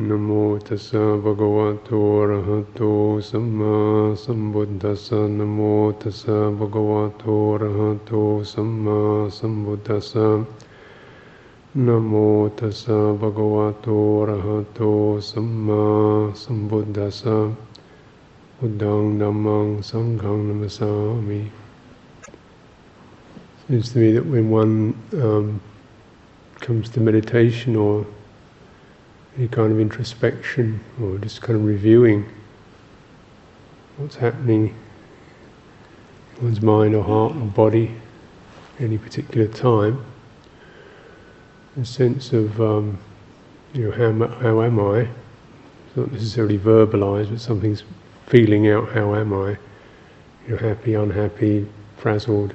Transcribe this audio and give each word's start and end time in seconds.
Namo 0.00 0.58
tassa 0.64 0.96
bhagavato 1.20 2.24
arahato 2.24 3.20
samma 3.20 4.16
sambuddhassa 4.16 5.28
Namo 5.28 5.92
tassa 6.00 6.48
bhagavato 6.56 7.58
arahato 7.58 8.40
samma 8.42 9.28
sambuddhassa 9.28 10.46
Namo 11.76 12.48
tassa 12.56 13.12
bhagavato 13.12 14.24
arahato 14.24 15.20
samma 15.20 16.32
sambuddhassa 16.32 17.54
Buddhang 18.58 19.18
dhammang 19.18 19.84
sanghang 19.84 20.48
namasami 20.48 21.50
Seems 23.68 23.92
to 23.92 23.98
me 23.98 24.12
that 24.12 24.24
when 24.24 24.48
one 24.48 24.94
um, 25.12 25.60
comes 26.60 26.88
to 26.88 27.00
meditation 27.00 27.76
or 27.76 28.06
any 29.40 29.48
kind 29.48 29.72
of 29.72 29.80
introspection 29.80 30.78
or 31.02 31.16
just 31.16 31.40
kind 31.40 31.58
of 31.58 31.64
reviewing 31.64 32.28
what's 33.96 34.16
happening 34.16 34.74
in 36.36 36.44
one's 36.44 36.60
mind 36.60 36.94
or 36.94 37.02
heart 37.02 37.32
or 37.34 37.46
body 37.46 37.90
at 38.76 38.82
any 38.82 38.98
particular 38.98 39.46
time, 39.46 40.04
a 41.80 41.84
sense 41.86 42.34
of 42.34 42.60
um, 42.60 42.98
you 43.72 43.84
know 43.84 43.92
how 43.92 44.26
how 44.40 44.60
am 44.60 44.78
I? 44.78 44.98
It's 44.98 45.96
not 45.96 46.12
necessarily 46.12 46.58
verbalized, 46.58 47.30
but 47.30 47.40
something's 47.40 47.82
feeling 48.26 48.68
out. 48.68 48.90
How 48.90 49.14
am 49.14 49.32
I? 49.32 49.56
You 50.46 50.50
know, 50.50 50.56
happy, 50.58 50.92
unhappy, 50.92 51.66
frazzled, 51.96 52.52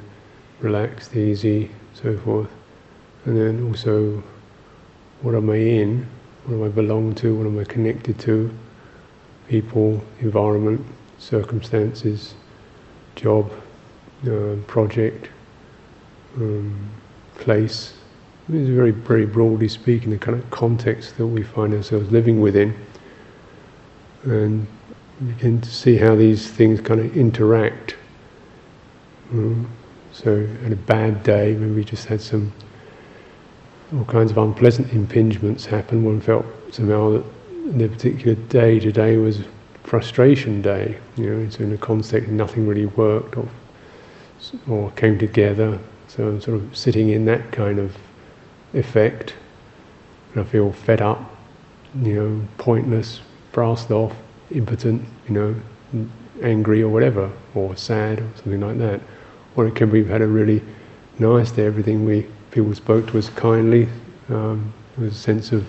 relaxed, 0.59 1.15
easy, 1.15 1.71
so 1.95 2.15
forth, 2.19 2.51
and 3.25 3.35
then 3.35 3.65
also 3.65 4.21
what 5.23 5.33
am 5.33 5.49
I 5.49 5.55
in? 5.55 6.07
What 6.45 6.57
do 6.57 6.65
I 6.65 6.69
belong 6.69 7.15
to? 7.15 7.35
What 7.35 7.47
am 7.47 7.57
I 7.57 7.63
connected 7.63 8.19
to? 8.19 8.55
People, 9.47 10.03
environment, 10.19 10.85
circumstances, 11.17 12.35
job, 13.15 13.51
uh, 14.27 14.55
project, 14.67 15.29
um, 16.37 16.77
place. 17.39 17.93
Is 18.53 18.69
very, 18.69 18.91
very 18.91 19.25
broadly 19.25 19.67
speaking 19.67 20.11
the 20.11 20.19
kind 20.19 20.37
of 20.37 20.47
context 20.51 21.17
that 21.17 21.25
we 21.25 21.41
find 21.41 21.73
ourselves 21.73 22.11
living 22.11 22.39
within. 22.39 22.75
And 24.23 24.67
you 25.41 25.57
to 25.59 25.69
see 25.69 25.97
how 25.97 26.15
these 26.15 26.51
things 26.51 26.79
kind 26.79 26.99
of 26.99 27.17
interact. 27.17 27.95
Um, 29.31 29.67
so, 30.13 30.47
on 30.63 30.71
a 30.71 30.75
bad 30.75 31.23
day, 31.23 31.55
maybe 31.55 31.71
we 31.71 31.83
just 31.83 32.05
had 32.05 32.21
some 32.21 32.53
all 33.93 34.05
kinds 34.05 34.31
of 34.31 34.37
unpleasant 34.37 34.87
impingements 34.87 35.65
happen. 35.65 36.03
One 36.03 36.21
felt 36.21 36.45
somehow 36.71 37.11
that 37.11 37.23
the 37.77 37.87
particular 37.87 38.35
day 38.35 38.79
today 38.79 39.17
was 39.17 39.43
frustration 39.83 40.61
day. 40.61 40.97
You 41.15 41.29
know, 41.29 41.49
so 41.49 41.63
in 41.63 41.73
a 41.73 41.77
context 41.77 42.29
nothing 42.29 42.67
really 42.67 42.87
worked 42.87 43.37
or 43.37 43.47
or 44.67 44.91
came 44.91 45.17
together. 45.17 45.79
So 46.07 46.27
I'm 46.27 46.41
sort 46.41 46.57
of 46.57 46.75
sitting 46.75 47.09
in 47.09 47.25
that 47.25 47.51
kind 47.51 47.79
of 47.79 47.95
effect, 48.73 49.33
and 50.33 50.43
I 50.43 50.47
feel 50.47 50.71
fed 50.71 51.01
up, 51.01 51.19
you 52.01 52.13
know, 52.13 52.47
pointless, 52.57 53.21
brassed 53.51 53.91
off, 53.91 54.13
impotent, 54.51 55.03
you 55.27 55.33
know, 55.33 55.55
angry 56.43 56.81
or 56.83 56.89
whatever, 56.89 57.31
or 57.53 57.75
sad 57.75 58.19
or 58.19 58.29
something 58.35 58.61
like 58.61 58.77
that. 58.77 59.01
Or 59.55 59.67
it 59.67 59.75
can 59.75 59.89
be 59.89 60.01
we've 60.01 60.09
had 60.09 60.21
a 60.21 60.27
really 60.27 60.61
nice 61.17 61.51
day, 61.51 61.65
everything 61.65 62.05
we 62.05 62.27
people 62.55 62.73
spoke 62.73 63.05
to 63.07 63.17
us 63.17 63.27
kindly. 63.31 63.89
Um, 64.29 64.73
there 64.95 65.05
was 65.05 65.13
a 65.13 65.19
sense 65.19 65.51
of 65.51 65.67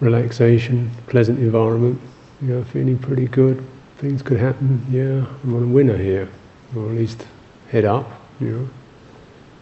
relaxation, 0.00 0.90
pleasant 1.06 1.38
environment. 1.38 2.00
You 2.42 2.48
know, 2.48 2.64
feeling 2.64 2.98
pretty 2.98 3.26
good. 3.28 3.64
Things 3.98 4.20
could 4.20 4.40
happen. 4.40 4.84
Yeah, 4.90 5.24
I'm 5.44 5.54
on 5.54 5.62
a 5.62 5.66
winner 5.66 5.96
here, 5.96 6.28
or 6.76 6.86
at 6.86 6.96
least 6.96 7.24
head 7.70 7.84
up. 7.84 8.20
You 8.40 8.48
know, 8.48 8.68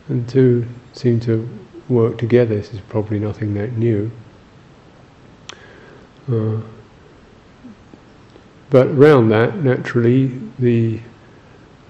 and 0.09 0.27
two 0.27 0.67
seem 0.95 1.21
to 1.21 1.47
work 1.91 2.17
together. 2.17 2.57
This 2.57 2.73
is 2.73 2.81
probably 2.81 3.19
nothing 3.19 3.53
that 3.55 3.77
new. 3.77 4.11
Uh, 6.33 6.63
but 8.71 8.87
around 8.87 9.29
that, 9.29 9.57
naturally, 9.57 10.41
the 10.59 11.01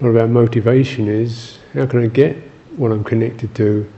a 0.01 0.03
lot 0.03 0.09
of 0.09 0.17
our 0.17 0.27
motivation 0.27 1.07
is 1.07 1.59
how 1.73 1.85
can 1.85 2.03
I 2.03 2.07
get 2.07 2.35
what 2.77 2.91
I'm 2.91 3.03
connected 3.03 3.53
to 3.55 3.91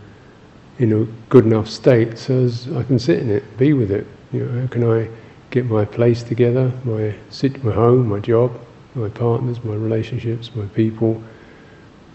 in 0.77 0.91
a 0.91 1.05
good 1.29 1.45
enough 1.45 1.69
state 1.69 2.17
so 2.17 2.43
as 2.43 2.67
I 2.73 2.83
can 2.83 2.99
sit 2.99 3.19
in 3.19 3.29
it, 3.29 3.57
be 3.57 3.73
with 3.73 3.91
it. 3.91 4.05
You 4.31 4.45
know, 4.45 4.61
how 4.61 4.67
can 4.67 4.91
I 4.91 5.09
get 5.51 5.65
my 5.65 5.85
place 5.85 6.23
together, 6.23 6.71
my 6.83 7.15
sit, 7.29 7.63
my 7.63 7.71
home, 7.71 8.09
my 8.09 8.19
job, 8.19 8.59
my 8.93 9.09
partners, 9.09 9.63
my 9.63 9.75
relationships, 9.75 10.53
my 10.55 10.65
people, 10.67 11.21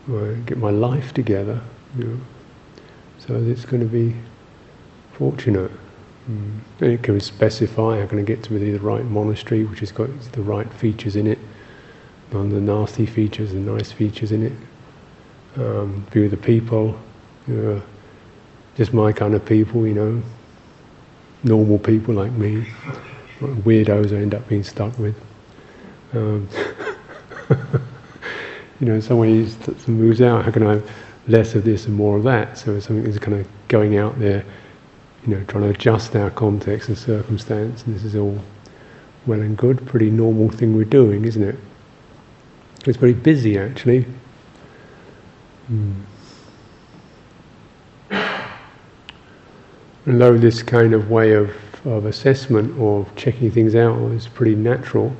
my, 0.06 0.34
get 0.46 0.58
my 0.58 0.70
life 0.70 1.14
together. 1.14 1.60
You 1.96 2.04
know, 2.04 2.20
so 3.18 3.34
it's 3.36 3.64
going 3.64 3.82
to 3.82 3.88
be 3.88 4.14
fortunate. 5.12 5.70
Mm. 6.30 6.60
And 6.80 6.92
it 6.92 7.02
can 7.02 7.18
specify 7.20 8.00
how 8.00 8.06
can 8.06 8.18
I 8.18 8.22
get 8.22 8.42
to 8.44 8.58
the 8.58 8.76
right 8.78 9.04
monastery, 9.04 9.64
which 9.64 9.80
has 9.80 9.92
got 9.92 10.08
the 10.32 10.42
right 10.42 10.70
features 10.74 11.16
in 11.16 11.26
it, 11.26 11.38
none 12.32 12.46
of 12.46 12.52
the 12.52 12.60
nasty 12.60 13.06
features, 13.06 13.52
the 13.52 13.58
nice 13.58 13.90
features 13.90 14.32
in 14.32 14.44
it 14.44 14.52
um, 15.56 16.06
view 16.10 16.28
the 16.28 16.36
people, 16.36 16.98
you 17.46 17.54
know, 17.54 17.82
just 18.76 18.92
my 18.92 19.12
kind 19.12 19.34
of 19.34 19.44
people, 19.44 19.86
you 19.86 19.94
know, 19.94 20.22
normal 21.42 21.78
people 21.78 22.14
like 22.14 22.32
me, 22.32 22.66
weirdos 23.40 24.12
I 24.12 24.20
end 24.20 24.34
up 24.34 24.46
being 24.48 24.64
stuck 24.64 24.96
with. 24.98 25.16
Um, 26.12 26.48
you 28.80 28.86
know, 28.86 28.94
in 28.94 29.02
some 29.02 29.18
ways 29.18 29.56
that 29.58 29.88
moves 29.88 30.20
out, 30.20 30.44
how 30.44 30.50
can 30.50 30.66
I 30.66 30.74
have 30.74 30.90
less 31.28 31.54
of 31.54 31.64
this 31.64 31.86
and 31.86 31.94
more 31.94 32.16
of 32.16 32.24
that? 32.24 32.58
So 32.58 32.78
something 32.80 33.06
is 33.06 33.18
kind 33.18 33.38
of 33.38 33.46
going 33.68 33.96
out 33.96 34.18
there, 34.18 34.44
you 35.26 35.34
know, 35.34 35.44
trying 35.44 35.64
to 35.64 35.70
adjust 35.70 36.16
our 36.16 36.30
context 36.30 36.88
and 36.88 36.96
circumstance, 36.98 37.84
and 37.84 37.94
this 37.94 38.04
is 38.04 38.16
all 38.16 38.38
well 39.26 39.40
and 39.40 39.56
good, 39.56 39.86
pretty 39.86 40.10
normal 40.10 40.48
thing 40.48 40.74
we're 40.76 40.84
doing, 40.84 41.24
isn't 41.24 41.42
it? 41.42 41.56
It's 42.86 42.96
very 42.96 43.12
busy 43.12 43.58
actually, 43.58 44.06
Mm. 45.70 45.94
And 50.06 50.20
though 50.20 50.36
this 50.36 50.62
kind 50.62 50.94
of 50.94 51.10
way 51.10 51.32
of, 51.32 51.50
of 51.86 52.06
assessment 52.06 52.78
or 52.78 53.06
checking 53.16 53.50
things 53.50 53.74
out 53.74 53.96
is 54.12 54.26
pretty 54.26 54.54
natural, 54.54 55.14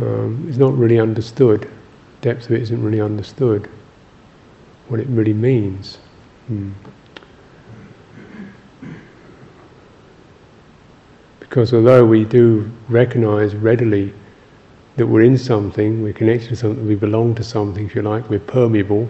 um, 0.00 0.46
it's 0.48 0.58
not 0.58 0.76
really 0.76 1.00
understood. 1.00 1.68
Depth 2.20 2.46
of 2.46 2.52
it 2.52 2.62
isn't 2.62 2.82
really 2.82 3.00
understood. 3.00 3.68
What 4.88 5.00
it 5.00 5.08
really 5.08 5.32
means. 5.32 5.98
Mm. 6.50 6.72
Because 11.40 11.74
although 11.74 12.04
we 12.04 12.24
do 12.24 12.70
recognize 12.88 13.54
readily 13.54 14.14
that 14.96 15.06
we're 15.06 15.22
in 15.22 15.36
something, 15.36 16.02
we're 16.02 16.12
connected 16.12 16.50
to 16.50 16.56
something, 16.56 16.86
we 16.86 16.94
belong 16.94 17.34
to 17.34 17.42
something, 17.42 17.86
if 17.86 17.94
you 17.94 18.02
like, 18.02 18.28
we're 18.30 18.38
permeable, 18.38 19.08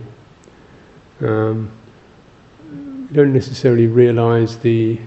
um, 1.22 1.70
you 2.70 3.08
don't 3.12 3.32
necessarily 3.32 3.86
realize 3.86 4.58
the 4.58 4.98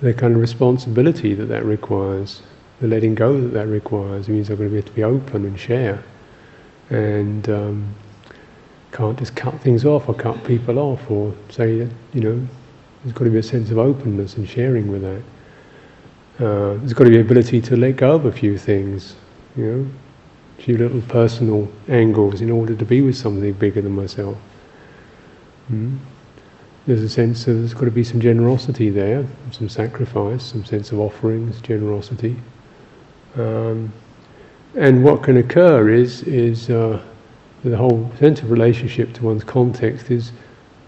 the 0.00 0.12
kind 0.12 0.34
of 0.34 0.40
responsibility 0.40 1.34
that 1.34 1.46
that 1.46 1.64
requires, 1.64 2.42
the 2.80 2.88
letting 2.88 3.14
go 3.14 3.40
that 3.40 3.48
that 3.48 3.66
requires. 3.66 4.28
It 4.28 4.32
means 4.32 4.50
I'm 4.50 4.56
going 4.56 4.70
to 4.70 4.76
have 4.76 4.84
to 4.84 4.92
be 4.92 5.04
open 5.04 5.44
and 5.46 5.58
share, 5.58 6.02
and 6.90 7.48
um, 7.48 7.94
can't 8.92 9.18
just 9.18 9.34
cut 9.34 9.58
things 9.60 9.84
off 9.84 10.08
or 10.08 10.14
cut 10.14 10.44
people 10.44 10.78
off 10.78 11.10
or 11.10 11.34
say 11.48 11.78
that 11.78 11.90
you 12.12 12.20
know 12.20 12.46
there's 13.02 13.14
got 13.14 13.24
to 13.24 13.30
be 13.30 13.38
a 13.38 13.42
sense 13.42 13.70
of 13.70 13.78
openness 13.78 14.36
and 14.36 14.48
sharing 14.48 14.90
with 14.90 15.02
that. 15.02 15.22
Uh, 16.44 16.74
there's 16.78 16.92
got 16.92 17.04
to 17.04 17.10
be 17.10 17.20
ability 17.20 17.60
to 17.60 17.76
let 17.76 17.96
go 17.96 18.16
of 18.16 18.24
a 18.24 18.32
few 18.32 18.58
things, 18.58 19.14
you 19.56 19.64
know, 19.64 19.90
a 20.58 20.62
few 20.62 20.76
little 20.76 21.00
personal 21.02 21.68
angles 21.88 22.40
in 22.40 22.50
order 22.50 22.74
to 22.74 22.84
be 22.84 23.02
with 23.02 23.16
something 23.16 23.52
bigger 23.52 23.80
than 23.80 23.92
myself. 23.92 24.36
Mm. 25.70 25.98
There's 26.86 27.02
a 27.02 27.08
sense 27.08 27.46
of 27.48 27.58
there's 27.58 27.74
got 27.74 27.86
to 27.86 27.90
be 27.90 28.04
some 28.04 28.20
generosity 28.20 28.90
there, 28.90 29.26
some 29.50 29.68
sacrifice, 29.68 30.42
some 30.42 30.64
sense 30.64 30.92
of 30.92 31.00
offerings, 31.00 31.60
generosity. 31.62 32.36
Um, 33.36 33.92
and 34.74 35.02
what 35.02 35.22
can 35.22 35.38
occur 35.38 35.88
is 35.88 36.22
is 36.24 36.68
uh, 36.68 37.00
the 37.64 37.76
whole 37.76 38.12
sense 38.18 38.42
of 38.42 38.50
relationship 38.50 39.14
to 39.14 39.24
one's 39.24 39.44
context 39.44 40.10
is, 40.10 40.32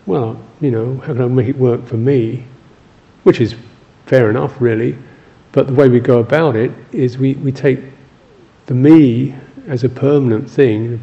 well, 0.04 0.38
you 0.60 0.70
know, 0.70 0.98
how 0.98 1.14
can 1.14 1.22
I 1.22 1.26
make 1.28 1.48
it 1.48 1.56
work 1.56 1.86
for 1.86 1.96
me? 1.96 2.44
Which 3.22 3.40
is 3.40 3.54
fair 4.04 4.28
enough, 4.28 4.60
really. 4.60 4.98
But 5.52 5.68
the 5.68 5.72
way 5.72 5.88
we 5.88 6.00
go 6.00 6.18
about 6.18 6.54
it 6.54 6.70
is 6.92 7.16
we, 7.16 7.34
we 7.34 7.50
take 7.50 7.80
the 8.66 8.74
me 8.74 9.34
as 9.66 9.84
a 9.84 9.88
permanent 9.88 10.50
thing 10.50 11.02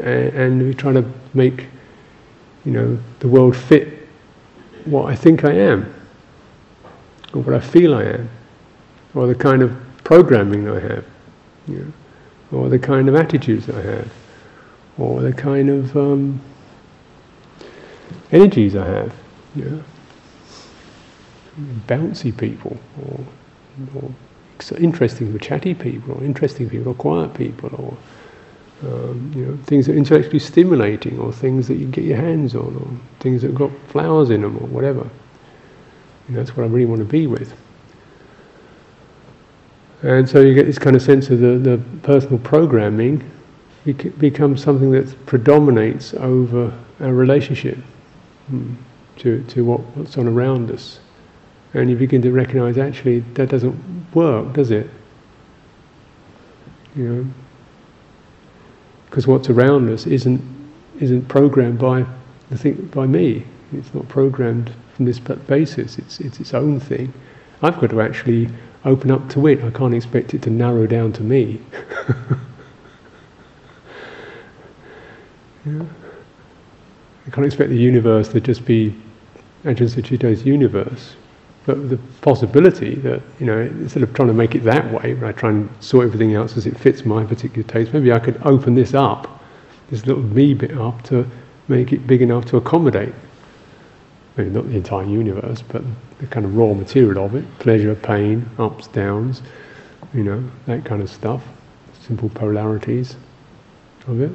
and, 0.00 0.34
and 0.34 0.62
we 0.62 0.74
try 0.74 0.92
to 0.92 1.10
make 1.32 1.66
you 2.64 2.72
know, 2.72 2.98
the 3.20 3.28
world 3.28 3.56
fit 3.56 4.08
what 4.84 5.10
I 5.10 5.16
think 5.16 5.44
I 5.44 5.52
am, 5.52 5.92
or 7.32 7.42
what 7.42 7.54
I 7.54 7.60
feel 7.60 7.94
I 7.94 8.04
am. 8.04 8.28
or 9.14 9.26
the 9.26 9.34
kind 9.34 9.62
of 9.62 9.74
programming 10.02 10.68
I 10.68 10.80
have, 10.80 11.04
you 11.68 11.92
know, 12.50 12.58
or 12.58 12.68
the 12.68 12.78
kind 12.78 13.08
of 13.08 13.14
attitudes 13.14 13.68
I 13.70 13.80
have, 13.80 14.12
or 14.98 15.22
the 15.22 15.32
kind 15.32 15.70
of 15.70 15.96
um, 15.96 16.40
energies 18.32 18.76
I 18.76 18.86
have, 18.86 19.14
you 19.54 19.64
know, 19.64 19.84
bouncy 21.86 22.36
people, 22.36 22.76
or, 23.02 23.20
or 23.94 24.10
interesting, 24.78 25.34
or 25.34 25.38
chatty 25.38 25.74
people, 25.74 26.14
or 26.14 26.24
interesting 26.24 26.68
people, 26.68 26.92
or 26.92 26.94
quiet 26.94 27.34
people, 27.34 27.70
or 27.76 27.96
um, 28.84 29.32
you 29.34 29.46
know, 29.46 29.56
things 29.64 29.86
that 29.86 29.94
are 29.94 29.98
intellectually 29.98 30.38
stimulating, 30.38 31.18
or 31.18 31.32
things 31.32 31.66
that 31.68 31.76
you 31.76 31.86
get 31.86 32.04
your 32.04 32.16
hands 32.16 32.54
on, 32.54 32.76
or 32.76 33.20
things 33.20 33.42
that 33.42 33.48
have 33.48 33.56
got 33.56 33.70
flowers 33.88 34.30
in 34.30 34.42
them, 34.42 34.56
or 34.56 34.66
whatever. 34.66 35.08
And 36.28 36.36
that's 36.36 36.56
what 36.56 36.64
I 36.64 36.66
really 36.66 36.86
want 36.86 37.00
to 37.00 37.06
be 37.06 37.26
with. 37.26 37.54
And 40.02 40.28
so 40.28 40.40
you 40.40 40.52
get 40.52 40.66
this 40.66 40.78
kind 40.78 40.94
of 40.94 41.02
sense 41.02 41.30
of 41.30 41.40
the, 41.40 41.56
the 41.58 41.80
personal 42.02 42.38
programming 42.38 43.30
becomes 44.18 44.62
something 44.62 44.90
that 44.92 45.26
predominates 45.26 46.14
over 46.14 46.72
our 47.00 47.12
relationship 47.12 47.78
hmm, 48.48 48.74
to, 49.16 49.42
to 49.44 49.64
what, 49.64 49.80
what's 49.96 50.18
on 50.18 50.28
around 50.28 50.70
us. 50.70 51.00
And 51.72 51.90
you 51.90 51.96
begin 51.96 52.22
to 52.22 52.32
recognize 52.32 52.78
actually 52.78 53.20
that 53.34 53.48
doesn't 53.48 54.14
work, 54.14 54.52
does 54.52 54.70
it? 54.70 54.88
You 56.94 57.08
know, 57.08 57.26
because 59.14 59.28
what's 59.28 59.48
around 59.48 59.88
us 59.90 60.08
isn't 60.08 60.42
isn't 60.98 61.28
programmed 61.28 61.78
by 61.78 62.04
the 62.50 62.58
thing 62.58 62.74
by 62.92 63.06
me. 63.06 63.44
It's 63.72 63.94
not 63.94 64.08
programmed 64.08 64.72
from 64.96 65.04
this 65.04 65.20
basis. 65.20 65.98
It's 65.98 66.18
it's 66.18 66.40
its 66.40 66.52
own 66.52 66.80
thing. 66.80 67.12
I've 67.62 67.78
got 67.80 67.90
to 67.90 68.00
actually 68.00 68.48
open 68.84 69.12
up 69.12 69.28
to 69.30 69.46
it. 69.46 69.62
I 69.62 69.70
can't 69.70 69.94
expect 69.94 70.34
it 70.34 70.42
to 70.42 70.50
narrow 70.50 70.88
down 70.88 71.12
to 71.12 71.22
me. 71.22 71.60
yeah. 75.64 75.84
I 77.24 77.30
can't 77.30 77.46
expect 77.46 77.70
the 77.70 77.78
universe 77.78 78.30
to 78.30 78.40
just 78.40 78.64
be 78.64 79.00
Ajahn 79.62 79.88
Sucitto's 79.88 80.44
universe. 80.44 81.14
But 81.66 81.88
the 81.88 81.96
possibility 82.20 82.96
that, 82.96 83.22
you 83.40 83.46
know, 83.46 83.58
instead 83.58 84.02
of 84.02 84.12
trying 84.12 84.28
to 84.28 84.34
make 84.34 84.54
it 84.54 84.64
that 84.64 84.92
way, 84.92 85.14
where 85.14 85.30
I 85.30 85.32
try 85.32 85.50
and 85.50 85.68
sort 85.80 86.06
everything 86.06 86.34
else 86.34 86.56
as 86.56 86.66
it 86.66 86.78
fits 86.78 87.04
my 87.04 87.24
particular 87.24 87.66
taste, 87.66 87.92
maybe 87.94 88.12
I 88.12 88.18
could 88.18 88.40
open 88.44 88.74
this 88.74 88.92
up, 88.92 89.42
this 89.90 90.06
little 90.06 90.22
me 90.22 90.52
bit 90.52 90.76
up, 90.76 91.02
to 91.04 91.26
make 91.68 91.92
it 91.92 92.06
big 92.06 92.20
enough 92.20 92.44
to 92.46 92.58
accommodate 92.58 93.14
maybe 94.36 94.50
not 94.50 94.68
the 94.68 94.76
entire 94.76 95.06
universe, 95.06 95.62
but 95.62 95.82
the 96.18 96.26
kind 96.26 96.44
of 96.44 96.56
raw 96.56 96.72
material 96.74 97.24
of 97.24 97.34
it 97.34 97.44
pleasure, 97.58 97.94
pain, 97.94 98.48
ups, 98.58 98.88
downs, 98.88 99.42
you 100.12 100.24
know, 100.24 100.42
that 100.66 100.84
kind 100.84 101.02
of 101.02 101.10
stuff, 101.10 101.42
simple 102.06 102.28
polarities 102.30 103.16
of 104.06 104.20
it. 104.20 104.32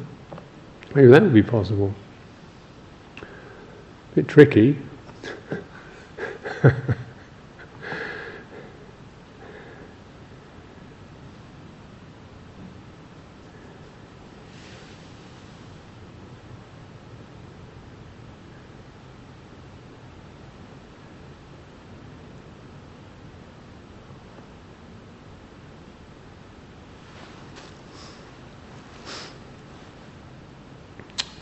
Maybe 0.96 1.08
that 1.08 1.22
would 1.22 1.34
be 1.34 1.44
possible. 1.44 1.94
A 3.22 4.16
bit 4.16 4.28
tricky. 4.28 4.78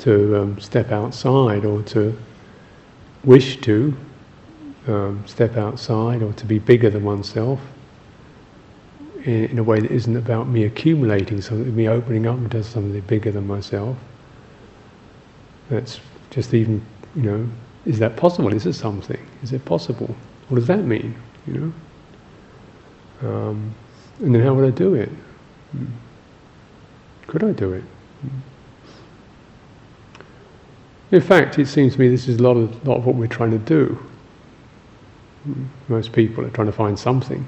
to 0.08 0.42
um, 0.42 0.58
step 0.58 0.90
outside 0.94 1.66
or 1.66 1.82
to 1.82 2.18
wish 3.26 3.60
to 3.60 3.94
um, 4.88 5.22
step 5.28 5.58
outside 5.58 6.24
or 6.24 6.32
to 6.32 6.46
be 6.46 6.60
bigger 6.60 6.90
than 6.90 7.04
oneself 7.04 7.60
in, 9.26 9.44
in, 9.48 9.60
a 9.60 9.64
way 9.64 9.82
that 9.82 9.92
isn't 9.92 10.16
about 10.16 10.48
me 10.48 10.64
accumulating 10.64 11.42
something, 11.42 11.76
me 11.76 11.90
opening 11.90 12.26
up 12.26 12.38
into 12.38 12.64
something 12.64 13.02
bigger 13.02 13.34
than 13.34 13.46
myself. 13.46 13.98
That's 15.70 16.00
just 16.30 16.54
even, 16.54 16.82
you 17.14 17.24
know, 17.24 17.50
is 17.86 18.00
that 18.00 18.16
possible? 18.16 18.54
Is 18.54 18.66
it 18.66 18.76
something? 18.76 19.20
Is 19.44 19.52
it 19.52 19.66
possible? 19.66 20.16
What 20.48 20.56
does 20.56 20.68
that 20.68 20.86
mean? 20.86 21.14
You 21.46 21.74
know? 23.22 23.30
Um, 23.30 23.76
and 24.20 24.34
then 24.34 24.42
how 24.42 24.54
would 24.54 24.64
I 24.64 24.72
do 24.72 24.94
it? 24.94 25.10
Hmm. 25.74 25.86
Could 27.28 27.44
I 27.44 27.52
do 27.52 27.74
it? 27.74 27.84
In 31.12 31.22
fact, 31.22 31.58
it 31.58 31.68
seems 31.68 31.94
to 31.94 32.00
me 32.00 32.10
this 32.10 32.28
is 32.28 32.38
a 32.38 32.44
lot 32.44 32.58
of, 32.58 32.86
lot 32.86 32.98
of 32.98 33.06
what 33.06 33.16
we're 33.16 33.28
trying 33.28 33.52
to 33.52 33.58
do. 33.58 33.98
Most 35.88 36.12
people 36.12 36.46
are 36.46 36.50
trying 36.50 36.68
to 36.68 36.74
find 36.74 37.00
something. 37.00 37.48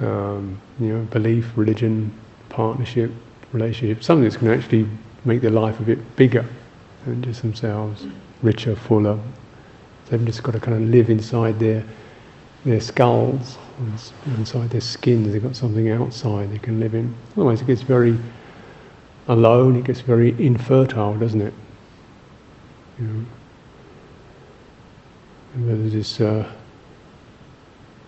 Um, 0.00 0.60
you 0.78 0.88
know, 0.88 1.04
belief, 1.04 1.50
religion, 1.56 2.12
partnership, 2.50 3.10
relationship, 3.52 4.04
something 4.04 4.28
going 4.28 4.44
to 4.44 4.54
actually 4.54 4.88
make 5.24 5.40
their 5.40 5.50
life 5.50 5.80
a 5.80 5.84
bit 5.84 6.16
bigger 6.16 6.44
than 7.06 7.22
just 7.22 7.40
themselves, 7.40 8.06
richer, 8.42 8.76
fuller. 8.76 9.18
They've 10.06 10.24
just 10.26 10.42
got 10.42 10.52
to 10.52 10.60
kind 10.60 10.76
of 10.82 10.90
live 10.90 11.08
inside 11.10 11.58
their 11.58 11.84
their 12.64 12.80
skulls, 12.80 13.58
inside 14.38 14.70
their 14.70 14.80
skins. 14.80 15.32
They've 15.32 15.42
got 15.42 15.54
something 15.54 15.90
outside 15.90 16.50
they 16.50 16.58
can 16.58 16.80
live 16.80 16.94
in. 16.94 17.14
Otherwise, 17.32 17.60
it 17.60 17.66
gets 17.66 17.82
very 17.82 18.18
alone. 19.28 19.76
It 19.76 19.84
gets 19.84 20.00
very 20.00 20.30
infertile, 20.44 21.14
doesn't 21.14 21.42
it? 21.42 21.52
You 22.98 23.06
know, 23.06 23.26
and 25.54 25.68
whether 25.68 25.88
this, 25.88 26.20
uh, 26.20 26.50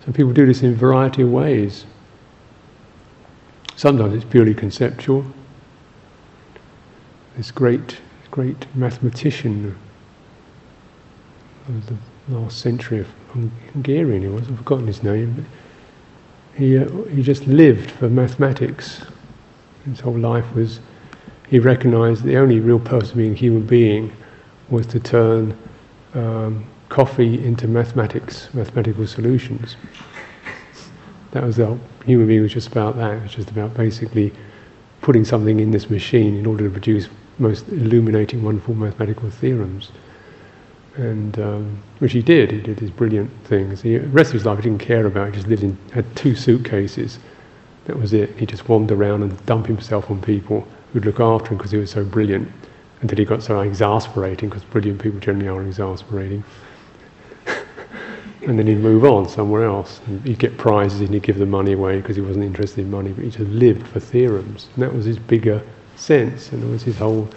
some 0.05 0.13
people 0.13 0.33
do 0.33 0.47
this 0.47 0.63
in 0.63 0.73
a 0.73 0.75
variety 0.75 1.23
of 1.23 1.31
ways. 1.31 1.87
Sometimes 3.77 4.15
it's 4.15 4.25
purely 4.25 4.55
conceptual. 4.55 5.25
This 7.37 7.51
great, 7.51 7.99
great 8.31 8.67
mathematician 8.75 9.77
of 11.69 11.87
the 11.87 11.97
last 12.29 12.59
century 12.61 13.01
of 13.01 13.09
Hungarian, 13.73 14.23
he 14.23 14.29
was, 14.29 14.49
I've 14.49 14.57
forgotten 14.59 14.87
his 14.87 15.03
name, 15.03 15.45
he, 16.55 16.79
uh, 16.79 16.89
he 17.05 17.23
just 17.23 17.47
lived 17.47 17.91
for 17.91 18.09
mathematics. 18.09 19.05
His 19.85 20.01
whole 20.01 20.19
life 20.19 20.53
was, 20.55 20.81
he 21.49 21.59
recognized 21.59 22.23
the 22.23 22.37
only 22.37 22.61
real 22.61 22.79
person 22.79 23.19
being 23.19 23.33
a 23.33 23.37
human 23.37 23.67
being 23.67 24.13
was 24.69 24.87
to 24.89 25.01
turn 25.01 25.57
um, 26.15 26.65
coffee 26.89 27.45
into 27.45 27.69
mathematics, 27.69 28.49
mathematical 28.55 29.07
solutions. 29.07 29.77
That 31.33 31.43
was 31.43 31.57
the 31.57 31.79
human 32.05 32.27
being 32.27 32.43
was 32.43 32.53
just 32.53 32.69
about 32.69 32.97
that. 32.97 33.15
It 33.15 33.23
was 33.23 33.35
just 33.35 33.51
about 33.51 33.75
basically 33.75 34.33
putting 35.03 35.25
something 35.25 35.61
in 35.61 35.71
this 35.71 35.91
machine 35.91 36.37
in 36.37 36.47
order 36.47 36.65
to 36.65 36.71
produce 36.71 37.09
most 37.39 37.69
illuminating, 37.69 38.43
wonderful 38.43 38.75
mathematical 38.75 39.31
theorems. 39.31 39.91
And 40.97 41.39
um, 41.39 41.83
which 41.99 42.13
he 42.13 42.23
did. 42.23 42.51
He 42.51 42.61
did 42.61 42.79
these 42.79 42.91
brilliant 42.91 43.31
things. 43.45 43.83
He, 43.83 43.99
the 43.99 44.09
rest 44.09 44.31
of 44.31 44.35
his 44.35 44.47
life, 44.47 44.57
he 44.59 44.63
didn't 44.63 44.81
care 44.81 45.07
about. 45.07 45.29
He 45.29 45.35
just 45.35 45.47
lived 45.47 45.63
in 45.63 45.77
had 45.93 46.07
two 46.17 46.35
suitcases. 46.35 47.19
That 47.85 47.99
was 47.99 48.15
it. 48.15 48.35
He 48.37 48.47
just 48.47 48.69
wandered 48.69 48.97
around 48.97 49.23
and 49.23 49.47
dumped 49.47 49.69
himself 49.69 50.11
on 50.11 50.23
people 50.23 50.67
who'd 50.93 51.05
look 51.05 51.21
after 51.21 51.51
him 51.51 51.59
because 51.59 51.71
he 51.71 51.77
was 51.77 51.91
so 51.91 52.03
brilliant 52.03 52.51
until 53.07 53.19
he 53.19 53.25
got 53.25 53.41
so 53.41 53.61
exasperating, 53.61 54.49
because 54.49 54.65
brilliant 54.65 55.01
people 55.01 55.21
generally 55.21 55.49
are 55.49 55.63
exasperating. 55.63 56.43
and 58.47 58.59
then 58.59 58.67
he'd 58.67 58.79
move 58.79 59.05
on 59.05 59.29
somewhere 59.29 59.65
else. 59.65 60.01
And 60.09 60.21
he'd 60.27 60.41
get 60.41 60.59
prizes 60.59 61.01
and 61.03 61.15
he'd 61.15 61.23
give 61.23 61.39
the 61.39 61.47
money 61.47 61.73
away 61.73 62.01
because 62.01 62.17
he 62.17 62.23
wasn't 62.23 62.45
interested 62.45 62.81
in 62.81 62.91
money, 62.91 63.13
but 63.13 63.25
he 63.25 63.31
just 63.31 63.49
lived 63.49 63.87
for 63.87 64.01
theorems. 64.01 64.69
And 64.75 64.83
that 64.83 64.93
was 64.93 65.05
his 65.05 65.21
bigger 65.21 65.63
sense, 65.95 66.51
and 66.51 66.65
it 66.65 66.67
was 66.67 66.83
his 66.83 66.99
whole 66.99 67.29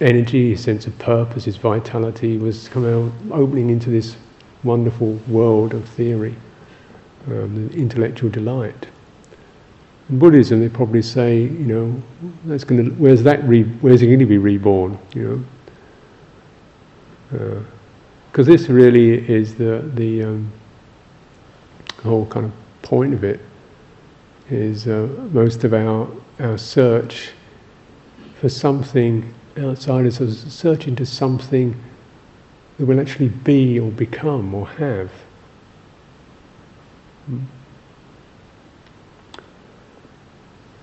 energy, 0.00 0.50
his 0.50 0.62
sense 0.62 0.86
of 0.86 0.96
purpose, 1.00 1.44
his 1.44 1.56
vitality 1.56 2.38
was 2.38 2.68
out, 2.76 3.10
opening 3.32 3.70
into 3.70 3.90
this 3.90 4.16
wonderful 4.62 5.14
world 5.26 5.74
of 5.74 5.88
theory, 5.88 6.36
um, 7.26 7.68
intellectual 7.74 8.30
delight. 8.30 8.86
In 10.10 10.18
Buddhism, 10.18 10.60
they 10.60 10.68
probably 10.68 11.02
say, 11.02 11.42
you 11.42 11.48
know, 11.48 12.02
that's 12.44 12.64
going 12.64 12.84
to, 12.84 12.90
where's 12.96 13.22
that, 13.22 13.42
re, 13.44 13.62
where's 13.80 14.02
it 14.02 14.06
going 14.06 14.18
to 14.18 14.26
be 14.26 14.38
reborn? 14.38 14.98
You 15.14 15.22
know, 15.28 15.44
because 17.30 18.48
uh, 18.48 18.52
this 18.52 18.68
really 18.68 19.28
is 19.28 19.54
the 19.54 19.90
the 19.94 20.22
um, 20.24 20.52
whole 22.02 22.26
kind 22.26 22.46
of 22.46 22.52
point 22.82 23.14
of 23.14 23.24
it. 23.24 23.40
Is 24.50 24.86
uh, 24.86 25.08
most 25.32 25.64
of 25.64 25.72
our 25.72 26.06
our 26.38 26.58
search 26.58 27.30
for 28.40 28.48
something 28.48 29.32
outside 29.58 30.06
us, 30.06 30.18
search 30.52 30.86
into 30.86 31.06
something 31.06 31.74
that 32.78 32.86
will 32.86 33.00
actually 33.00 33.28
be 33.28 33.80
or 33.80 33.90
become 33.90 34.54
or 34.54 34.68
have. 34.68 35.10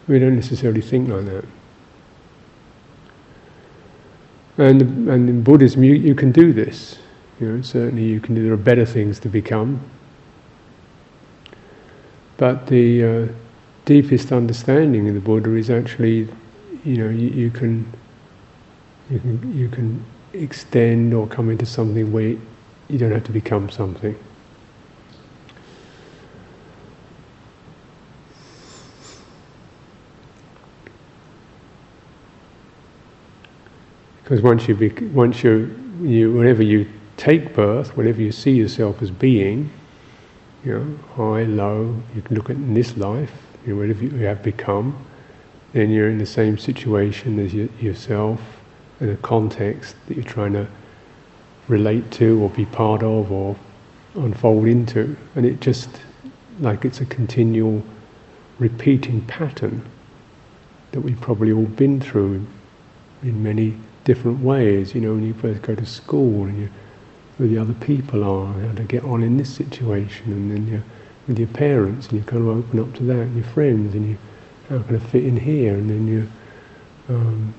We 0.08 0.20
don't 0.20 0.36
necessarily 0.36 0.82
think 0.82 1.10
like 1.10 1.26
that. 1.26 1.46
And, 4.58 4.82
and 5.10 5.30
in 5.30 5.44
Buddhism, 5.44 5.84
you, 5.84 5.94
you 5.94 6.16
can 6.16 6.32
do 6.32 6.54
this. 6.54 7.00
You 7.40 7.48
know, 7.48 7.62
certainly 7.62 8.04
you 8.04 8.20
can. 8.20 8.36
There 8.36 8.54
are 8.54 8.58
better 8.58 8.86
things 8.86 9.20
to 9.22 9.30
become. 9.30 9.82
But 12.38 12.68
the 12.68 13.04
uh, 13.04 13.28
deepest 13.86 14.32
understanding 14.32 15.08
of 15.08 15.14
the 15.14 15.20
Buddha 15.20 15.56
is 15.56 15.70
actually, 15.70 16.28
you 16.84 16.98
know, 16.98 17.10
you, 17.10 17.30
you 17.30 17.52
can, 17.52 17.86
you 19.10 19.20
can, 19.20 19.58
you 19.58 19.70
can 19.70 20.04
extend 20.34 21.14
or 21.14 21.28
come 21.28 21.50
into 21.50 21.66
something 21.66 22.12
where 22.12 22.36
you 22.90 22.98
don't 22.98 23.12
have 23.12 23.24
to 23.26 23.32
become 23.32 23.70
something. 23.70 24.18
Because 34.32 34.44
once 34.46 34.66
you, 34.66 34.76
bec- 34.76 35.04
once 35.12 35.44
you, 35.44 35.78
you, 36.02 36.32
whenever 36.32 36.64
you 36.64 36.88
take 37.18 37.54
birth, 37.54 37.98
whenever 37.98 38.22
you 38.22 38.32
see 38.32 38.52
yourself 38.52 39.02
as 39.02 39.12
being, 39.12 39.70
you 40.64 40.72
know, 40.72 41.00
high, 41.16 41.44
low, 41.44 42.02
you 42.16 42.22
can 42.22 42.38
look 42.38 42.50
at 42.50 42.56
in 42.56 42.74
this 42.74 42.96
life, 42.96 43.34
you 43.66 43.74
know, 43.74 43.82
whatever 43.82 44.06
you 44.06 44.26
have 44.26 44.42
become, 44.42 44.96
then 45.74 45.90
you're 45.90 46.10
in 46.10 46.18
the 46.18 46.26
same 46.26 46.58
situation 46.58 47.40
as 47.40 47.54
you, 47.54 47.68
yourself, 47.82 48.40
in 49.02 49.10
a 49.10 49.18
context 49.18 49.98
that 50.08 50.16
you're 50.16 50.24
trying 50.24 50.54
to 50.54 50.66
relate 51.68 52.10
to 52.12 52.42
or 52.42 52.50
be 52.52 52.64
part 52.68 53.04
of 53.04 53.34
or 53.34 53.54
unfold 54.16 54.66
into. 54.66 55.14
And 55.36 55.46
it 55.46 55.60
just, 55.60 55.90
like 56.62 56.86
it's 56.86 57.02
a 57.02 57.06
continual 57.06 57.84
repeating 58.60 59.24
pattern 59.24 59.86
that 60.94 61.02
we've 61.02 61.20
probably 61.20 61.52
all 61.52 61.66
been 61.66 62.00
through 62.00 62.48
in 63.24 63.44
many 63.44 63.76
different 64.04 64.40
ways. 64.40 64.94
You 64.96 65.02
know, 65.02 65.14
when 65.14 65.26
you 65.26 65.34
first 65.34 65.62
go 65.62 65.76
to 65.76 65.86
school 65.86 66.46
and 66.46 66.60
you 66.60 66.70
who 67.38 67.48
the 67.48 67.58
other 67.58 67.74
people 67.74 68.24
are, 68.24 68.54
how 68.54 68.74
to 68.74 68.84
get 68.84 69.04
on 69.04 69.24
in 69.24 69.38
this 69.38 69.54
situation, 69.54 70.32
and 70.32 70.52
then 70.52 70.68
you're 70.68 70.84
with 71.28 71.40
your 71.40 71.48
parents, 71.48 72.08
and 72.08 72.20
you 72.20 72.24
kind 72.24 72.42
of 72.42 72.50
open 72.50 72.80
up 72.80 72.94
to 72.96 73.04
that, 73.04 73.22
and 73.22 73.36
your 73.36 73.46
friends, 73.46 73.96
and 73.96 74.10
you 74.10 74.18
how 74.70 74.80
can 74.84 74.96
I 74.96 75.00
fit 75.00 75.26
in 75.26 75.38
here, 75.38 75.74
and 75.74 75.90
then 75.90 76.08
your 76.08 76.28
um, 77.10 77.54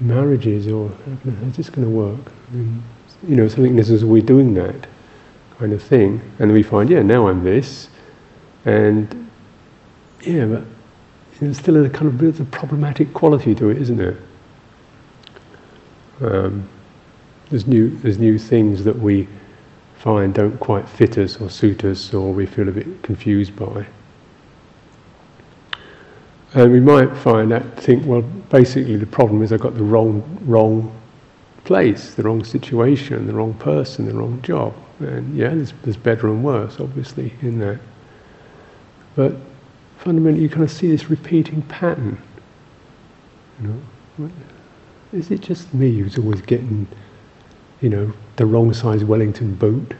marriages, 0.00 0.68
or 0.68 0.90
how's 1.24 1.56
this 1.56 1.70
going 1.70 1.86
to 1.86 1.90
work? 1.90 2.32
And, 2.52 2.82
you 3.26 3.36
know, 3.36 3.48
something 3.48 3.76
this 3.76 3.90
is 3.90 4.04
we're 4.04 4.22
doing 4.22 4.54
that 4.54 4.86
kind 5.58 5.72
of 5.72 5.82
thing, 5.82 6.20
and 6.38 6.52
we 6.52 6.62
find, 6.62 6.90
yeah, 6.90 7.02
now 7.02 7.28
I'm 7.28 7.42
this, 7.42 7.88
and 8.64 9.28
yeah, 10.20 10.46
but 10.46 10.62
there's 11.40 11.58
still 11.58 11.84
a 11.84 11.88
kind 11.88 12.06
of 12.06 12.22
of 12.22 12.40
a 12.40 12.44
problematic 12.46 13.12
quality 13.14 13.54
to 13.56 13.70
it, 13.70 13.78
isn't 13.78 13.96
there? 13.96 14.18
Um, 16.24 16.68
there's 17.50 17.66
new, 17.66 17.90
there's 17.98 18.18
new 18.18 18.38
things 18.38 18.82
that 18.84 18.98
we 18.98 19.28
find 19.96 20.34
don't 20.34 20.58
quite 20.58 20.88
fit 20.88 21.18
us 21.18 21.40
or 21.40 21.50
suit 21.50 21.84
us 21.84 22.12
or 22.12 22.32
we 22.32 22.46
feel 22.46 22.68
a 22.68 22.72
bit 22.72 23.02
confused 23.02 23.54
by. 23.56 23.86
And 26.54 26.72
we 26.72 26.80
might 26.80 27.14
find 27.16 27.50
that, 27.50 27.78
think, 27.80 28.06
well, 28.06 28.22
basically 28.22 28.96
the 28.96 29.06
problem 29.06 29.42
is 29.42 29.52
I 29.52 29.56
got 29.56 29.74
the 29.74 29.82
wrong, 29.82 30.22
wrong 30.42 30.94
place, 31.64 32.14
the 32.14 32.22
wrong 32.22 32.44
situation, 32.44 33.26
the 33.26 33.34
wrong 33.34 33.54
person, 33.54 34.06
the 34.06 34.14
wrong 34.14 34.40
job. 34.42 34.74
And 35.00 35.36
yeah, 35.36 35.48
there's, 35.48 35.72
there's 35.82 35.96
better 35.96 36.28
and 36.28 36.44
worse, 36.44 36.78
obviously, 36.78 37.32
in 37.42 37.58
that. 37.58 37.80
But 39.16 39.34
fundamentally, 39.98 40.42
you 40.42 40.48
kind 40.48 40.62
of 40.62 40.70
see 40.70 40.88
this 40.88 41.10
repeating 41.10 41.62
pattern. 41.62 42.20
You 43.60 43.82
know, 44.18 44.30
is 45.14 45.30
it 45.30 45.40
just 45.40 45.72
me 45.72 45.98
who's 45.98 46.18
always 46.18 46.40
getting 46.42 46.86
you 47.84 47.90
know, 47.90 48.12
the 48.36 48.46
wrong 48.46 48.72
size 48.72 49.04
Wellington 49.04 49.54
boot. 49.54 49.94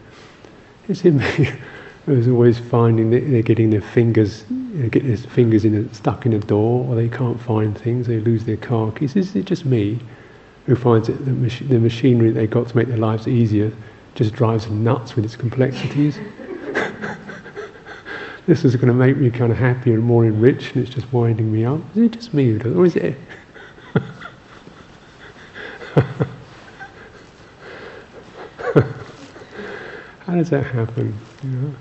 Is 0.89 1.05
it 1.05 1.13
me 1.13 1.51
who's 2.07 2.27
always 2.29 2.59
finding 2.59 3.11
that 3.11 3.31
they're 3.31 3.43
getting 3.43 3.69
their 3.69 3.83
fingers, 3.83 4.47
you 4.49 4.85
know, 4.85 4.89
their 4.89 5.17
fingers 5.19 5.67
in 5.67 5.75
a, 5.75 5.95
stuck 5.95 6.25
in 6.25 6.33
a 6.33 6.39
door, 6.39 6.87
or 6.89 6.95
they 6.95 7.11
can't 7.11 7.39
find 7.39 7.77
things, 7.77 8.07
they 8.07 8.21
lose 8.21 8.47
their 8.47 8.57
car 8.57 8.91
keys. 8.91 9.17
Is 9.17 9.37
it 9.37 9.45
just 9.45 9.67
me 9.67 10.01
who 10.65 10.75
finds 10.77 11.09
that 11.09 11.25
the, 11.27 11.33
mach- 11.33 11.69
the 11.69 11.79
machinery 11.79 12.31
they 12.31 12.47
got 12.47 12.69
to 12.69 12.77
make 12.77 12.89
their 12.89 12.97
lives 12.97 13.29
easier 13.29 13.71
just 14.15 14.33
drives 14.33 14.65
them 14.65 14.83
nuts 14.83 15.15
with 15.15 15.27
its 15.27 15.37
complexities? 15.37 16.19
this 18.47 18.65
is 18.65 18.77
going 18.77 18.89
to 18.89 18.95
make 18.95 19.19
me 19.19 19.31
kind 19.31 19.53
of 19.53 19.59
happier 19.59 19.93
and 19.93 20.03
more 20.03 20.25
enriched, 20.25 20.75
and 20.75 20.87
it's 20.87 20.95
just 20.95 21.13
winding 21.13 21.53
me 21.53 21.67
up. 21.67 21.81
Is 21.95 22.05
it 22.05 22.13
just 22.13 22.33
me 22.33 22.47
who 22.51 22.59
does, 22.59 22.75
or 22.75 22.87
is 22.87 22.97
it? 22.97 23.17
How 30.35 30.41
does 30.41 30.51
that 30.51 30.67
happen? 30.67 31.17
You 31.45 31.51
know, 31.51 31.75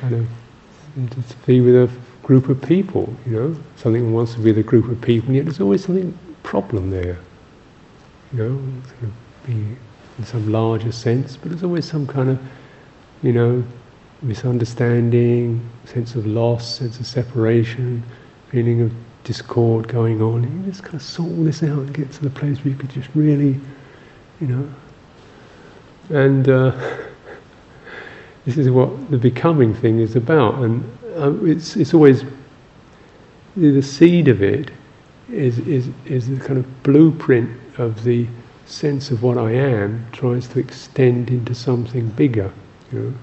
kind 0.00 0.14
of 0.14 1.26
to 1.28 1.36
be 1.46 1.62
with 1.62 1.74
a 1.74 1.90
group 2.22 2.50
of 2.50 2.60
people. 2.60 3.16
You 3.24 3.32
know, 3.32 3.56
something 3.76 4.12
wants 4.12 4.34
to 4.34 4.40
be 4.40 4.50
with 4.52 4.58
a 4.58 4.62
group 4.62 4.90
of 4.90 5.00
people, 5.00 5.32
yet 5.32 5.46
there's 5.46 5.62
always 5.62 5.82
something 5.82 6.12
problem 6.42 6.90
there. 6.90 7.16
You 8.34 8.38
know, 8.38 9.08
be 9.46 9.78
in 10.18 10.24
some 10.26 10.52
larger 10.52 10.92
sense, 10.92 11.38
but 11.38 11.48
there's 11.48 11.62
always 11.62 11.86
some 11.86 12.06
kind 12.06 12.28
of, 12.28 12.38
you 13.22 13.32
know, 13.32 13.64
misunderstanding, 14.20 15.66
sense 15.86 16.14
of 16.16 16.26
loss, 16.26 16.80
sense 16.80 17.00
of 17.00 17.06
separation, 17.06 18.02
feeling 18.50 18.82
of 18.82 18.92
discord 19.22 19.88
going 19.88 20.20
on. 20.20 20.42
You 20.42 20.70
just 20.70 20.82
kind 20.82 20.96
of 20.96 21.02
sort 21.02 21.30
all 21.30 21.44
this 21.44 21.62
out 21.62 21.78
and 21.78 21.94
get 21.94 22.12
to 22.12 22.22
the 22.22 22.28
place 22.28 22.58
where 22.58 22.74
you 22.74 22.78
could 22.78 22.90
just 22.90 23.08
really, 23.14 23.58
you 24.38 24.48
know, 24.48 24.68
and 26.10 26.48
uh, 26.48 26.70
this 28.44 28.58
is 28.58 28.70
what 28.70 29.10
the 29.10 29.18
becoming 29.18 29.74
thing 29.74 30.00
is 30.00 30.16
about. 30.16 30.56
And 30.56 30.84
uh, 31.16 31.32
it's, 31.44 31.76
it's 31.76 31.94
always 31.94 32.24
the 33.56 33.82
seed 33.82 34.28
of 34.28 34.42
it 34.42 34.70
is, 35.30 35.58
is, 35.60 35.88
is 36.04 36.28
the 36.28 36.44
kind 36.44 36.58
of 36.58 36.82
blueprint 36.82 37.50
of 37.78 38.04
the 38.04 38.26
sense 38.66 39.10
of 39.10 39.22
what 39.22 39.38
I 39.38 39.52
am 39.52 40.06
tries 40.12 40.48
to 40.48 40.58
extend 40.58 41.30
into 41.30 41.54
something 41.54 42.08
bigger. 42.10 42.52
You 42.92 43.00
know? 43.00 43.14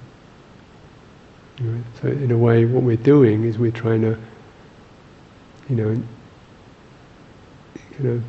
So 2.02 2.08
in 2.08 2.32
a 2.32 2.38
way, 2.38 2.66
what 2.66 2.84
we're 2.84 2.98
doing 2.98 3.44
is 3.44 3.58
we're 3.58 3.72
trying 3.72 4.02
to, 4.02 4.18
you 5.70 5.76
know, 5.76 6.04
you 8.00 8.00
know, 8.00 8.22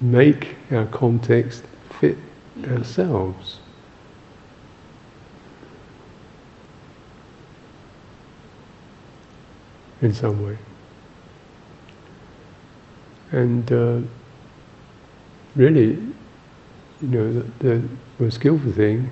make 0.00 0.56
our 0.72 0.86
context 0.86 1.64
fit 2.00 2.16
ourselves. 2.68 3.58
In 10.02 10.12
some 10.12 10.44
way. 10.44 10.58
And 13.32 13.72
uh, 13.72 13.98
really, 15.56 15.98
you 17.00 17.08
know, 17.08 17.32
the, 17.32 17.44
the 17.60 17.88
most 18.18 18.34
skillful 18.34 18.72
thing 18.72 19.10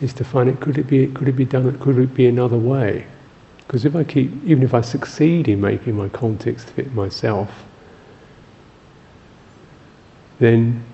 is 0.00 0.12
to 0.14 0.24
find 0.24 0.48
it. 0.48 0.60
Could 0.60 0.78
it 0.78 0.88
be? 0.88 1.06
Could 1.08 1.28
it 1.28 1.36
be 1.36 1.44
done? 1.44 1.78
Could 1.78 1.98
it 1.98 2.14
be 2.14 2.26
another 2.26 2.58
way? 2.58 3.06
Because 3.58 3.84
if 3.84 3.94
I 3.94 4.04
keep, 4.04 4.32
even 4.44 4.62
if 4.62 4.74
I 4.74 4.80
succeed 4.80 5.48
in 5.48 5.60
making 5.60 5.96
my 5.96 6.08
context 6.08 6.70
fit 6.70 6.92
myself, 6.94 7.50
then, 10.38 10.84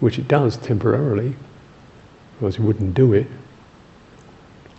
which 0.00 0.18
it 0.18 0.28
does 0.28 0.56
temporarily, 0.56 1.36
otherwise 2.36 2.56
it 2.56 2.60
wouldn't 2.60 2.94
do 2.94 3.12
it. 3.12 3.26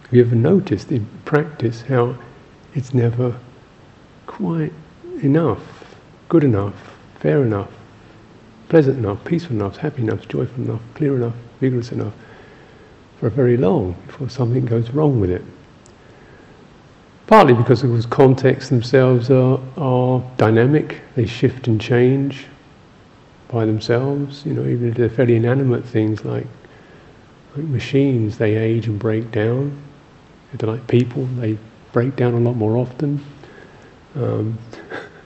Have 0.04 0.14
you 0.14 0.22
ever 0.22 0.36
noticed 0.36 0.92
in 0.92 1.08
practice 1.26 1.82
how 1.82 2.16
it's 2.74 2.94
never 2.94 3.36
quite 4.28 4.74
enough, 5.24 5.96
good 6.30 6.44
enough, 6.44 6.76
fair 7.20 7.44
enough, 7.44 7.72
pleasant 8.70 8.98
enough, 8.98 9.24
peaceful 9.26 9.56
enough, 9.56 9.78
happy 9.78 10.02
enough, 10.02 10.28
joyful 10.28 10.64
enough, 10.64 10.82
clear 10.94 11.16
enough, 11.16 11.36
vigorous 11.60 11.92
enough 11.92 12.14
for 13.20 13.30
very 13.30 13.58
long 13.58 13.96
before 14.08 14.30
something 14.30 14.66
goes 14.66 14.90
wrong 14.92 15.20
with 15.20 15.30
it. 15.30 15.42
Partly 17.28 17.54
because 17.54 17.82
those 17.82 18.06
contexts 18.06 18.70
themselves 18.70 19.32
are, 19.32 19.60
are 19.78 20.22
dynamic, 20.38 21.02
they 21.16 21.26
shift 21.26 21.68
and 21.68 21.82
change, 21.82 22.46
by 23.48 23.66
themselves. 23.66 24.46
You 24.46 24.54
know, 24.54 24.66
even 24.68 24.90
if 24.90 24.96
they're 24.96 25.10
fairly 25.10 25.36
inanimate 25.36 25.86
things 25.86 26.26
like, 26.26 26.48
like 27.56 27.66
machines, 27.66 28.38
they 28.38 28.56
age 28.56 28.88
and 28.88 29.00
break 29.00 29.32
down. 29.32 29.78
If 30.54 30.60
they're 30.60 30.70
like 30.70 30.88
people, 30.88 31.26
they 31.38 31.58
break 31.92 32.16
down 32.16 32.34
a 32.34 32.40
lot 32.40 32.56
more 32.56 32.78
often. 32.78 33.24
Um, 34.16 34.58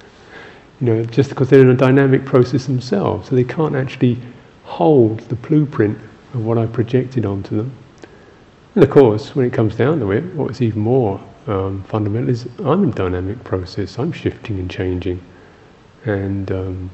you 0.81 0.87
know, 0.87 1.03
just 1.03 1.29
because 1.29 1.49
they're 1.49 1.61
in 1.61 1.69
a 1.69 1.75
dynamic 1.75 2.25
process 2.25 2.65
themselves, 2.65 3.29
so 3.29 3.35
they 3.35 3.43
can't 3.43 3.75
actually 3.75 4.17
hold 4.63 5.19
the 5.21 5.35
blueprint 5.35 5.97
of 6.33 6.45
what 6.45 6.57
I 6.57 6.65
projected 6.65 7.25
onto 7.25 7.57
them. 7.57 7.71
And 8.75 8.83
of 8.83 8.89
course, 8.89 9.35
when 9.35 9.45
it 9.45 9.53
comes 9.53 9.75
down 9.75 9.99
to 9.99 10.11
it, 10.11 10.23
what's 10.35 10.61
even 10.61 10.81
more 10.81 11.19
um, 11.47 11.83
fundamental 11.85 12.29
is 12.29 12.47
I'm 12.59 12.83
in 12.83 12.91
dynamic 12.91 13.43
process. 13.43 13.97
I'm 13.97 14.11
shifting 14.11 14.59
and 14.59 14.69
changing, 14.69 15.21
and 16.05 16.51
um, 16.51 16.89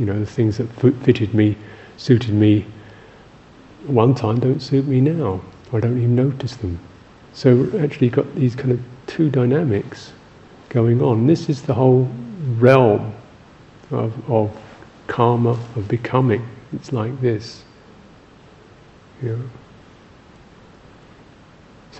you 0.00 0.06
know 0.06 0.18
the 0.18 0.24
things 0.24 0.56
that 0.56 0.66
fitted 1.04 1.34
me, 1.34 1.54
suited 1.98 2.32
me 2.32 2.64
one 3.86 4.14
time 4.14 4.40
don't 4.40 4.60
suit 4.60 4.86
me 4.86 5.00
now. 5.00 5.42
I 5.74 5.80
don't 5.80 5.98
even 5.98 6.16
notice 6.16 6.56
them. 6.56 6.80
So 7.34 7.64
actually, 7.78 8.06
you've 8.06 8.16
got 8.16 8.34
these 8.34 8.56
kind 8.56 8.72
of 8.72 8.80
two 9.06 9.28
dynamics 9.28 10.12
going 10.70 11.02
on. 11.02 11.26
This 11.26 11.50
is 11.50 11.62
the 11.62 11.74
whole 11.74 12.10
realm 12.56 13.12
of, 13.90 14.30
of 14.30 14.50
karma, 15.06 15.50
of 15.50 15.86
becoming. 15.86 16.48
It's 16.72 16.92
like 16.92 17.20
this. 17.20 17.62
So 19.22 19.38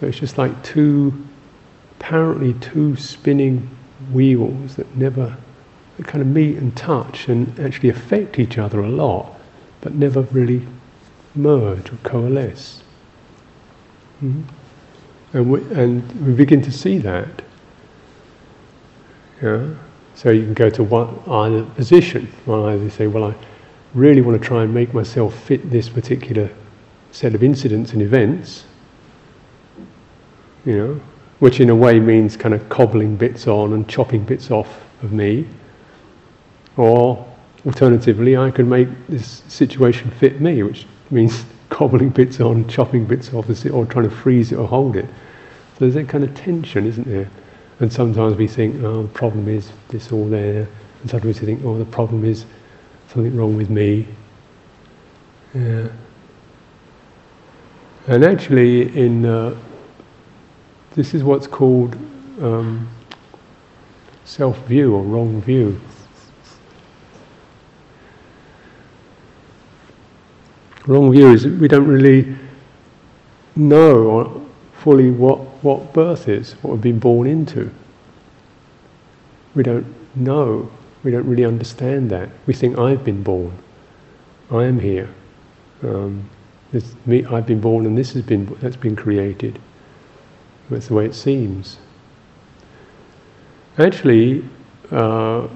it's 0.06 0.18
just 0.18 0.38
like 0.38 0.64
two, 0.64 1.12
apparently 1.98 2.54
two 2.54 2.96
spinning 2.96 3.68
wheels 4.10 4.76
that 4.76 4.96
never 4.96 5.36
kind 6.02 6.22
of 6.22 6.28
meet 6.28 6.56
and 6.56 6.76
touch 6.76 7.28
and 7.28 7.58
actually 7.60 7.88
affect 7.88 8.38
each 8.38 8.58
other 8.58 8.80
a 8.80 8.88
lot, 8.88 9.38
but 9.80 9.94
never 9.94 10.22
really 10.22 10.66
merge 11.34 11.92
or 11.92 11.96
coalesce. 12.02 12.82
Mm-hmm. 14.22 14.42
And, 15.32 15.50
we, 15.50 15.60
and 15.80 16.26
we 16.26 16.32
begin 16.32 16.60
to 16.62 16.72
see 16.72 16.98
that. 16.98 17.42
Yeah? 19.42 19.68
So 20.14 20.30
you 20.30 20.44
can 20.44 20.54
go 20.54 20.68
to 20.70 20.84
one 20.84 21.18
either 21.28 21.64
position. 21.64 22.26
One 22.44 22.68
either 22.74 22.90
say, 22.90 23.06
well, 23.06 23.24
I 23.24 23.34
really 23.94 24.20
want 24.20 24.40
to 24.40 24.46
try 24.46 24.64
and 24.64 24.74
make 24.74 24.92
myself 24.92 25.34
fit 25.34 25.70
this 25.70 25.88
particular 25.88 26.50
set 27.12 27.34
of 27.34 27.42
incidents 27.42 27.92
and 27.92 28.02
events, 28.02 28.64
you 30.64 30.76
know, 30.76 31.00
which 31.38 31.60
in 31.60 31.70
a 31.70 31.74
way 31.74 31.98
means 31.98 32.36
kind 32.36 32.54
of 32.54 32.68
cobbling 32.68 33.16
bits 33.16 33.46
on 33.46 33.72
and 33.72 33.88
chopping 33.88 34.24
bits 34.24 34.50
off 34.50 34.82
of 35.02 35.12
me. 35.12 35.46
Or 36.76 37.26
alternatively, 37.66 38.36
I 38.36 38.50
can 38.50 38.68
make 38.68 38.88
this 39.08 39.42
situation 39.48 40.10
fit 40.10 40.40
me, 40.40 40.62
which 40.62 40.86
means 41.10 41.44
cobbling 41.68 42.10
bits 42.10 42.40
on, 42.40 42.68
chopping 42.68 43.06
bits 43.06 43.32
off, 43.32 43.48
or 43.66 43.86
trying 43.86 44.08
to 44.08 44.10
freeze 44.10 44.52
it 44.52 44.56
or 44.56 44.66
hold 44.66 44.96
it. 44.96 45.06
So 45.06 45.86
there's 45.86 45.94
that 45.94 46.08
kind 46.08 46.24
of 46.24 46.34
tension, 46.34 46.86
isn't 46.86 47.06
there? 47.06 47.30
And 47.80 47.92
sometimes 47.92 48.36
we 48.36 48.46
think, 48.46 48.82
oh, 48.82 49.02
the 49.02 49.08
problem 49.08 49.48
is 49.48 49.70
this 49.88 50.12
or 50.12 50.28
there. 50.28 50.68
And 51.00 51.10
sometimes 51.10 51.40
we 51.40 51.46
think, 51.46 51.64
oh, 51.64 51.78
the 51.78 51.84
problem 51.86 52.24
is 52.24 52.44
something 53.08 53.34
wrong 53.34 53.56
with 53.56 53.70
me. 53.70 54.06
Yeah. 55.54 55.88
And 58.06 58.24
actually, 58.24 58.96
in 58.96 59.24
uh, 59.24 59.56
this 60.94 61.14
is 61.14 61.22
what's 61.22 61.46
called 61.46 61.94
um, 62.40 62.88
self-view 64.24 64.94
or 64.94 65.02
wrong 65.02 65.40
view. 65.42 65.80
Wrong 70.90 71.12
view 71.12 71.30
is 71.30 71.46
we 71.46 71.68
don't 71.68 71.86
really 71.86 72.34
know 73.54 74.44
fully 74.72 75.12
what, 75.12 75.38
what 75.62 75.92
birth 75.92 76.26
is, 76.26 76.54
what 76.62 76.72
we've 76.72 76.80
been 76.80 76.98
born 76.98 77.28
into. 77.28 77.70
We 79.54 79.62
don't 79.62 79.86
know, 80.16 80.68
we 81.04 81.12
don't 81.12 81.28
really 81.28 81.44
understand 81.44 82.10
that. 82.10 82.28
We 82.46 82.54
think 82.54 82.76
I've 82.76 83.04
been 83.04 83.22
born, 83.22 83.56
I 84.50 84.64
am 84.64 84.80
here. 84.80 85.08
Um, 85.84 86.28
me, 87.06 87.24
I've 87.24 87.46
been 87.46 87.60
born 87.60 87.86
and 87.86 87.96
this 87.96 88.12
has 88.14 88.22
been 88.22 88.46
that's 88.60 88.74
been 88.74 88.96
created. 88.96 89.60
That's 90.70 90.88
the 90.88 90.94
way 90.94 91.06
it 91.06 91.14
seems. 91.14 91.78
Actually, 93.78 94.44
uh, 94.90 95.46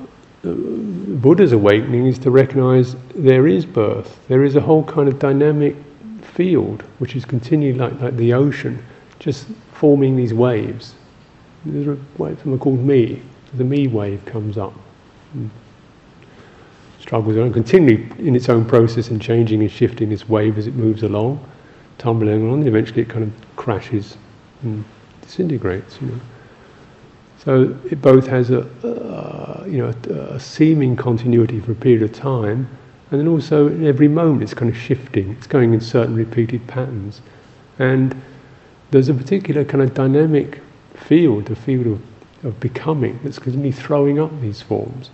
Buddha's 0.45 1.53
awakening 1.53 2.07
is 2.07 2.19
to 2.21 2.31
recognize 2.31 2.97
there 3.15 3.47
is 3.47 3.65
birth. 3.65 4.19
There 4.29 4.45
is 4.45 4.57
a 4.57 4.61
whole 4.61 4.85
kind 4.85 5.09
of 5.09 5.19
dynamic 5.19 5.77
field 6.23 6.83
which 6.99 7.17
is 7.17 7.25
continuing 7.25 7.79
like, 7.79 7.99
like 8.01 8.17
the 8.17 8.33
ocean, 8.35 8.85
just 9.19 9.47
forming 9.73 10.17
these 10.17 10.35
waves. 10.35 10.95
There's 11.65 11.87
a 11.87 11.99
wave 12.19 12.43
called 12.61 12.81
me. 12.81 13.23
The 13.55 13.65
me 13.65 13.87
wave 13.87 14.25
comes 14.27 14.59
up. 14.59 14.75
And 15.33 15.51
struggles 16.99 17.37
on, 17.37 17.53
continually 17.53 18.11
in 18.19 18.35
its 18.35 18.49
own 18.49 18.65
process 18.65 19.09
and 19.09 19.21
changing 19.21 19.61
and 19.61 19.71
shifting 19.71 20.11
its 20.13 20.29
wave 20.29 20.59
as 20.59 20.67
it 20.67 20.75
moves 20.75 21.03
along, 21.03 21.39
tumbling 21.99 22.43
along, 22.43 22.61
and 22.61 22.69
eventually 22.69 23.03
it 23.03 23.09
kind 23.09 23.25
of 23.25 23.57
crashes 23.57 24.17
and 24.63 24.85
disintegrates, 25.23 26.01
you 26.01 26.09
know. 26.09 26.21
So 27.45 27.77
it 27.91 28.01
both 28.01 28.27
has 28.27 28.51
a, 28.51 28.61
uh, 28.83 29.65
you 29.67 29.79
know, 29.79 29.93
a, 30.09 30.35
a, 30.35 30.41
seeming 30.41 30.97
continuity 30.97 31.61
for 31.61 31.73
a 31.73 31.75
period 31.75 32.03
of 32.03 32.13
time, 32.13 32.69
and 33.11 33.21
then 33.21 33.29
also 33.29 33.67
in 33.67 33.87
every 33.87 34.09
moment 34.09 34.43
it's 34.43 34.55
kind 34.55 34.71
of 34.71 34.77
shifting. 34.77 35.31
It's 35.33 35.47
going 35.47 35.75
in 35.75 35.81
certain 35.81 36.15
repeated 36.15 36.67
patterns, 36.67 37.21
and 37.79 38.21
there's 38.91 39.09
a 39.09 39.15
particular 39.15 39.65
kind 39.65 39.83
of 39.83 39.93
dynamic 39.93 40.63
field, 40.95 41.47
the 41.47 41.57
field 41.57 41.87
of, 41.87 42.03
of 42.45 42.61
becoming, 42.61 43.19
that's 43.23 43.39
continually 43.39 43.73
throwing 43.73 44.19
up 44.19 44.41
these 44.41 44.63
forms. 44.63 45.11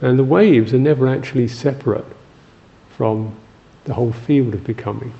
And 0.00 0.18
the 0.18 0.24
waves 0.24 0.72
are 0.72 0.78
never 0.78 1.06
actually 1.06 1.46
separate 1.48 2.06
from 2.96 3.36
the 3.84 3.94
whole 3.94 4.12
field 4.12 4.54
of 4.54 4.64
becoming. 4.64 5.12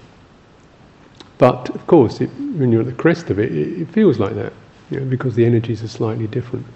But 1.39 1.71
of 1.71 1.87
course, 1.87 2.21
it, 2.21 2.29
when 2.57 2.73
you're 2.73 2.83
at 2.83 2.87
the 2.87 2.93
crest 2.93 3.31
of 3.31 3.39
it, 3.39 3.53
it, 3.53 3.83
it 3.83 3.89
feels 3.91 4.19
like 4.19 4.35
that, 4.35 4.53
know, 4.99 5.07
because 5.07 5.35
the 5.35 5.45
energies 5.45 5.83
are 5.83 5.89
slightly 5.89 6.27
different. 6.27 6.67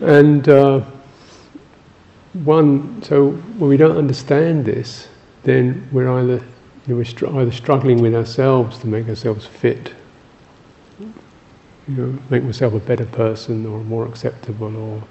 And 0.00 0.48
uh, 0.48 0.84
one, 2.44 3.02
so 3.02 3.30
when 3.30 3.68
we 3.68 3.76
don't 3.76 3.96
understand 3.96 4.64
this, 4.64 5.08
then 5.42 5.88
we're 5.90 6.10
either 6.10 6.34
you 6.86 6.94
know, 6.94 6.96
we're 6.96 7.04
str- 7.04 7.26
either 7.26 7.52
struggling 7.52 8.00
with 8.00 8.14
ourselves 8.14 8.78
to 8.78 8.86
make 8.86 9.08
ourselves 9.08 9.46
fit, 9.46 9.92
you 11.00 11.14
know, 11.88 12.18
make 12.30 12.42
myself 12.44 12.74
a 12.74 12.78
better 12.78 13.06
person 13.06 13.66
or 13.66 13.82
more 13.84 14.06
acceptable 14.06 14.76
or 14.76 15.02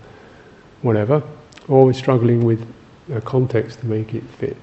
whatever, 0.81 1.21
or 1.67 1.85
we're 1.85 1.93
struggling 1.93 2.45
with 2.45 2.65
a 3.13 3.21
context 3.21 3.79
to 3.79 3.85
make 3.87 4.13
it 4.13 4.23
fit. 4.23 4.57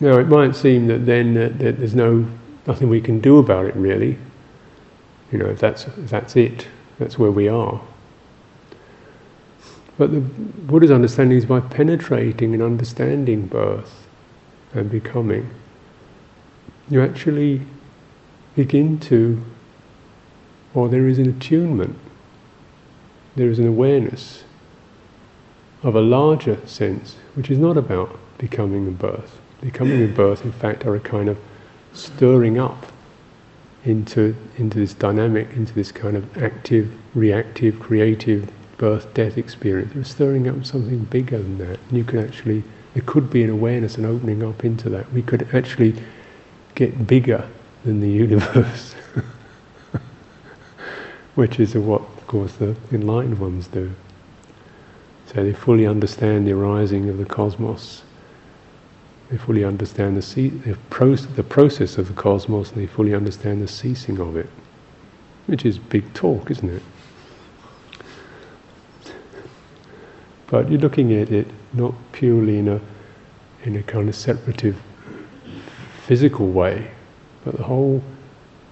Now, 0.00 0.18
it 0.18 0.28
might 0.28 0.56
seem 0.56 0.86
that 0.88 1.06
then 1.06 1.34
that, 1.34 1.58
that 1.58 1.78
there's 1.78 1.94
no 1.94 2.26
nothing 2.66 2.88
we 2.88 3.00
can 3.00 3.20
do 3.20 3.38
about 3.38 3.66
it 3.66 3.76
really. 3.76 4.18
You 5.30 5.38
know, 5.38 5.46
if 5.46 5.58
that's 5.58 5.86
that's 5.98 6.36
it, 6.36 6.68
that's 6.98 7.18
where 7.18 7.30
we 7.30 7.48
are. 7.48 7.80
But 9.96 10.12
the 10.12 10.20
Buddha's 10.20 10.90
understanding 10.90 11.38
is 11.38 11.46
by 11.46 11.60
penetrating 11.60 12.52
and 12.54 12.62
understanding 12.62 13.46
birth 13.46 14.08
and 14.72 14.90
becoming, 14.90 15.48
you 16.90 17.00
actually 17.00 17.60
begin 18.56 18.98
to, 18.98 19.40
or 20.74 20.88
there 20.88 21.06
is 21.06 21.20
an 21.20 21.28
attunement 21.28 21.96
there 23.36 23.48
is 23.48 23.58
an 23.58 23.66
awareness 23.66 24.44
of 25.82 25.96
a 25.96 26.00
larger 26.00 26.58
sense, 26.66 27.16
which 27.34 27.50
is 27.50 27.58
not 27.58 27.76
about 27.76 28.18
becoming 28.38 28.86
and 28.86 28.98
birth. 28.98 29.38
Becoming 29.64 30.02
and 30.02 30.14
birth, 30.14 30.44
in 30.44 30.52
fact, 30.52 30.84
are 30.84 30.94
a 30.94 31.00
kind 31.00 31.28
of 31.28 31.38
stirring 31.92 32.58
up 32.58 32.86
into, 33.84 34.36
into 34.58 34.78
this 34.78 34.94
dynamic, 34.94 35.48
into 35.54 35.74
this 35.74 35.90
kind 35.90 36.16
of 36.16 36.38
active, 36.42 36.92
reactive, 37.14 37.80
creative 37.80 38.50
birth 38.76 39.12
death 39.14 39.38
experience. 39.38 39.92
They're 39.94 40.04
stirring 40.04 40.48
up 40.48 40.64
something 40.64 41.04
bigger 41.04 41.38
than 41.38 41.58
that. 41.58 41.80
And 41.88 41.98
you 41.98 42.04
can 42.04 42.18
actually, 42.20 42.62
there 42.94 43.02
could 43.06 43.30
be 43.30 43.42
an 43.42 43.50
awareness 43.50 43.96
and 43.96 44.06
opening 44.06 44.42
up 44.42 44.64
into 44.64 44.88
that. 44.90 45.10
We 45.12 45.22
could 45.22 45.48
actually 45.54 45.94
get 46.74 47.06
bigger 47.06 47.48
than 47.84 48.00
the 48.00 48.08
universe, 48.24 48.94
which 51.34 51.58
is 51.58 51.74
what 51.74 52.02
of 52.24 52.28
course, 52.28 52.54
the 52.54 52.74
enlightened 52.90 53.38
ones 53.38 53.66
do. 53.66 53.92
So 55.26 55.44
they 55.44 55.52
fully 55.52 55.86
understand 55.86 56.46
the 56.46 56.52
arising 56.52 57.10
of 57.10 57.18
the 57.18 57.26
cosmos. 57.26 58.02
They 59.30 59.38
fully 59.38 59.64
understand 59.64 60.16
the, 60.16 60.48
the, 60.48 60.76
the 61.34 61.42
process 61.42 61.98
of 61.98 62.08
the 62.08 62.14
cosmos 62.14 62.70
and 62.72 62.82
they 62.82 62.86
fully 62.86 63.14
understand 63.14 63.62
the 63.62 63.68
ceasing 63.68 64.20
of 64.20 64.36
it. 64.36 64.48
Which 65.46 65.64
is 65.64 65.78
big 65.78 66.12
talk, 66.14 66.50
isn't 66.50 66.68
it? 66.68 66.82
But 70.46 70.70
you're 70.70 70.80
looking 70.80 71.12
at 71.14 71.30
it 71.30 71.46
not 71.72 71.94
purely 72.12 72.58
in 72.58 72.68
a, 72.68 72.80
in 73.64 73.76
a 73.76 73.82
kind 73.82 74.08
of 74.08 74.14
separative 74.14 74.76
physical 76.06 76.48
way, 76.48 76.90
but 77.44 77.56
the 77.56 77.62
whole 77.62 78.02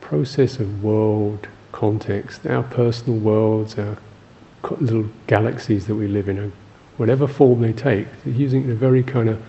process 0.01 0.59
of 0.59 0.85
world 0.85 1.49
context, 1.73 2.47
our 2.47 2.63
personal 2.63 3.19
worlds, 3.19 3.79
our 3.79 3.97
little 4.81 5.09
galaxies 5.27 5.87
that 5.87 5.95
we 5.95 6.07
live 6.07 6.29
in, 6.29 6.53
whatever 6.99 7.27
form 7.27 7.63
they 7.63 7.73
take, 7.73 8.07
using 8.27 8.71
a 8.71 8.75
very 8.75 9.03
kind 9.03 9.29
of 9.31 9.43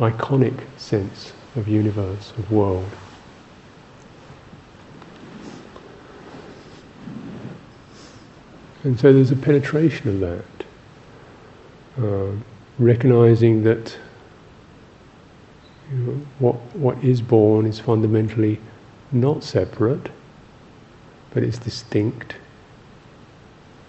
iconic 0.00 0.58
sense 0.78 1.32
of 1.56 1.68
universe, 1.68 2.32
of 2.38 2.50
world. 2.50 2.88
And 8.82 8.98
so 8.98 9.12
there's 9.12 9.30
a 9.30 9.36
penetration 9.36 10.08
of 10.08 10.20
that, 10.20 10.64
uh, 12.02 12.32
recognizing 12.78 13.62
that 13.64 13.96
you 15.92 15.98
know, 15.98 16.26
what 16.38 16.54
what 16.76 17.04
is 17.04 17.20
born 17.20 17.66
is 17.66 17.78
fundamentally 17.78 18.58
not 19.12 19.44
separate, 19.44 20.08
but 21.34 21.42
it's 21.42 21.58
distinct. 21.58 22.36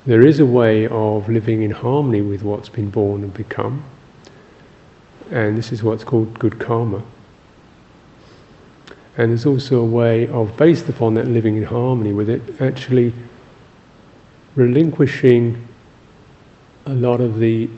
There 0.06 0.26
is 0.26 0.40
a 0.40 0.46
way 0.46 0.88
of 0.88 1.30
living 1.30 1.62
in 1.62 1.72
harmony 1.72 2.22
with 2.22 2.42
what's 2.42 2.70
been 2.70 2.90
born 2.90 3.24
and 3.24 3.34
become 3.34 3.84
and 5.32 5.58
this 5.58 5.72
is 5.72 5.82
what's 5.82 6.04
called 6.04 6.38
good 6.38 6.60
karma. 6.60 7.02
And 9.18 9.32
there's 9.32 9.46
also 9.46 9.80
a 9.82 9.86
way 9.86 10.28
of, 10.28 10.56
based 10.58 10.88
upon 10.90 11.14
that 11.16 11.28
living 11.28 11.58
in 11.58 11.64
harmony 11.64 12.14
with 12.14 12.30
it, 12.30 12.62
actually 12.62 13.14
relinquishing 14.56 15.68
a 16.86 16.94
lot 16.94 17.22
of 17.22 17.40
the 17.40 17.70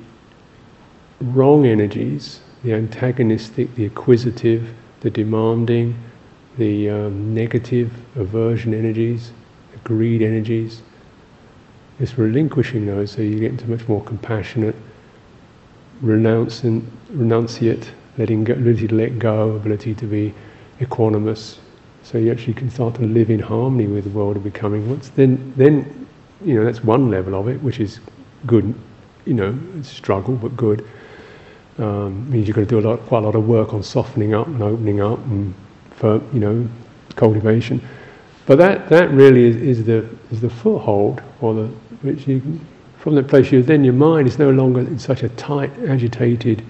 wrong 1.22 1.66
energies, 1.66 2.42
the 2.64 2.74
antagonistic, 2.74 3.74
the 3.76 3.86
acquisitive, 3.86 4.74
the 5.02 5.10
demanding, 5.10 5.96
the 6.58 6.90
um, 6.90 7.34
negative 7.34 7.92
aversion 8.16 8.74
energies, 8.74 9.32
the 9.72 9.78
greed 9.80 10.22
energies. 10.22 10.82
It's 12.00 12.18
relinquishing 12.18 12.86
those 12.86 13.12
so 13.12 13.22
you 13.22 13.40
get 13.40 13.52
into 13.52 13.70
much 13.70 13.88
more 13.88 14.04
compassionate, 14.04 14.76
renouncing, 16.02 16.90
renunciate, 17.16 17.88
letting 18.18 18.44
go, 18.44 18.54
ability 18.54 18.88
to 18.88 18.96
let 18.96 19.20
go, 19.20 19.52
ability 19.52 19.96
to 19.96 20.06
be 20.06 20.34
equanimous. 20.80 21.58
So 22.04 22.18
you 22.18 22.32
actually 22.32 22.54
can 22.54 22.70
start 22.70 22.96
to 22.96 23.02
live 23.02 23.30
in 23.30 23.40
harmony 23.40 23.88
with 23.88 24.04
the 24.04 24.10
world 24.10 24.36
of 24.36 24.44
becoming. 24.44 24.90
Once 24.90 25.10
then, 25.10 25.54
then 25.56 26.08
you 26.44 26.56
know 26.56 26.66
that's 26.66 26.84
one 26.84 27.10
level 27.10 27.36
of 27.36 27.48
it, 27.48 27.62
which 27.62 27.80
is 27.80 28.00
good. 28.46 28.74
You 29.26 29.34
know, 29.34 29.60
struggle 29.84 30.36
but 30.36 30.56
good. 30.58 30.86
Um, 31.80 32.30
means 32.30 32.48
you've 32.48 32.56
got 32.56 32.62
to 32.62 32.68
do 32.68 32.80
a 32.80 32.86
lot, 32.88 33.00
quite 33.08 33.24
a 33.24 33.26
lot 33.26 33.36
of 33.36 33.48
work 33.48 33.74
on 33.74 33.82
softening 33.82 34.36
up 34.36 34.46
and 34.48 34.62
opening 34.62 35.02
up 35.02 35.18
and 35.26 35.54
for 35.92 36.22
you 36.34 36.40
know 36.40 36.68
cultivation. 37.16 37.82
But 38.46 38.58
that, 38.58 38.90
that 38.90 39.10
really 39.12 39.46
is, 39.46 39.56
is 39.56 39.86
the 39.86 40.08
is 40.32 40.42
the 40.42 40.50
foothold, 40.50 41.22
or 41.42 41.54
the 41.54 41.68
which 42.02 42.28
you 42.28 42.60
from 42.98 43.16
that 43.16 43.28
place 43.28 43.52
you 43.52 43.62
then 43.62 43.84
your 43.84 43.94
mind 43.94 44.28
is 44.28 44.40
no 44.40 44.50
longer 44.50 44.80
in 44.80 44.98
such 44.98 45.24
a 45.24 45.30
tight, 45.30 45.72
agitated, 45.88 46.64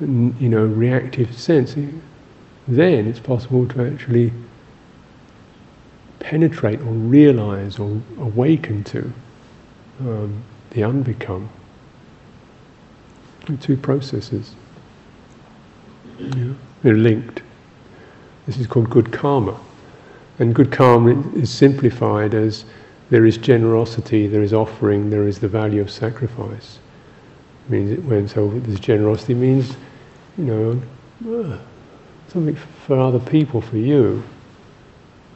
you 0.00 0.48
know, 0.48 0.64
reactive 0.64 1.36
sense. 1.38 1.74
Then 2.66 3.06
it's 3.06 3.20
possible 3.20 3.66
to 3.68 3.86
actually 3.86 4.32
penetrate 6.20 6.80
or 6.80 6.92
realize 6.92 7.78
or 7.78 8.00
awaken 8.18 8.84
to 8.84 9.12
um, 10.00 10.42
the 10.70 10.82
unbecome. 10.82 11.48
The 13.46 13.56
two 13.56 13.76
processes. 13.76 14.54
Yeah. 16.18 16.52
They're 16.82 16.94
linked. 16.94 17.42
This 18.46 18.58
is 18.58 18.66
called 18.66 18.90
good 18.90 19.12
karma. 19.12 19.58
And 20.38 20.54
good 20.54 20.72
karma 20.72 21.22
is 21.32 21.50
simplified 21.50 22.34
as 22.34 22.64
there 23.10 23.26
is 23.26 23.36
generosity, 23.36 24.26
there 24.26 24.42
is 24.42 24.54
offering, 24.54 25.10
there 25.10 25.26
is 25.26 25.38
the 25.40 25.48
value 25.48 25.80
of 25.80 25.90
sacrifice. 25.90 26.78
It 27.66 27.72
means 27.72 27.90
it, 27.90 28.04
when 28.04 28.28
so 28.28 28.48
this 28.48 28.78
generosity 28.78 29.34
means, 29.34 29.76
you 30.38 30.44
know, 30.44 31.58
something 32.28 32.56
for 32.86 32.98
other 32.98 33.20
people, 33.20 33.60
for 33.60 33.76
you. 33.76 34.22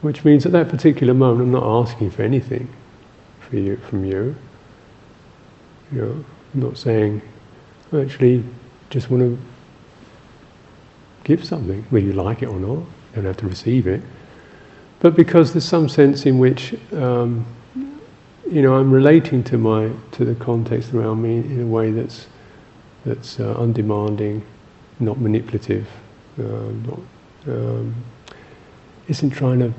Which 0.01 0.23
means 0.23 0.45
at 0.45 0.51
that 0.51 0.69
particular 0.69 1.13
moment 1.13 1.41
I'm 1.41 1.51
not 1.51 1.81
asking 1.81 2.11
for 2.11 2.21
anything 2.21 2.67
for 3.49 3.57
you 3.57 3.77
from 3.77 4.05
you. 4.05 4.35
You 5.91 6.01
know, 6.01 6.25
I'm 6.53 6.61
not 6.61 6.77
saying 6.77 7.21
I 7.91 8.01
actually 8.01 8.43
just 8.89 9.09
want 9.09 9.23
to 9.23 9.37
give 11.23 11.43
something, 11.43 11.83
whether 11.89 12.05
you 12.05 12.13
like 12.13 12.41
it 12.41 12.47
or 12.47 12.59
not, 12.59 12.79
you 12.79 12.87
don't 13.15 13.25
have 13.25 13.37
to 13.37 13.47
receive 13.47 13.87
it. 13.87 14.01
But 14.99 15.15
because 15.15 15.53
there's 15.53 15.65
some 15.65 15.89
sense 15.89 16.25
in 16.25 16.39
which, 16.39 16.75
um, 16.93 17.45
you 18.49 18.61
know, 18.61 18.75
I'm 18.75 18.91
relating 18.91 19.43
to 19.45 19.57
my 19.57 19.91
to 20.13 20.25
the 20.25 20.35
context 20.35 20.93
around 20.93 21.21
me 21.21 21.37
in 21.37 21.61
a 21.61 21.65
way 21.65 21.91
that's 21.91 22.27
that's 23.05 23.39
uh, 23.39 23.53
undemanding, 23.57 24.43
not 24.99 25.19
manipulative, 25.19 25.87
uh, 26.39 26.43
not 26.43 26.99
um, 27.47 27.95
isn't 29.07 29.31
trying 29.31 29.59
to 29.59 29.73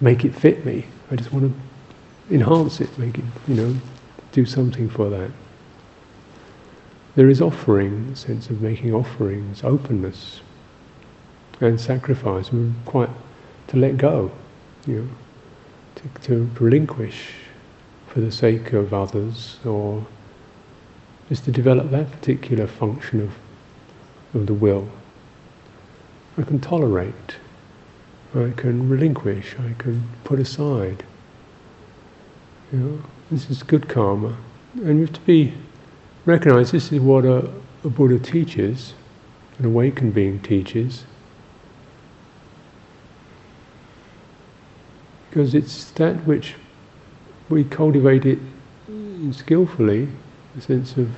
make 0.00 0.24
it 0.24 0.34
fit 0.34 0.64
me. 0.64 0.86
I 1.10 1.16
just 1.16 1.32
want 1.32 1.52
to 1.52 2.34
enhance 2.34 2.80
it, 2.80 2.96
make 2.98 3.18
it, 3.18 3.24
you 3.48 3.54
know, 3.54 3.76
do 4.32 4.44
something 4.46 4.88
for 4.88 5.10
that. 5.10 5.30
There 7.16 7.28
is 7.28 7.40
offering, 7.40 8.14
sense 8.14 8.50
of 8.50 8.62
making 8.62 8.94
offerings, 8.94 9.64
openness, 9.64 10.40
and 11.60 11.80
sacrifice. 11.80 12.52
We're 12.52 12.72
quite 12.84 13.10
to 13.68 13.76
let 13.76 13.96
go, 13.96 14.30
you 14.86 15.02
know, 15.02 15.08
to, 15.96 16.22
to 16.28 16.50
relinquish 16.60 17.32
for 18.06 18.20
the 18.20 18.30
sake 18.30 18.72
of 18.72 18.94
others, 18.94 19.58
or 19.64 20.06
just 21.28 21.44
to 21.44 21.52
develop 21.52 21.90
that 21.90 22.10
particular 22.10 22.66
function 22.66 23.20
of 23.20 23.30
of 24.34 24.46
the 24.46 24.54
will. 24.54 24.88
I 26.38 26.42
can 26.42 26.60
tolerate, 26.60 27.36
I 28.34 28.52
can 28.56 28.88
relinquish, 28.88 29.56
I 29.58 29.74
can 29.74 30.08
put 30.24 30.38
aside. 30.38 31.04
You 32.72 32.78
know, 32.78 33.02
this 33.30 33.50
is 33.50 33.62
good 33.62 33.88
karma, 33.88 34.36
and 34.76 34.96
we 34.96 35.00
have 35.02 35.12
to 35.12 35.20
be 35.20 35.52
recognized 36.24 36.72
this 36.72 36.92
is 36.92 37.00
what 37.00 37.24
a, 37.24 37.50
a 37.84 37.88
Buddha 37.88 38.18
teaches, 38.18 38.94
an 39.58 39.64
awakened 39.64 40.14
being 40.14 40.40
teaches, 40.40 41.04
because 45.28 45.54
it's 45.54 45.90
that 45.92 46.14
which 46.26 46.54
we 47.48 47.64
cultivate 47.64 48.24
it 48.26 48.38
skillfully, 49.32 50.08
a 50.56 50.60
sense 50.60 50.96
of 50.96 51.08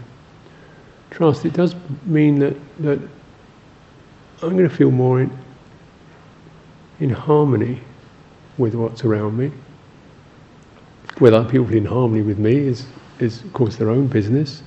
trust. 1.13 1.45
It 1.45 1.53
does 1.53 1.75
mean 2.07 2.39
that 2.41 2.57
that 2.81 2.99
I'm 4.43 4.57
going 4.57 4.69
to 4.69 4.75
feel 4.75 4.91
more 4.91 5.21
in, 5.21 5.31
in 6.99 7.11
harmony 7.11 7.81
with 8.59 8.75
what's 8.75 9.05
around 9.05 9.37
me. 9.37 9.53
Whether 11.19 11.37
other 11.37 11.49
people 11.49 11.73
in 11.73 11.85
harmony 11.85 12.23
with 12.23 12.39
me 12.39 12.57
is, 12.57 12.87
is 13.21 13.45
of 13.45 13.53
course, 13.53 13.77
their 13.77 13.89
own 13.89 14.09
business. 14.09 14.65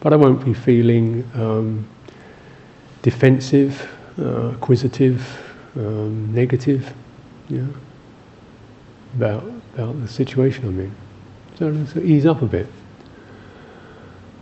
But 0.00 0.14
I 0.14 0.16
won't 0.16 0.42
be 0.42 0.54
feeling 0.54 1.28
um, 1.34 1.86
defensive, 3.02 3.90
uh, 4.18 4.52
acquisitive, 4.52 5.20
um, 5.76 6.32
negative, 6.34 6.94
yeah, 7.50 7.66
about 9.16 9.44
about 9.74 10.00
the 10.00 10.08
situation 10.08 10.66
I'm 10.66 10.80
in. 10.80 10.94
So, 11.58 11.86
so 11.92 12.00
ease 12.00 12.24
up 12.24 12.40
a 12.40 12.46
bit. 12.46 12.66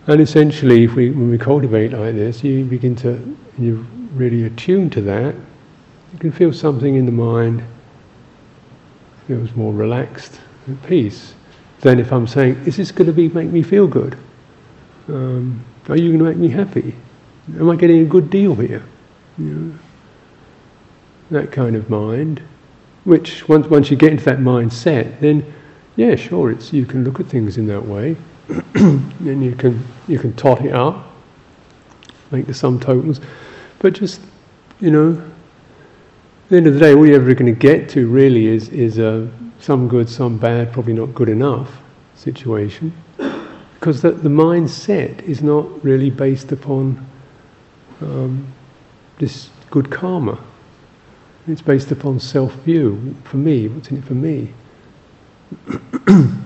And 0.09 0.21
essentially, 0.21 0.85
if 0.85 0.95
we, 0.95 1.11
when 1.11 1.31
we 1.31 1.39
cultivate 1.39 1.93
like 1.93 2.15
this, 2.15 2.45
you 2.45 2.65
begin 2.65 2.95
to, 2.97 3.37
you 3.59 3.87
really 4.15 4.45
attune 4.45 4.89
to 4.91 5.01
that, 5.03 5.35
you 6.13 6.19
can 6.19 6.31
feel 6.31 6.53
something 6.53 6.95
in 6.95 7.07
the 7.07 7.13
mind 7.13 7.63
feels 9.27 9.55
more 9.57 9.73
relaxed, 9.73 10.41
and 10.67 10.81
peace. 10.85 11.35
than 11.81 11.99
if 11.99 12.13
I'm 12.13 12.27
saying, 12.27 12.57
is 12.65 12.77
this 12.77 12.91
going 12.91 13.07
to 13.07 13.13
be 13.13 13.29
make 13.29 13.51
me 13.51 13.63
feel 13.63 13.87
good? 13.87 14.17
Um, 15.09 15.63
are 15.89 15.97
you 15.97 16.09
going 16.09 16.19
to 16.19 16.25
make 16.25 16.37
me 16.37 16.49
happy? 16.49 16.95
Am 17.59 17.69
I 17.71 17.77
getting 17.77 18.01
a 18.01 18.05
good 18.05 18.31
deal 18.31 18.55
here? 18.55 18.85
You 19.39 19.45
know, 19.45 19.79
that 21.31 21.53
kind 21.53 21.77
of 21.77 21.91
mind, 21.91 22.43
which 23.05 23.49
once 23.49 23.67
once 23.67 23.91
you 23.91 23.97
get 23.97 24.13
into 24.13 24.25
that 24.25 24.39
mindset, 24.39 25.21
then 25.21 25.53
yeah, 25.97 26.17
sure, 26.17 26.51
it's 26.51 26.73
you 26.73 26.87
can 26.87 27.05
look 27.05 27.21
at 27.21 27.27
things 27.27 27.59
in 27.59 27.67
that 27.67 27.85
way, 27.85 28.17
then 28.75 29.43
you 29.43 29.55
can 29.55 29.85
you 30.09 30.19
can 30.19 30.33
tot 30.35 30.65
it 30.65 30.73
up, 30.73 31.13
make 32.31 32.47
the 32.47 32.55
sum 32.55 32.79
totals, 32.79 33.21
but 33.79 33.93
just 33.93 34.21
you 34.81 34.91
know, 34.91 35.13
at 35.13 36.49
the 36.49 36.57
end 36.57 36.67
of 36.67 36.75
the 36.75 36.81
day, 36.81 36.95
all 36.95 37.07
you're 37.07 37.17
ever 37.17 37.35
going 37.35 37.53
to 37.53 37.59
get 37.59 37.89
to 37.91 38.07
really 38.09 38.47
is 38.47 38.69
is 38.69 38.99
a 38.99 39.29
some 39.59 39.89
good, 39.89 40.09
some 40.09 40.39
bad, 40.39 40.73
probably 40.73 40.93
not 40.93 41.15
good 41.15 41.29
enough 41.29 41.79
situation 42.15 42.93
because 43.79 44.03
the, 44.03 44.11
the 44.11 44.29
mindset 44.29 45.23
is 45.23 45.43
not 45.43 45.85
really 45.85 46.11
based 46.11 46.51
upon 46.51 47.07
um, 48.01 48.47
this 49.19 49.51
good 49.71 49.91
karma. 49.91 50.39
It's 51.47 51.63
based 51.63 51.93
upon 51.93 52.19
self 52.19 52.53
view. 52.65 53.15
For 53.25 53.37
me, 53.37 53.69
what's 53.69 53.89
in 53.89 53.99
it 53.99 54.05
for 54.05 54.15
me? 54.15 54.53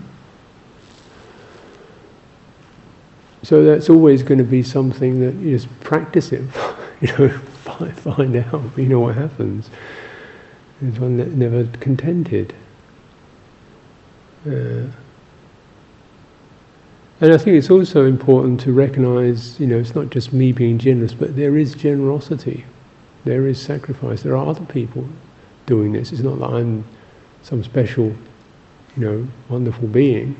so 3.42 3.64
that's 3.64 3.88
always 3.90 4.22
going 4.22 4.38
to 4.38 4.44
be 4.44 4.62
something 4.62 5.20
that 5.20 5.34
you 5.36 5.56
just 5.56 5.68
practice 5.80 6.32
it, 6.32 6.42
you 7.00 7.08
know, 7.18 7.28
find, 7.28 8.36
out, 8.36 8.62
you 8.76 8.86
know 8.86 9.00
what 9.00 9.14
happens. 9.14 9.70
Is 10.82 10.98
one 10.98 11.16
that 11.18 11.28
never 11.32 11.64
contented. 11.78 12.54
Uh, 14.46 14.86
And 17.20 17.34
I 17.34 17.36
think 17.36 17.56
it's 17.58 17.70
also 17.70 18.06
important 18.06 18.60
to 18.60 18.72
recognize, 18.72 19.60
you 19.60 19.66
know, 19.66 19.76
it's 19.78 19.94
not 19.94 20.08
just 20.08 20.32
me 20.32 20.52
being 20.52 20.78
generous, 20.78 21.12
but 21.12 21.36
there 21.36 21.58
is 21.58 21.74
generosity, 21.74 22.64
there 23.24 23.46
is 23.46 23.60
sacrifice. 23.60 24.22
There 24.22 24.34
are 24.36 24.46
other 24.46 24.64
people 24.64 25.06
doing 25.66 25.92
this. 25.92 26.12
It's 26.12 26.22
not 26.22 26.38
that 26.38 26.48
I'm 26.48 26.82
some 27.42 27.62
special, 27.62 28.06
you 28.96 29.04
know, 29.04 29.28
wonderful 29.50 29.86
being, 29.88 30.34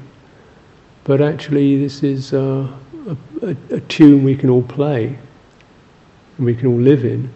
but 1.05 1.21
actually 1.21 1.79
this 1.79 2.03
is 2.03 2.33
uh, 2.33 2.67
a, 3.43 3.57
a, 3.71 3.81
tune 3.81 4.25
we 4.25 4.37
can 4.37 4.51
all 4.51 4.63
play, 4.63 5.19
and 6.37 6.47
we 6.47 6.55
can 6.55 6.67
all 6.67 6.79
live 6.79 7.05
in. 7.05 7.31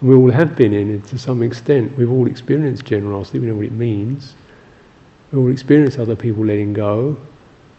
And 0.00 0.08
we 0.08 0.14
all 0.14 0.30
have 0.30 0.56
been 0.56 0.72
in 0.72 0.94
it 0.94 1.04
to 1.06 1.18
some 1.18 1.42
extent. 1.42 1.96
We've 1.96 2.10
all 2.10 2.26
experienced 2.26 2.84
generosity. 2.84 3.38
We 3.38 3.46
know 3.46 3.56
what 3.56 3.66
it 3.66 3.72
means. 3.72 4.34
We 5.32 5.38
all 5.38 5.50
experience 5.50 5.98
other 5.98 6.16
people 6.16 6.44
letting 6.44 6.72
go 6.72 7.16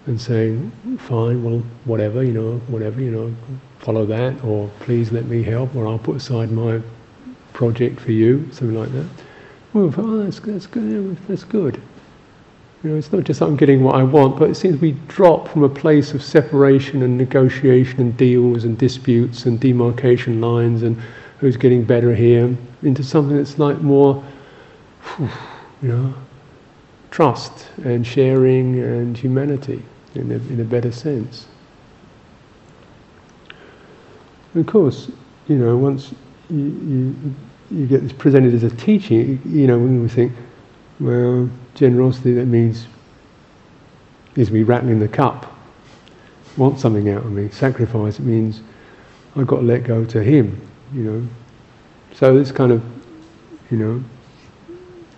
and 0.07 0.19
saying, 0.19 0.71
fine, 0.99 1.43
well, 1.43 1.63
whatever, 1.85 2.23
you 2.23 2.33
know, 2.33 2.57
whatever, 2.67 3.01
you 3.01 3.11
know, 3.11 3.35
follow 3.79 4.05
that, 4.05 4.43
or 4.43 4.69
please 4.79 5.11
let 5.11 5.25
me 5.25 5.43
help, 5.43 5.75
or 5.75 5.87
I'll 5.87 5.99
put 5.99 6.15
aside 6.15 6.51
my 6.51 6.81
project 7.53 7.99
for 7.99 8.11
you, 8.11 8.47
something 8.51 8.77
like 8.77 8.91
that. 8.93 9.05
Well, 9.73 9.93
oh, 9.97 10.23
that's, 10.23 10.39
that's 10.39 10.67
good, 10.67 11.17
that's 11.27 11.43
good. 11.43 11.81
You 12.83 12.89
know, 12.89 12.95
it's 12.95 13.11
not 13.11 13.25
just 13.25 13.41
I'm 13.41 13.55
getting 13.55 13.83
what 13.83 13.95
I 13.95 14.03
want, 14.03 14.39
but 14.39 14.49
it 14.49 14.55
seems 14.55 14.81
we 14.81 14.93
drop 15.07 15.47
from 15.47 15.63
a 15.63 15.69
place 15.69 16.13
of 16.13 16.23
separation 16.23 17.03
and 17.03 17.15
negotiation 17.15 18.01
and 18.01 18.17
deals 18.17 18.63
and 18.63 18.75
disputes 18.75 19.45
and 19.45 19.59
demarcation 19.59 20.41
lines 20.41 20.81
and 20.81 20.99
who's 21.39 21.57
getting 21.57 21.83
better 21.83 22.15
here 22.15 22.55
into 22.81 23.03
something 23.03 23.37
that's 23.37 23.59
like 23.59 23.81
more, 23.81 24.23
you 25.19 25.29
know, 25.83 26.13
trust 27.11 27.67
and 27.83 28.05
sharing 28.05 28.79
and 28.79 29.15
humanity 29.15 29.83
in 30.15 30.31
a, 30.31 30.35
in 30.35 30.59
a 30.59 30.63
better 30.63 30.91
sense. 30.91 31.45
of 34.55 34.65
course, 34.65 35.09
you 35.47 35.57
know, 35.57 35.77
once 35.77 36.13
you, 36.49 36.57
you, 36.57 37.35
you 37.69 37.85
get 37.85 38.01
this 38.01 38.11
presented 38.11 38.53
as 38.53 38.63
a 38.63 38.69
teaching, 38.71 39.39
you 39.45 39.67
know, 39.67 39.77
we 39.77 40.09
think, 40.09 40.33
well, 40.99 41.49
generosity, 41.81 42.33
that 42.35 42.45
means 42.45 42.85
is 44.35 44.51
me 44.51 44.61
rattling 44.61 44.99
the 44.99 45.07
cup, 45.07 45.51
want 46.55 46.79
something 46.79 47.09
out 47.09 47.25
of 47.25 47.31
me. 47.31 47.49
Sacrifice, 47.49 48.19
it 48.19 48.23
means 48.23 48.61
I've 49.35 49.47
got 49.47 49.57
to 49.57 49.61
let 49.63 49.83
go 49.83 50.05
to 50.05 50.23
him, 50.23 50.61
you 50.93 51.01
know. 51.01 51.27
So 52.13 52.37
this 52.37 52.51
kind 52.51 52.71
of, 52.71 52.83
you 53.71 53.77
know, 53.77 54.03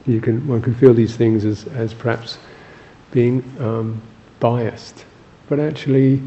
you 0.05 0.21
can 0.21 0.47
one 0.47 0.61
can 0.61 0.73
feel 0.73 0.93
these 0.93 1.17
things 1.17 1.43
as, 1.43 1.65
as 1.67 1.93
perhaps 1.93 2.37
being 3.11 3.43
um, 3.59 4.01
biased, 4.39 5.03
but 5.49 5.59
actually 5.59 6.21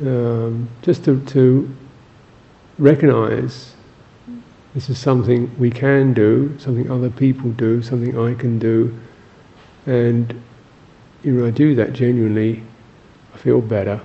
um, 0.00 0.68
just 0.82 1.04
to, 1.04 1.24
to 1.26 1.72
recognize 2.78 3.74
this 4.74 4.90
is 4.90 4.98
something 4.98 5.56
we 5.58 5.70
can 5.70 6.12
do, 6.12 6.54
something 6.58 6.90
other 6.90 7.08
people 7.08 7.50
do, 7.52 7.80
something 7.80 8.18
I 8.18 8.34
can 8.34 8.58
do, 8.58 8.92
and 9.86 10.42
you 11.22 11.32
know 11.32 11.46
I 11.46 11.50
do 11.50 11.76
that 11.76 11.92
genuinely, 11.92 12.62
I 13.34 13.38
feel 13.38 13.60
better. 13.60 14.00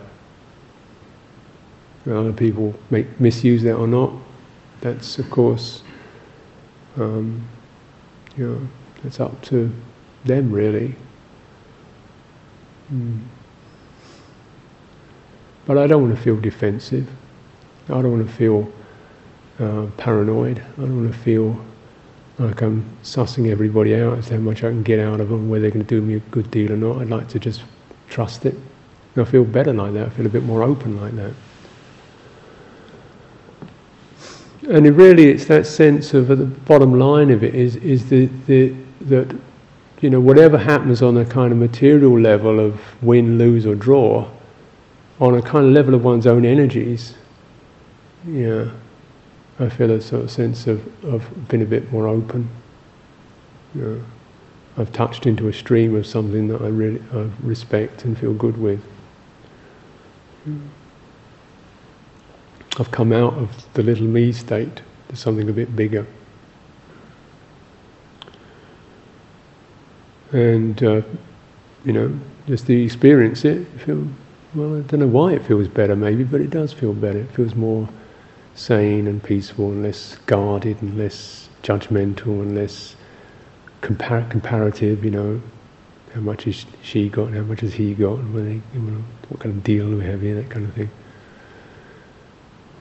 Other 2.06 2.34
people 2.34 2.74
may 2.90 3.06
misuse 3.20 3.62
that 3.64 3.76
or 3.76 3.88
not. 3.88 4.12
That's 4.82 5.20
of 5.20 5.30
course, 5.30 5.84
um, 6.98 7.46
you 8.38 8.48
know, 8.48 8.68
it's 9.04 9.20
up 9.20 9.42
to 9.44 9.72
them 10.26 10.52
really. 10.52 10.96
Mm. 12.94 13.22
But 15.66 15.78
I 15.78 15.88
don't 15.88 16.02
want 16.02 16.16
to 16.16 16.22
feel 16.22 16.38
defensive. 16.38 17.08
I 17.90 18.02
don't 18.02 18.12
want 18.12 18.28
to 18.28 18.34
feel 18.34 18.72
uh, 19.60 19.86
paranoid. 19.98 20.60
I 20.78 20.82
don't 20.82 21.04
want 21.04 21.14
to 21.14 21.20
feel 21.20 21.60
like 22.38 22.62
I'm 22.62 22.86
sussing 23.04 23.52
everybody 23.52 23.96
out 23.96 24.18
as 24.18 24.28
to 24.28 24.36
how 24.36 24.40
much 24.40 24.60
I 24.60 24.70
can 24.70 24.84
get 24.84 25.00
out 25.00 25.20
of 25.20 25.30
them, 25.30 25.50
whether 25.50 25.64
they're 25.64 25.72
going 25.72 25.86
to 25.86 25.96
do 25.96 26.02
me 26.02 26.16
a 26.16 26.20
good 26.32 26.50
deal 26.52 26.72
or 26.72 26.78
not. 26.78 27.02
I'd 27.02 27.10
like 27.10 27.28
to 27.30 27.40
just 27.40 27.64
trust 28.10 28.46
it. 28.46 28.56
And 29.16 29.28
I 29.28 29.30
feel 29.30 29.44
better 29.44 29.74
like 29.74 29.94
that. 29.94 30.08
I 30.08 30.10
feel 30.10 30.26
a 30.26 30.30
bit 30.30 30.44
more 30.44 30.64
open 30.64 31.00
like 31.02 31.16
that. 31.16 31.34
And 34.70 34.86
it 34.86 34.92
really, 34.92 35.30
it's 35.30 35.46
that 35.46 35.66
sense 35.66 36.14
of, 36.14 36.28
the 36.28 36.36
bottom 36.46 36.98
line 36.98 37.32
of 37.32 37.44
it, 37.44 37.56
is, 37.56 37.76
is 37.78 38.08
the, 38.10 38.28
the, 38.46 38.76
that 39.02 39.36
you 40.02 40.10
know, 40.10 40.20
whatever 40.20 40.58
happens 40.58 41.02
on 41.02 41.18
a 41.18 41.26
kind 41.26 41.52
of 41.52 41.58
material 41.58 42.18
level 42.18 42.60
of 42.60 42.80
win, 43.04 43.38
lose, 43.38 43.66
or 43.66 43.76
draw, 43.76 44.30
on 45.20 45.36
a 45.36 45.42
kind 45.42 45.66
of 45.66 45.74
level 45.74 45.94
of 45.94 46.04
one's 46.04 46.28
own 46.28 46.46
energies, 46.46 47.16
yeah, 48.28 48.70
I 49.60 49.70
feel 49.70 49.92
a 49.92 50.02
sort 50.02 50.24
of 50.24 50.32
sense 50.32 50.68
of, 50.68 50.82
of 51.04 51.48
being 51.50 51.64
a 51.64 51.66
bit 51.66 51.92
more 51.92 52.08
open. 52.08 52.50
I've 54.78 54.92
touched 54.94 55.26
into 55.26 55.48
a 55.48 55.54
stream 55.54 55.96
of 55.96 56.06
something 56.06 56.48
that 56.48 56.62
I 56.62 56.68
really 56.68 57.02
I 57.14 57.30
respect 57.44 58.06
and 58.06 58.18
feel 58.18 58.34
good 58.34 58.58
with. 58.58 58.82
I've 62.78 62.92
come 62.92 63.12
out 63.12 63.34
of 63.34 63.74
the 63.74 63.84
little 63.84 64.06
me 64.06 64.32
state 64.32 64.82
to 65.10 65.16
something 65.16 65.50
a 65.50 65.54
bit 65.54 65.76
bigger. 65.76 66.06
and 70.32 70.82
uh, 70.84 71.02
you 71.86 71.94
know, 71.94 72.20
just 72.48 72.68
to 72.68 72.84
experience 72.84 73.46
it, 73.46 73.66
feel 73.80 74.08
well. 74.54 74.78
I 74.78 74.82
don't 74.82 75.00
know 75.00 75.08
why 75.08 75.34
it 75.34 75.46
feels 75.46 75.68
better, 75.68 75.96
maybe, 75.96 76.24
but 76.24 76.42
it 76.42 76.50
does 76.50 76.74
feel 76.74 76.94
better. 76.94 77.20
It 77.20 77.32
feels 77.32 77.56
more 77.56 77.88
sane 78.60 79.08
and 79.08 79.24
peaceful, 79.24 79.72
and 79.72 79.84
less 79.84 80.18
guarded, 80.26 80.82
and 80.82 80.98
less 80.98 81.48
judgmental, 81.64 82.42
and 82.42 82.56
less 82.56 82.96
compar- 83.82 84.30
comparative. 84.30 85.06
You 85.06 85.12
know, 85.12 85.42
how 86.14 86.22
much 86.22 86.44
has 86.44 86.66
she 86.82 87.08
got, 87.10 87.28
and 87.28 87.38
how 87.38 87.44
much 87.44 87.62
has 87.62 87.74
he 87.74 87.94
got, 87.94 88.20
and 88.20 89.06
what 89.30 89.40
kind 89.40 89.56
of 89.56 89.64
deal 89.64 89.90
do 89.90 89.98
we 89.98 90.06
have 90.06 90.22
here, 90.22 90.36
that 90.36 90.50
kind 90.50 90.66
of 90.66 90.74
thing. 90.74 90.90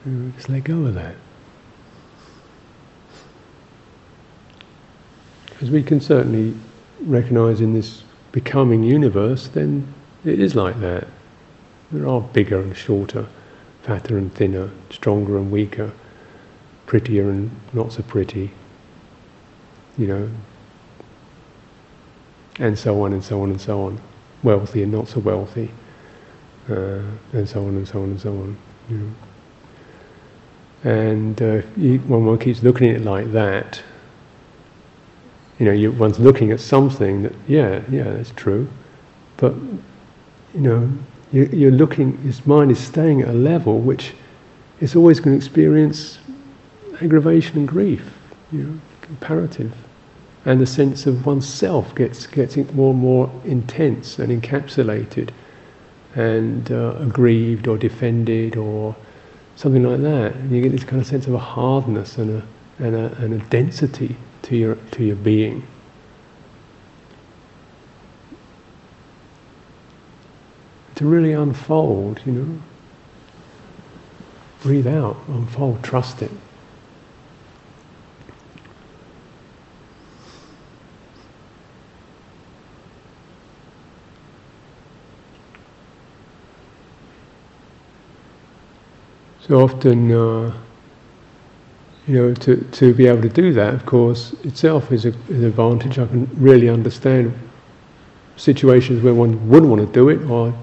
You 0.05 0.33
just 0.35 0.49
let 0.49 0.63
go 0.63 0.85
of 0.85 0.95
that. 0.95 1.15
Because 5.49 5.71
we 5.71 5.83
can 5.83 5.99
certainly 6.01 6.55
recognize 7.01 7.61
in 7.61 7.73
this 7.73 8.03
becoming 8.31 8.83
universe, 8.83 9.47
then 9.47 9.93
it 10.25 10.39
is 10.39 10.55
like 10.55 10.79
that. 10.79 11.07
There 11.91 12.07
are 12.07 12.21
bigger 12.21 12.61
and 12.61 12.75
shorter, 12.75 13.27
fatter 13.83 14.17
and 14.17 14.33
thinner, 14.33 14.69
stronger 14.89 15.37
and 15.37 15.51
weaker, 15.51 15.91
prettier 16.85 17.29
and 17.29 17.51
not 17.73 17.91
so 17.93 18.01
pretty, 18.03 18.51
you 19.97 20.07
know, 20.07 20.29
and 22.59 22.77
so 22.77 23.01
on 23.03 23.13
and 23.13 23.23
so 23.23 23.41
on 23.41 23.51
and 23.51 23.61
so 23.61 23.83
on, 23.83 23.99
wealthy 24.43 24.83
and 24.83 24.91
not 24.91 25.07
so 25.07 25.19
wealthy, 25.19 25.69
uh, 26.69 27.01
and 27.33 27.47
so 27.47 27.65
on 27.65 27.75
and 27.75 27.87
so 27.87 28.01
on 28.01 28.09
and 28.09 28.21
so 28.21 28.31
on, 28.31 28.57
you 28.89 28.97
know. 28.97 29.11
And 30.83 31.41
uh, 31.41 31.61
when 31.75 32.25
one 32.25 32.37
keeps 32.39 32.63
looking 32.63 32.89
at 32.89 32.97
it 32.97 33.05
like 33.05 33.31
that, 33.33 33.81
you 35.57 35.65
know, 35.65 35.73
you, 35.73 35.91
one's 35.91 36.19
looking 36.19 36.51
at 36.51 36.59
something 36.59 37.23
that, 37.23 37.33
yeah, 37.47 37.81
yeah, 37.89 38.03
that's 38.03 38.31
true, 38.31 38.67
but 39.37 39.53
you 40.53 40.61
know, 40.61 40.89
you, 41.31 41.49
you're 41.51 41.71
looking. 41.71 42.17
His 42.19 42.45
mind 42.45 42.71
is 42.71 42.79
staying 42.79 43.21
at 43.21 43.29
a 43.29 43.33
level 43.33 43.79
which 43.79 44.13
is 44.79 44.95
always 44.95 45.19
going 45.19 45.37
to 45.39 45.45
experience 45.45 46.19
aggravation 47.01 47.57
and 47.57 47.67
grief. 47.67 48.03
You 48.51 48.63
know, 48.63 48.79
comparative, 49.01 49.73
and 50.45 50.59
the 50.59 50.65
sense 50.65 51.05
of 51.05 51.25
oneself 51.25 51.93
gets 51.95 52.25
gets 52.27 52.57
more 52.73 52.91
and 52.91 52.99
more 52.99 53.31
intense 53.45 54.19
and 54.19 54.41
encapsulated, 54.41 55.29
and 56.15 56.71
uh, 56.71 56.95
aggrieved 56.99 57.67
or 57.67 57.77
defended 57.77 58.55
or 58.55 58.95
something 59.55 59.83
like 59.83 60.01
that. 60.01 60.35
And 60.35 60.51
you 60.51 60.61
get 60.61 60.71
this 60.71 60.83
kind 60.83 61.01
of 61.01 61.07
sense 61.07 61.27
of 61.27 61.33
a 61.33 61.39
hardness 61.39 62.17
and 62.17 62.41
a 62.41 62.83
and 62.83 62.95
a, 62.95 63.13
and 63.17 63.33
a 63.33 63.45
density 63.49 64.15
to 64.43 64.55
your 64.55 64.75
to 64.91 65.03
your 65.03 65.17
being. 65.17 65.65
To 70.99 71.05
really 71.05 71.31
unfold, 71.31 72.19
you 72.25 72.33
know. 72.33 72.61
Breathe 74.61 74.85
out, 74.85 75.15
unfold, 75.29 75.81
trust 75.81 76.21
it. 76.21 76.31
So 89.47 89.63
often 89.63 90.11
uh, 90.11 90.53
you 92.07 92.15
know, 92.15 92.33
to, 92.33 92.57
to 92.57 92.93
be 92.93 93.07
able 93.07 93.21
to 93.21 93.29
do 93.29 93.53
that, 93.53 93.73
of 93.73 93.85
course, 93.85 94.33
itself 94.43 94.91
is 94.91 95.05
a, 95.05 95.13
an 95.29 95.45
advantage. 95.45 95.97
I 95.97 96.07
can 96.07 96.29
really 96.33 96.67
understand 96.67 97.33
situations 98.35 99.01
where 99.01 99.13
one 99.13 99.47
wouldn't 99.47 99.71
want 99.71 99.87
to 99.87 99.93
do 99.93 100.09
it, 100.09 100.29
or 100.29 100.53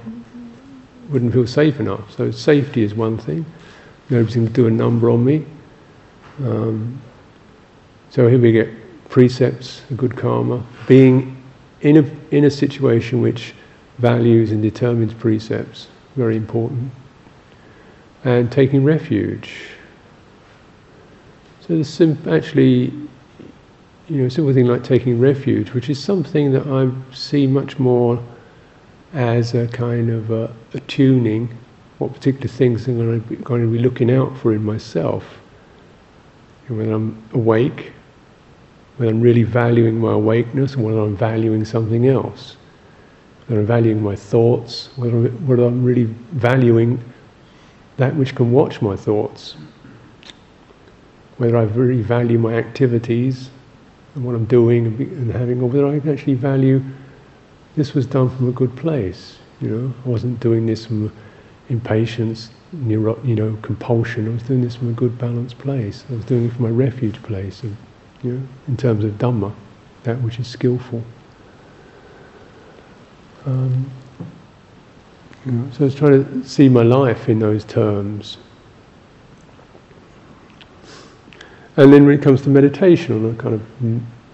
wouldn't 1.09 1.33
feel 1.33 1.47
safe 1.47 1.81
enough. 1.81 2.15
So 2.17 2.31
safety 2.31 2.83
is 2.83 2.95
one 2.95 3.19
thing. 3.19 3.45
Nobody's 4.11 4.37
going 4.37 4.47
to 4.47 4.53
do 4.53 4.67
a 4.67 4.71
number 4.71 5.11
on 5.11 5.25
me. 5.25 5.45
Um, 6.45 7.01
so 8.11 8.29
here 8.29 8.39
we 8.39 8.53
get 8.53 8.69
precepts, 9.09 9.83
a 9.91 9.95
good 9.95 10.17
karma, 10.17 10.65
being 10.87 11.37
in 11.81 11.99
a, 11.99 12.35
in 12.35 12.45
a 12.45 12.51
situation 12.51 13.21
which 13.21 13.55
values 13.99 14.53
and 14.53 14.63
determines 14.63 15.15
precepts, 15.15 15.89
very 16.17 16.37
important. 16.37 16.91
And 18.25 18.51
taking 18.51 18.85
refuge. 18.85 19.55
So 21.61 21.75
there's 21.75 21.89
sim- 21.89 22.23
actually, 22.29 22.93
you 24.09 24.23
know, 24.23 24.29
simple 24.29 24.53
thing 24.53 24.67
like 24.67 24.85
taking 24.85 25.19
refuge, 25.21 25.73
which 25.73 25.91
is 25.91 26.03
something 26.03 26.53
that 26.53 26.67
I 26.67 26.91
see 27.15 27.47
much 27.47 27.79
more 27.79 28.23
as 29.17 29.55
a 29.55 29.67
kind 29.69 30.11
of 30.11 30.31
a, 30.31 30.55
a 30.75 30.81
tuning, 30.81 31.49
what 31.99 32.13
particular 32.13 32.49
things 32.49 32.87
I'm 32.87 32.99
going 32.99 33.21
to, 33.21 33.27
be, 33.27 33.37
going 33.37 33.63
to 33.63 33.73
be 33.73 33.79
looking 33.79 34.11
out 34.11 34.37
for 34.37 34.53
in 34.53 34.63
myself. 34.63 35.25
And 36.69 36.77
when 36.77 36.93
I'm 36.93 37.23
awake, 37.33 37.93
when 38.99 39.09
I'm 39.09 39.23
really 39.23 39.43
valuing 39.43 39.99
my 39.99 40.13
awakeness, 40.13 40.75
and 40.75 40.85
whether 40.85 41.01
I'm 41.01 41.17
valuing 41.17 41.65
something 41.65 42.07
else, 42.07 42.59
whether 43.47 43.63
I'm 43.63 43.67
valuing 43.67 44.03
my 44.03 44.15
thoughts, 44.15 44.91
whether, 44.97 45.19
whether 45.19 45.65
I'm 45.65 45.83
really 45.83 46.05
valuing 46.33 47.03
that 47.97 48.15
which 48.17 48.35
can 48.35 48.53
watch 48.53 48.83
my 48.83 48.97
thoughts, 48.97 49.57
whether 51.39 51.57
I 51.57 51.63
really 51.63 52.03
value 52.03 52.39
my 52.39 52.55
activities 52.55 53.49
and 54.15 54.27
what 54.27 54.35
I'm 54.35 54.45
doing 54.45 54.87
and 54.87 55.33
having, 55.33 55.63
or 55.63 55.71
whether 55.71 55.87
I 55.87 56.13
actually 56.13 56.35
value 56.35 56.83
this 57.77 57.93
was 57.93 58.07
done 58.07 58.35
from 58.35 58.49
a 58.49 58.53
good 58.53 58.75
place. 58.77 59.37
You 59.61 59.69
know, 59.69 59.95
I 60.05 60.09
wasn't 60.09 60.41
doing 60.41 60.67
this 60.67 60.87
from 60.87 61.13
impatience, 61.69 62.51
neuro, 62.73 63.23
you 63.23 63.35
know, 63.35 63.57
compulsion. 63.63 64.29
I 64.29 64.33
was 64.33 64.43
doing 64.43 64.63
this 64.63 64.77
from 64.77 64.89
a 64.89 64.93
good, 64.93 65.19
balanced 65.19 65.59
place. 65.59 66.05
I 66.11 66.15
was 66.15 66.25
doing 66.25 66.47
it 66.47 66.53
from 66.55 66.63
my 66.63 66.71
refuge 66.71 67.23
place, 67.23 67.63
of, 67.63 67.77
you 68.23 68.33
know, 68.33 68.49
in 68.67 68.77
terms 68.77 69.05
of 69.05 69.13
dhamma, 69.13 69.53
that 70.05 70.21
which 70.23 70.39
is 70.39 70.49
skillful. 70.49 71.03
Um, 73.45 73.91
you 75.45 75.53
know, 75.53 75.71
so 75.71 75.81
I 75.81 75.85
was 75.85 75.95
trying 75.95 76.43
to 76.43 76.49
see 76.49 76.69
my 76.69 76.83
life 76.83 77.29
in 77.29 77.39
those 77.39 77.65
terms. 77.65 78.39
And 81.77 81.93
then 81.93 82.07
when 82.07 82.19
it 82.19 82.23
comes 82.23 82.41
to 82.43 82.49
meditation 82.49 83.15
on 83.25 83.35
a 83.35 83.37
kind 83.37 83.55
of, 83.55 83.63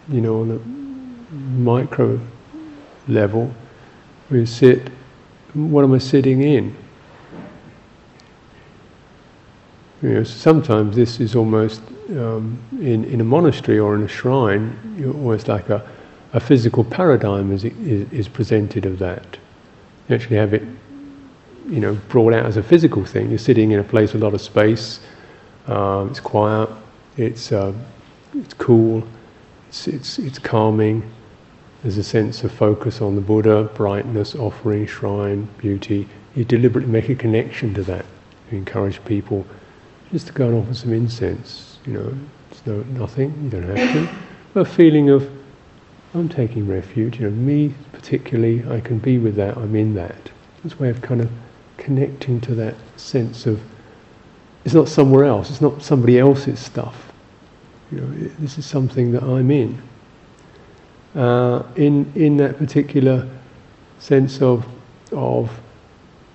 you 0.09 0.20
know, 0.20 0.42
on 0.42 0.50
a 0.52 1.35
micro 1.61 2.20
level, 3.09 3.53
we 4.31 4.47
sit, 4.47 4.91
what 5.55 5.85
am 5.85 5.93
I 5.93 5.99
sitting 5.99 6.43
in? 6.43 6.75
You 10.03 10.09
know, 10.15 10.25
sometimes 10.25 10.97
this 10.97 11.21
is 11.21 11.37
almost 11.37 11.81
um, 12.11 12.59
in, 12.81 13.05
in 13.05 13.21
a 13.21 13.25
monastery 13.25 13.79
or 13.79 13.95
in 13.95 14.03
a 14.03 14.09
shrine, 14.09 14.77
almost 15.05 15.49
like 15.49 15.69
a, 15.69 15.88
a 16.33 16.41
physical 16.41 16.83
paradigm 16.83 17.53
is, 17.53 17.65
is, 17.65 18.12
is 18.12 18.29
presented 18.29 18.85
of 18.85 18.99
that. 18.99 19.38
You 20.09 20.17
actually 20.17 20.37
have 20.37 20.55
it, 20.55 20.62
you 21.69 21.79
know, 21.79 21.95
brought 22.09 22.35
out 22.35 22.47
as 22.47 22.57
a 22.57 22.62
physical 22.62 23.05
thing. 23.05 23.29
You're 23.29 23.38
sitting 23.38 23.71
in 23.71 23.79
a 23.79 23.85
place 23.85 24.12
with 24.12 24.23
a 24.23 24.25
lot 24.25 24.35
of 24.35 24.41
space. 24.41 25.01
Um, 25.69 26.11
it's 26.11 26.21
quiet. 26.21 26.69
It's 27.17 27.53
uh, 27.53 27.73
it's 28.35 28.55
cool. 28.55 29.05
It's, 29.69 29.87
it's 29.87 30.19
it's 30.19 30.38
calming. 30.38 31.09
There's 31.83 31.99
a 31.99 32.05
sense 32.05 32.45
of 32.45 32.53
focus 32.53 33.01
on 33.01 33.16
the 33.16 33.21
Buddha, 33.21 33.64
brightness, 33.75 34.37
offering, 34.37 34.87
shrine, 34.87 35.49
beauty. 35.59 36.09
You 36.37 36.45
deliberately 36.45 36.92
make 36.92 37.09
a 37.09 37.16
connection 37.16 37.75
to 37.75 37.83
that. 37.83 38.07
You 38.51 38.59
encourage 38.59 39.05
people 39.05 39.45
just 40.12 40.29
to 40.29 40.33
go 40.33 40.47
and 40.47 40.59
offer 40.59 40.75
some 40.75 40.92
incense. 40.92 41.79
You 41.85 41.95
know, 41.95 42.18
it's 42.53 42.64
no, 42.66 42.83
nothing, 42.83 43.35
you 43.42 43.51
don't 43.51 43.77
have 43.77 43.92
to. 43.95 44.09
But 44.55 44.61
a 44.61 44.64
feeling 44.64 45.11
of, 45.11 45.29
I'm 46.14 46.29
taking 46.29 46.68
refuge, 46.68 47.18
you 47.18 47.29
know, 47.29 47.35
me 47.35 47.75
particularly, 47.92 48.64
I 48.71 48.79
can 48.79 48.99
be 48.99 49.18
with 49.18 49.35
that, 49.37 49.57
I'm 49.57 49.75
in 49.75 49.95
that. 49.95 50.31
This 50.62 50.79
way 50.79 50.88
of 50.88 51.03
kind 51.03 51.21
of 51.21 51.31
connecting 51.79 52.40
to 52.42 52.55
that 52.55 52.77
sense 52.97 53.45
of, 53.47 53.61
it's 54.64 54.75
not 54.75 54.88
somewhere 54.88 55.25
else, 55.25 55.51
it's 55.51 55.61
not 55.61 55.83
somebody 55.83 56.21
else's 56.21 56.61
stuff. 56.61 57.12
You 57.90 58.03
know, 58.03 58.29
this 58.38 58.57
is 58.57 58.66
something 58.66 59.11
that 59.12 59.25
I'm 59.25 59.51
in 59.51 59.83
uh, 61.14 61.62
in 61.77 62.11
in 62.14 62.37
that 62.38 62.59
particular 62.59 63.29
sense 63.98 64.40
of 64.40 64.66
of 65.12 65.51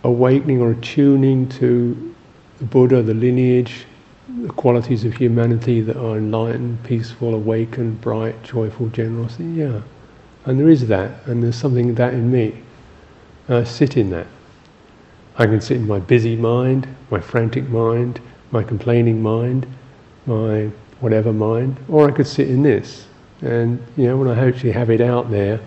awakening 0.03 0.61
or 0.61 0.71
attuning 0.71 1.49
to 1.49 2.15
the 2.59 2.65
Buddha, 2.65 3.01
the 3.01 3.13
lineage, 3.13 3.85
the 4.43 4.49
qualities 4.49 5.03
of 5.03 5.13
humanity 5.13 5.81
that 5.81 5.97
are 5.97 6.17
enlightened, 6.17 6.83
peaceful, 6.83 7.33
awakened, 7.33 7.99
bright, 8.01 8.41
joyful, 8.43 8.87
generous. 8.89 9.39
Yeah, 9.39 9.81
and 10.45 10.59
there 10.59 10.69
is 10.69 10.87
that, 10.87 11.25
and 11.25 11.43
there's 11.43 11.55
something 11.55 11.95
that 11.95 12.13
in 12.13 12.31
me. 12.31 12.63
I 13.49 13.63
sit 13.63 13.95
in 13.97 14.09
that. 14.09 14.27
I 15.37 15.45
can 15.45 15.61
sit 15.61 15.77
in 15.77 15.87
my 15.87 15.99
busy 15.99 16.35
mind, 16.35 16.87
my 17.11 17.19
frantic 17.19 17.69
mind, 17.69 18.19
my 18.51 18.63
complaining 18.63 19.21
mind, 19.21 19.67
my 20.25 20.69
whatever 20.99 21.31
mind, 21.31 21.77
or 21.87 22.09
I 22.09 22.11
could 22.11 22.27
sit 22.27 22.49
in 22.49 22.63
this. 22.63 23.07
And 23.41 23.85
you 23.95 24.07
know, 24.07 24.17
when 24.17 24.27
I 24.27 24.47
actually 24.47 24.71
have 24.71 24.89
it 24.89 25.01
out 25.01 25.29
there, 25.29 25.59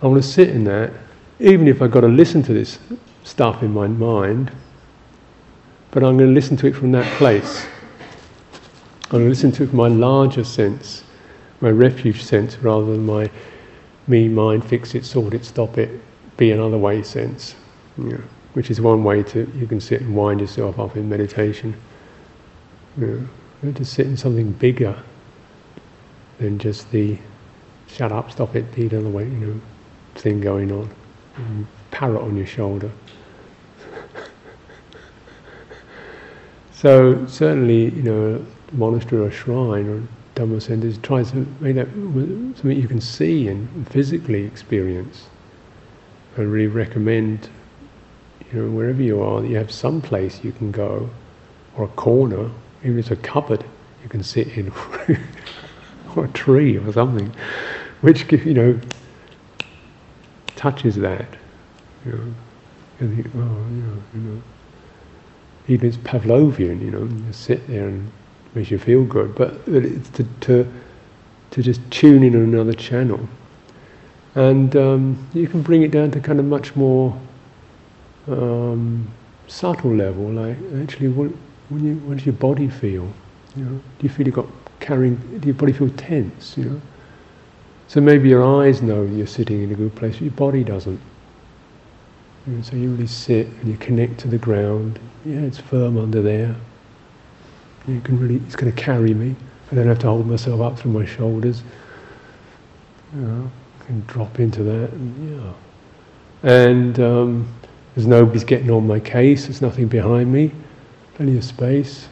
I 0.00 0.06
want 0.06 0.22
to 0.22 0.28
sit 0.28 0.48
in 0.48 0.64
that, 0.64 0.92
even 1.38 1.68
if 1.68 1.82
I've 1.82 1.90
got 1.90 2.00
to 2.00 2.08
listen 2.08 2.42
to 2.44 2.52
this 2.52 2.78
stuff 3.24 3.62
in 3.62 3.72
my 3.72 3.86
mind, 3.86 4.50
but 5.90 6.02
I'm 6.02 6.16
going 6.16 6.30
to 6.30 6.34
listen 6.34 6.56
to 6.58 6.66
it 6.66 6.74
from 6.74 6.92
that 6.92 7.06
place. 7.18 7.66
I'm 9.04 9.18
going 9.18 9.24
to 9.24 9.28
listen 9.28 9.52
to 9.52 9.64
it 9.64 9.68
from 9.68 9.76
my 9.76 9.88
larger 9.88 10.42
sense, 10.42 11.04
my 11.60 11.70
refuge 11.70 12.22
sense, 12.22 12.56
rather 12.58 12.86
than 12.86 13.04
my 13.04 13.30
me, 14.06 14.26
mind, 14.26 14.64
fix 14.64 14.94
it, 14.94 15.04
sort 15.04 15.34
it, 15.34 15.44
stop 15.44 15.78
it, 15.78 16.00
be 16.36 16.50
another 16.50 16.78
way 16.78 17.02
sense. 17.02 17.54
Know, 17.96 18.20
which 18.54 18.70
is 18.70 18.80
one 18.80 19.04
way 19.04 19.22
to, 19.22 19.50
you 19.54 19.66
can 19.66 19.80
sit 19.80 20.00
and 20.00 20.16
wind 20.16 20.40
yourself 20.40 20.78
up 20.78 20.96
in 20.96 21.08
meditation. 21.08 21.76
Know, 22.96 23.28
to 23.74 23.84
sit 23.84 24.06
in 24.06 24.16
something 24.16 24.50
bigger 24.52 24.96
than 26.38 26.58
just 26.58 26.90
the 26.90 27.18
shut 27.86 28.12
up, 28.12 28.30
stop 28.30 28.56
it, 28.56 28.74
be 28.74 28.86
another 28.86 29.08
way, 29.08 29.24
you 29.24 29.30
know, 29.30 29.60
thing 30.14 30.40
going 30.40 30.72
on. 30.72 30.90
And 31.36 31.66
parrot 31.90 32.22
on 32.22 32.36
your 32.36 32.46
shoulder. 32.46 32.90
so 36.72 37.26
certainly, 37.26 37.90
you 37.90 38.02
know, 38.02 38.46
monastery 38.72 39.20
or 39.20 39.30
shrine 39.30 39.88
or 39.88 40.02
Dhamma 40.34 40.62
centers 40.62 40.96
tries 40.98 41.30
to 41.32 41.46
make 41.60 41.76
that 41.76 41.88
something 41.92 42.72
you 42.72 42.88
can 42.88 43.00
see 43.00 43.48
and 43.48 43.86
physically 43.88 44.44
experience. 44.44 45.26
I 46.38 46.42
really 46.42 46.68
recommend, 46.68 47.50
you 48.50 48.62
know, 48.62 48.70
wherever 48.70 49.02
you 49.02 49.22
are, 49.22 49.42
that 49.42 49.48
you 49.48 49.56
have 49.56 49.70
some 49.70 50.00
place 50.00 50.42
you 50.42 50.52
can 50.52 50.72
go, 50.72 51.10
or 51.76 51.84
a 51.84 51.88
corner, 51.88 52.50
even 52.82 52.98
if 52.98 53.04
it's 53.04 53.10
a 53.10 53.16
cupboard, 53.16 53.62
you 54.02 54.08
can 54.08 54.22
sit 54.22 54.48
in. 54.56 54.72
or 56.16 56.24
a 56.26 56.28
tree 56.28 56.76
or 56.76 56.92
something, 56.92 57.32
which 58.00 58.30
you 58.32 58.54
know 58.54 58.80
touches 60.56 60.96
that. 60.96 61.26
You 62.04 62.12
know, 62.12 62.34
and 63.00 63.16
think, 63.16 63.34
oh, 63.36 63.66
you 64.14 64.20
know. 64.20 64.42
Even 65.68 65.88
it's 65.88 65.96
Pavlovian, 65.98 66.80
you 66.80 66.90
know, 66.90 67.04
you 67.04 67.32
sit 67.32 67.66
there 67.68 67.86
and 67.86 68.10
makes 68.54 68.70
you 68.70 68.78
feel 68.78 69.04
good, 69.04 69.34
but 69.34 69.54
it's 69.66 70.08
to, 70.10 70.26
to, 70.40 70.72
to 71.52 71.62
just 71.62 71.80
tune 71.90 72.24
in 72.24 72.34
on 72.34 72.42
another 72.42 72.72
channel. 72.72 73.28
And 74.34 74.74
um, 74.76 75.28
you 75.32 75.46
can 75.46 75.62
bring 75.62 75.82
it 75.82 75.90
down 75.90 76.10
to 76.12 76.20
kind 76.20 76.40
of 76.40 76.46
much 76.46 76.74
more 76.74 77.16
um, 78.26 79.08
subtle 79.46 79.94
level, 79.94 80.30
like 80.30 80.56
actually, 80.82 81.08
what, 81.08 81.30
when 81.68 81.84
you, 81.84 81.94
what 82.06 82.16
does 82.16 82.26
your 82.26 82.34
body 82.34 82.68
feel? 82.68 83.12
You 83.54 83.64
know, 83.64 83.80
do 83.98 84.06
you 84.06 84.08
feel 84.08 84.26
you've 84.26 84.34
got 84.34 84.61
carrying, 84.82 85.40
your 85.44 85.54
body 85.54 85.72
feel 85.72 85.88
tense, 85.90 86.58
you 86.58 86.64
know. 86.64 86.80
So 87.88 88.00
maybe 88.00 88.28
your 88.28 88.44
eyes 88.62 88.82
know 88.82 89.04
you're 89.04 89.26
sitting 89.26 89.62
in 89.62 89.70
a 89.70 89.74
good 89.74 89.94
place, 89.94 90.14
but 90.14 90.22
your 90.22 90.32
body 90.32 90.64
doesn't. 90.64 91.00
And 92.46 92.64
so 92.64 92.76
you 92.76 92.90
really 92.90 93.06
sit 93.06 93.46
and 93.46 93.68
you 93.68 93.76
connect 93.76 94.18
to 94.20 94.28
the 94.28 94.38
ground. 94.38 94.98
Yeah, 95.24 95.40
it's 95.40 95.58
firm 95.58 95.96
under 95.96 96.20
there. 96.20 96.54
You 97.86 98.00
can 98.00 98.18
really, 98.18 98.36
it's 98.46 98.56
going 98.56 98.72
to 98.72 98.82
carry 98.82 99.14
me. 99.14 99.36
I 99.70 99.74
don't 99.74 99.86
have 99.86 99.98
to 100.00 100.06
hold 100.06 100.26
myself 100.26 100.60
up 100.60 100.78
through 100.78 100.92
my 100.92 101.04
shoulders. 101.04 101.62
You 103.14 103.20
know, 103.20 103.50
I 103.80 103.84
can 103.84 104.00
drop 104.06 104.40
into 104.40 104.62
that. 104.62 104.90
And, 104.92 105.30
yeah. 105.30 106.50
And 106.50 107.00
um, 107.00 107.54
there's 107.94 108.06
nobody's 108.06 108.44
getting 108.44 108.70
on 108.70 108.86
my 108.86 109.00
case. 109.00 109.46
There's 109.46 109.62
nothing 109.62 109.86
behind 109.86 110.32
me. 110.32 110.50
Plenty 111.14 111.36
of 111.36 111.44
space 111.44 112.08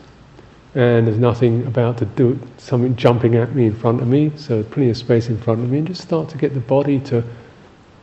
and 0.74 1.06
there's 1.06 1.18
nothing 1.18 1.66
about 1.66 1.98
to 1.98 2.04
do 2.04 2.38
something 2.58 2.94
jumping 2.96 3.34
at 3.34 3.54
me 3.54 3.66
in 3.66 3.74
front 3.74 4.00
of 4.00 4.08
me, 4.08 4.32
so 4.36 4.62
plenty 4.62 4.90
of 4.90 4.96
space 4.96 5.28
in 5.28 5.38
front 5.40 5.60
of 5.60 5.70
me, 5.70 5.78
and 5.78 5.86
just 5.86 6.00
start 6.00 6.28
to 6.28 6.38
get 6.38 6.54
the 6.54 6.60
body 6.60 7.00
to 7.00 7.24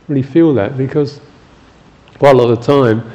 really 0.08 0.22
feel 0.22 0.54
that 0.54 0.76
because 0.76 1.20
quite 2.18 2.34
a 2.34 2.38
lot 2.38 2.50
of 2.50 2.58
the 2.58 2.64
time 2.64 3.10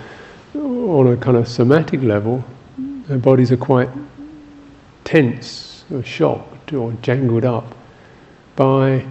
on 0.55 1.07
a 1.07 1.17
kind 1.17 1.37
of 1.37 1.47
somatic 1.47 2.01
level, 2.01 2.43
our 3.09 3.17
bodies 3.17 3.51
are 3.51 3.57
quite 3.57 3.89
tense 5.03 5.83
or 5.91 6.03
shocked 6.03 6.73
or 6.73 6.93
jangled 7.01 7.45
up 7.45 7.75
by 8.55 9.05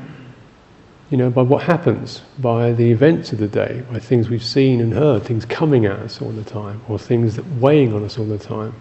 you 1.12 1.18
know, 1.18 1.28
by 1.28 1.43
what 1.43 1.62
happens, 1.62 2.22
by 2.38 2.72
the 2.72 2.90
events 2.90 3.32
of 3.32 3.38
the 3.38 3.47
day, 3.47 3.84
by 3.93 3.99
things 3.99 4.30
we've 4.30 4.43
seen 4.43 4.80
and 4.80 4.95
heard, 4.95 5.22
things 5.22 5.45
coming 5.45 5.84
at 5.84 5.99
us 5.99 6.22
all 6.22 6.30
the 6.30 6.43
time, 6.43 6.80
or 6.88 6.99
things 6.99 7.36
that 7.36 7.47
weighing 7.57 7.93
on 7.93 8.03
us 8.03 8.16
all 8.18 8.24
the 8.24 8.38
time. 8.38 8.74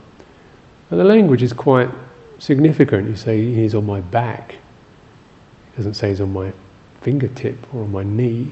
The 0.91 1.05
language 1.05 1.41
is 1.41 1.53
quite 1.53 1.89
significant. 2.37 3.07
You 3.07 3.15
say 3.15 3.53
he's 3.53 3.73
on 3.75 3.85
my 3.85 4.01
back. 4.01 4.55
It 4.55 5.77
doesn't 5.77 5.93
say 5.93 6.09
he's 6.09 6.19
on 6.19 6.33
my 6.33 6.51
fingertip 6.99 7.73
or 7.73 7.83
on 7.85 7.91
my 7.93 8.03
knee. 8.03 8.51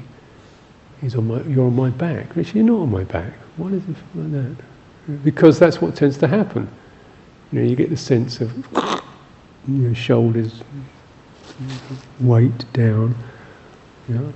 He's 1.02 1.14
on 1.16 1.28
my, 1.28 1.42
you're 1.42 1.66
on 1.66 1.76
my 1.76 1.90
back. 1.90 2.36
Actually, 2.38 2.62
you're 2.62 2.64
not 2.64 2.80
on 2.80 2.90
my 2.90 3.04
back. 3.04 3.34
Why 3.58 3.70
does 3.70 3.82
it 3.82 3.94
feel 3.94 4.22
like 4.22 4.32
that? 4.32 5.22
Because 5.22 5.58
that's 5.58 5.82
what 5.82 5.94
tends 5.94 6.16
to 6.18 6.26
happen. 6.26 6.66
You 7.52 7.60
know, 7.60 7.68
you 7.68 7.76
get 7.76 7.90
the 7.90 7.96
sense 7.96 8.40
of 8.40 8.50
your 9.68 9.94
shoulders 9.94 10.62
weight 12.20 12.72
down. 12.72 13.14
Yeah. 14.08 14.32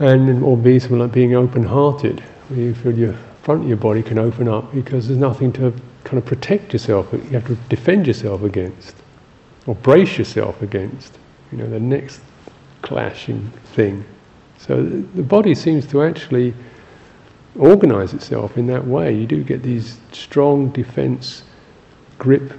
And 0.00 0.42
or 0.42 0.56
be 0.56 0.80
something 0.80 0.98
like 0.98 1.12
being 1.12 1.36
open-hearted, 1.36 2.18
where 2.48 2.58
you 2.58 2.74
feel 2.74 2.98
your 2.98 3.14
front 3.44 3.62
of 3.62 3.68
your 3.68 3.76
body 3.76 4.02
can 4.02 4.18
open 4.18 4.48
up 4.48 4.72
because 4.74 5.06
there's 5.06 5.20
nothing 5.20 5.52
to 5.52 5.72
kind 6.04 6.18
of 6.18 6.24
protect 6.24 6.72
yourself. 6.72 7.12
You 7.12 7.20
have 7.30 7.46
to 7.46 7.56
defend 7.68 8.06
yourself 8.06 8.42
against, 8.42 8.96
or 9.66 9.74
brace 9.74 10.16
yourself 10.16 10.62
against. 10.62 11.18
You 11.52 11.58
know, 11.58 11.68
the 11.68 11.78
next 11.78 12.20
clashing 12.82 13.50
thing. 13.74 14.04
So 14.58 14.82
the 14.82 15.22
body 15.22 15.54
seems 15.54 15.86
to 15.88 16.02
actually 16.02 16.54
organize 17.58 18.14
itself 18.14 18.56
in 18.56 18.66
that 18.68 18.86
way. 18.86 19.14
You 19.14 19.26
do 19.26 19.44
get 19.44 19.62
these 19.62 19.98
strong 20.10 20.70
defense 20.70 21.42
grip 22.18 22.54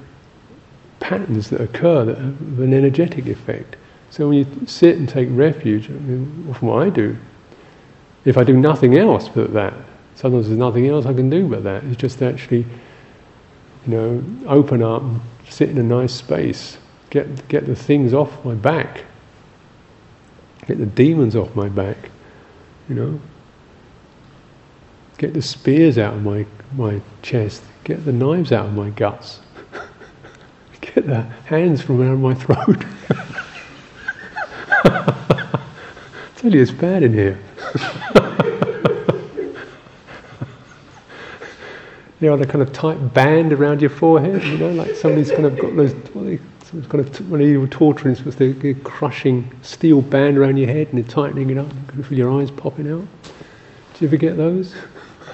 patterns 1.00 1.50
that 1.50 1.62
occur 1.62 2.06
that 2.06 2.18
have 2.18 2.60
an 2.60 2.74
energetic 2.74 3.26
effect. 3.26 3.76
So 4.12 4.30
when 4.30 4.38
you 4.38 4.68
sit 4.68 4.98
and 4.98 5.10
take 5.10 5.30
refuge, 5.32 5.90
I 5.90 5.94
mean, 5.94 6.54
from 6.54 6.68
what 6.68 6.84
I 6.84 6.90
do, 6.90 7.18
if 8.24 8.38
I 8.38 8.44
do 8.44 8.56
nothing 8.56 8.98
else 8.98 9.28
but 9.28 9.52
that, 9.54 9.74
sometimes 10.16 10.48
there's 10.48 10.58
nothing 10.58 10.88
else 10.88 11.06
I 11.06 11.14
can 11.14 11.30
do 11.30 11.48
but 11.48 11.64
that. 11.64 11.84
It's 11.86 11.98
just 11.98 12.22
actually, 12.22 12.66
you 13.86 13.94
know, 13.94 14.24
open 14.48 14.82
up, 14.82 15.04
sit 15.50 15.70
in 15.70 15.78
a 15.78 15.84
nice 15.84 16.14
space, 16.14 16.78
get 17.10 17.48
get 17.48 17.66
the 17.66 17.76
things 17.76 18.14
off 18.14 18.44
my 18.44 18.56
back, 18.56 19.04
get 20.68 20.78
the 20.80 20.86
demons 20.86 21.36
off 21.36 21.56
my 21.56 21.70
back, 21.70 22.10
you 22.90 22.96
know, 22.96 23.20
get 25.18 25.34
the 25.34 25.42
spears 25.42 25.98
out 25.98 26.14
of 26.14 26.24
my 26.24 26.46
my 26.76 27.02
chest, 27.22 27.64
get 27.84 28.04
the 28.06 28.12
knives 28.12 28.52
out 28.52 28.66
of 28.66 28.74
my 28.74 28.90
guts 28.90 29.40
get 30.82 31.08
the 31.08 31.22
hands 31.46 31.82
from 31.82 32.02
around 32.02 32.22
my 32.22 32.34
throat. 32.34 32.86
tell 36.36 36.54
you, 36.54 36.62
it's 36.62 36.72
bad 36.72 37.04
in 37.04 37.14
here. 37.14 37.40
you 42.22 42.30
know, 42.30 42.38
the 42.38 42.48
kind 42.48 42.62
of 42.62 42.72
tight 42.72 43.14
band 43.14 43.52
around 43.52 43.82
your 43.82 43.90
forehead, 43.90 44.44
you 44.44 44.58
know, 44.58 44.72
like 44.72 44.96
somebody's 44.96 45.32
kind 45.32 45.46
of 45.46 45.60
got 45.60 45.76
those, 45.76 45.94
some 46.64 46.84
kind 46.84 47.06
of, 47.06 47.30
when 47.30 47.42
you 47.42 47.60
were 47.60 47.68
torturing, 47.68 48.16
supposed 48.16 48.38
to 48.38 48.54
be 48.54 48.74
crushing 48.74 49.50
steel 49.62 50.02
band 50.02 50.38
around 50.38 50.58
your 50.58 50.68
head 50.68 50.88
and 50.88 50.98
they're 50.98 51.04
tightening 51.04 51.50
it 51.50 51.58
up, 51.58 51.68
you 51.68 51.80
can 51.88 52.04
feel 52.04 52.18
your 52.18 52.42
eyes 52.42 52.50
popping 52.52 52.90
out. 52.90 53.06
Do 53.94 54.00
you 54.00 54.08
ever 54.08 54.18
get 54.18 54.38
those? 54.38 54.74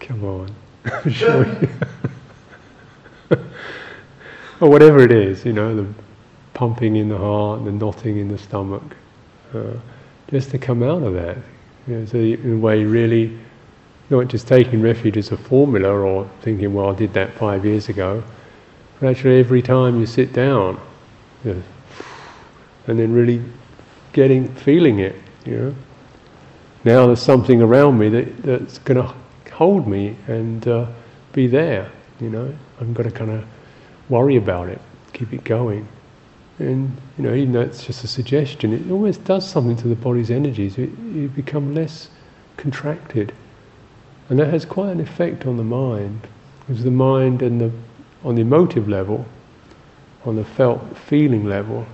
Come 0.00 0.24
on. 0.24 0.54
show 1.10 1.40
you. 1.42 1.68
or 4.60 4.70
whatever 4.70 5.00
it 5.00 5.12
is, 5.12 5.44
you 5.44 5.52
know, 5.52 5.74
the 5.74 5.86
pumping 6.54 6.96
in 6.96 7.08
the 7.08 7.18
heart, 7.18 7.64
the 7.64 7.72
knotting 7.72 8.18
in 8.18 8.28
the 8.28 8.38
stomach, 8.38 8.82
uh, 9.54 9.74
just 10.30 10.50
to 10.50 10.58
come 10.58 10.82
out 10.82 11.02
of 11.02 11.14
that. 11.14 11.36
You 11.88 11.96
know, 11.96 12.04
so 12.04 12.18
in 12.18 12.52
a 12.52 12.58
way, 12.58 12.84
really, 12.84 13.38
not 14.10 14.28
just 14.28 14.46
taking 14.46 14.82
refuge 14.82 15.16
as 15.16 15.32
a 15.32 15.38
formula 15.38 15.88
or 15.88 16.30
thinking, 16.42 16.74
well, 16.74 16.90
I 16.90 16.94
did 16.94 17.14
that 17.14 17.32
five 17.34 17.64
years 17.64 17.88
ago, 17.88 18.22
but 19.00 19.08
actually 19.08 19.38
every 19.38 19.62
time 19.62 19.98
you 19.98 20.04
sit 20.04 20.34
down, 20.34 20.78
you 21.44 21.54
know, 21.54 21.62
and 22.88 22.98
then 22.98 23.12
really 23.12 23.42
getting, 24.12 24.54
feeling 24.54 24.98
it, 24.98 25.16
you 25.46 25.56
know. 25.56 25.74
Now 26.84 27.06
there's 27.06 27.22
something 27.22 27.62
around 27.62 27.98
me 27.98 28.08
that, 28.10 28.42
that's 28.42 28.78
going 28.78 29.02
to 29.02 29.14
hold 29.52 29.86
me 29.88 30.14
and 30.26 30.66
uh, 30.68 30.86
be 31.32 31.46
there. 31.46 31.90
You 32.20 32.28
know, 32.28 32.54
I'm 32.80 32.92
going 32.92 33.10
to 33.10 33.16
kind 33.16 33.30
of 33.30 33.46
worry 34.10 34.36
about 34.36 34.68
it, 34.68 34.80
keep 35.14 35.32
it 35.32 35.44
going. 35.44 35.88
And 36.58 36.96
you 37.16 37.24
know, 37.24 37.34
even 37.34 37.52
though 37.52 37.60
it's 37.60 37.84
just 37.84 38.02
a 38.04 38.08
suggestion, 38.08 38.72
it 38.72 38.90
always 38.90 39.18
does 39.18 39.48
something 39.48 39.76
to 39.76 39.88
the 39.88 39.94
body's 39.94 40.30
energies. 40.30 40.76
It, 40.76 40.90
you 41.12 41.28
become 41.28 41.74
less 41.74 42.10
contracted, 42.56 43.32
and 44.28 44.38
that 44.38 44.48
has 44.48 44.64
quite 44.64 44.90
an 44.90 45.00
effect 45.00 45.46
on 45.46 45.56
the 45.56 45.64
mind, 45.64 46.26
because 46.60 46.82
the 46.82 46.90
mind 46.90 47.42
and 47.42 47.60
the 47.60 47.70
on 48.24 48.34
the 48.34 48.40
emotive 48.40 48.88
level, 48.88 49.24
on 50.24 50.34
the 50.34 50.44
felt 50.44 50.96
feeling 50.96 51.44
level, 51.44 51.86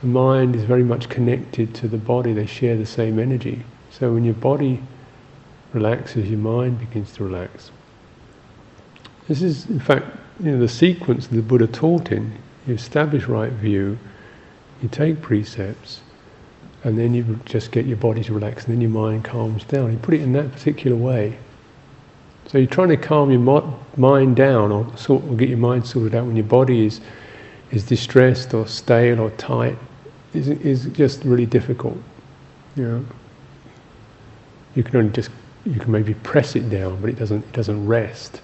the 0.00 0.08
mind 0.08 0.56
is 0.56 0.64
very 0.64 0.82
much 0.82 1.08
connected 1.08 1.74
to 1.76 1.86
the 1.86 1.96
body. 1.96 2.32
They 2.32 2.46
share 2.46 2.76
the 2.76 2.86
same 2.86 3.18
energy. 3.18 3.62
So 3.90 4.12
when 4.12 4.24
your 4.24 4.34
body 4.34 4.82
relaxes, 5.72 6.28
your 6.28 6.38
mind 6.38 6.80
begins 6.80 7.12
to 7.12 7.24
relax. 7.24 7.70
This 9.28 9.42
is, 9.42 9.66
in 9.66 9.78
fact, 9.78 10.06
you 10.42 10.52
know, 10.52 10.58
the 10.58 10.68
sequence 10.68 11.28
the 11.28 11.42
Buddha 11.42 11.68
taught 11.68 12.10
in. 12.10 12.32
You 12.70 12.76
establish 12.76 13.26
right 13.26 13.50
view, 13.50 13.98
you 14.80 14.88
take 14.88 15.20
precepts, 15.20 16.02
and 16.84 16.96
then 16.96 17.12
you 17.12 17.40
just 17.44 17.72
get 17.72 17.84
your 17.84 17.96
body 17.96 18.22
to 18.22 18.32
relax, 18.32 18.64
and 18.64 18.72
then 18.72 18.80
your 18.80 18.92
mind 18.92 19.24
calms 19.24 19.64
down. 19.64 19.90
You 19.90 19.98
put 19.98 20.14
it 20.14 20.20
in 20.20 20.32
that 20.34 20.52
particular 20.52 20.96
way. 20.96 21.36
So 22.46 22.58
you're 22.58 22.68
trying 22.68 22.90
to 22.90 22.96
calm 22.96 23.32
your 23.32 23.40
mo- 23.40 23.76
mind 23.96 24.36
down, 24.36 24.70
or, 24.70 24.86
sort, 24.96 25.24
or 25.24 25.34
get 25.34 25.48
your 25.48 25.58
mind 25.58 25.84
sorted 25.84 26.14
out 26.14 26.26
when 26.26 26.36
your 26.36 26.44
body 26.44 26.86
is 26.86 27.00
is 27.72 27.82
distressed 27.82 28.54
or 28.54 28.68
stale 28.68 29.18
or 29.18 29.30
tight. 29.30 29.76
Is 30.32 30.46
is 30.46 30.86
just 30.92 31.24
really 31.24 31.46
difficult. 31.46 31.98
You 32.76 32.84
know, 32.84 33.04
you 34.76 34.84
can 34.84 34.94
only 34.94 35.10
just 35.10 35.30
you 35.66 35.80
can 35.80 35.90
maybe 35.90 36.14
press 36.14 36.54
it 36.54 36.70
down, 36.70 37.00
but 37.00 37.10
it 37.10 37.18
doesn't 37.18 37.42
it 37.42 37.52
doesn't 37.52 37.84
rest. 37.84 38.42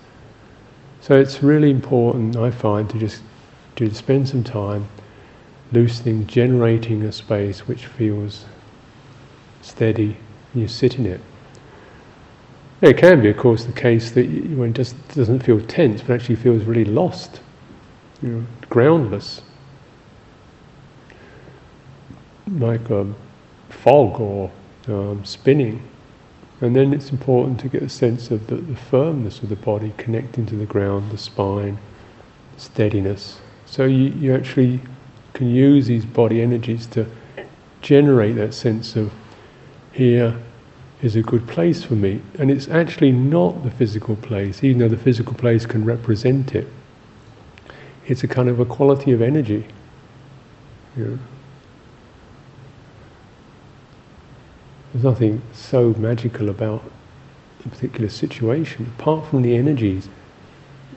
So 1.01 1.14
it's 1.14 1.45
really 1.45 1.70
important, 1.70 2.35
I 2.35 2.51
find, 2.51 2.91
to 2.91 2.99
just 2.99 3.22
to 3.77 3.95
spend 3.95 4.29
some 4.29 4.43
time 4.43 4.89
loosening, 5.72 6.27
generating 6.27 7.03
a 7.03 7.12
space 7.12 7.66
which 7.66 7.87
feels 7.87 8.45
steady, 9.62 10.16
and 10.53 10.62
you 10.62 10.68
sit 10.68 10.99
in 10.99 11.07
it. 11.07 11.20
It 12.83 12.99
can 12.99 13.22
be, 13.22 13.31
of 13.31 13.37
course, 13.37 13.64
the 13.64 13.72
case 13.72 14.11
that 14.12 14.27
it 14.27 14.72
just 14.74 14.97
doesn't 15.09 15.41
feel 15.41 15.61
tense, 15.62 16.03
but 16.03 16.14
actually 16.14 16.37
feels 16.37 16.64
really 16.64 16.85
lost, 16.85 17.41
you 18.22 18.29
know, 18.29 18.47
groundless, 18.68 19.43
like 22.59 22.91
a 22.91 23.07
fog 23.70 24.20
or 24.20 24.51
um, 24.89 25.24
spinning. 25.24 25.83
And 26.61 26.77
then 26.77 26.93
it's 26.93 27.11
important 27.11 27.61
to 27.61 27.68
get 27.68 27.83
a 27.83 27.89
sense 27.89 28.31
of 28.31 28.47
the, 28.47 28.57
the, 28.57 28.77
firmness 28.77 29.43
of 29.43 29.49
the 29.49 29.57
body 29.57 29.93
connecting 29.99 30.47
to 30.47 30.57
the 30.57 30.64
ground, 30.64 31.11
the 31.11 31.18
spine, 31.18 31.79
steadiness. 32.57 33.41
So 33.67 33.85
you, 33.85 34.11
you 34.19 34.35
actually 34.35 34.81
can 35.35 35.51
use 35.51 35.87
these 35.87 36.07
body 36.07 36.41
energies 36.41 36.87
to 36.89 37.07
generate 37.83 38.37
that 38.37 38.55
sense 38.55 38.97
of 38.97 39.12
here 39.93 40.37
is 41.03 41.17
a 41.17 41.23
good 41.23 41.47
place 41.47 41.83
for 41.83 41.95
me. 41.95 42.23
And 42.39 42.51
it's 42.51 42.69
actually 42.69 43.12
not 43.12 43.62
the 43.62 43.71
physical 43.71 44.17
place, 44.17 44.64
even 44.64 44.79
though 44.79 44.89
the 44.89 44.97
physical 44.97 45.35
place 45.35 45.67
can 45.67 45.85
represent 45.85 46.55
it. 46.55 46.67
It's 48.07 48.25
a 48.25 48.29
kind 48.29 48.49
of 48.49 48.61
a 48.61 48.64
quality 48.64 49.12
of 49.12 49.21
energy. 49.21 49.67
You 50.97 51.05
know? 51.05 51.19
There's 54.93 55.05
nothing 55.05 55.43
so 55.53 55.91
magical 55.99 56.49
about 56.49 56.83
a 57.64 57.69
particular 57.69 58.09
situation, 58.09 58.91
apart 58.99 59.29
from 59.29 59.43
the 59.43 59.55
energies 59.55 60.09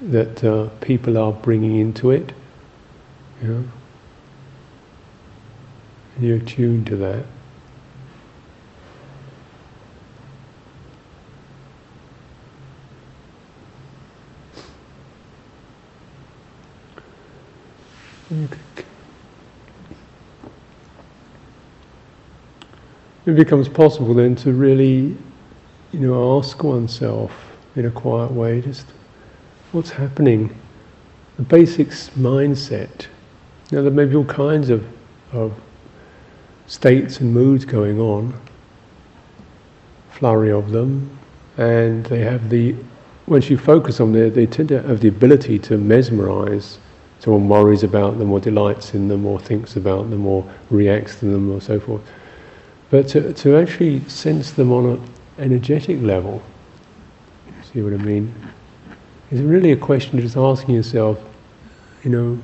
that 0.01 0.43
uh, 0.43 0.69
people 0.79 1.17
are 1.17 1.33
bringing 1.33 1.77
into 1.77 2.11
it. 2.11 2.31
You 3.41 3.47
know? 3.47 3.63
And 6.15 6.27
you're 6.27 6.39
tuned 6.39 6.87
to 6.87 6.95
that. 6.97 7.25
it 23.29 23.35
becomes 23.35 23.67
possible 23.67 24.13
then 24.13 24.35
to 24.35 24.53
really, 24.53 25.15
you 25.91 25.99
know, 25.99 26.37
ask 26.37 26.63
oneself 26.63 27.31
in 27.75 27.85
a 27.85 27.91
quiet 27.91 28.31
way, 28.31 28.61
just 28.61 28.87
what's 29.71 29.91
happening, 29.91 30.55
the 31.37 31.43
basics 31.43 32.09
mindset. 32.11 33.07
Now 33.71 33.83
there 33.83 33.91
may 33.91 34.05
be 34.05 34.15
all 34.15 34.25
kinds 34.25 34.69
of, 34.69 34.83
of 35.31 35.53
states 36.65 37.19
and 37.19 37.33
moods 37.33 37.65
going 37.65 37.99
on, 37.99 38.33
flurry 40.11 40.51
of 40.51 40.71
them, 40.71 41.17
and 41.57 42.03
they 42.05 42.19
have 42.19 42.49
the, 42.49 42.75
once 43.27 43.49
you 43.49 43.57
focus 43.57 43.99
on 43.99 44.11
them, 44.11 44.33
they 44.33 44.47
tend 44.47 44.69
to 44.69 44.81
have 44.81 45.01
the 45.01 45.07
ability 45.07 45.59
to 45.59 45.77
mesmerize. 45.77 46.79
Someone 47.19 47.47
worries 47.47 47.83
about 47.83 48.17
them, 48.17 48.31
or 48.31 48.39
delights 48.39 48.93
in 48.95 49.07
them, 49.07 49.25
or 49.25 49.39
thinks 49.39 49.75
about 49.75 50.09
them, 50.09 50.25
or 50.25 50.49
reacts 50.69 51.19
to 51.19 51.25
them, 51.25 51.51
or 51.51 51.61
so 51.61 51.79
forth. 51.79 52.01
But 52.89 53.07
to, 53.09 53.33
to 53.33 53.57
actually 53.57 53.99
sense 54.07 54.51
them 54.51 54.71
on 54.71 54.85
an 54.85 55.13
energetic 55.37 56.01
level, 56.01 56.41
see 57.71 57.81
what 57.81 57.93
I 57.93 57.97
mean? 57.97 58.33
Is 59.29 59.41
really 59.41 59.73
a 59.73 59.77
question 59.77 60.17
of 60.17 60.23
just 60.23 60.37
asking 60.37 60.73
yourself, 60.73 61.19
you 62.03 62.09
know, 62.09 62.39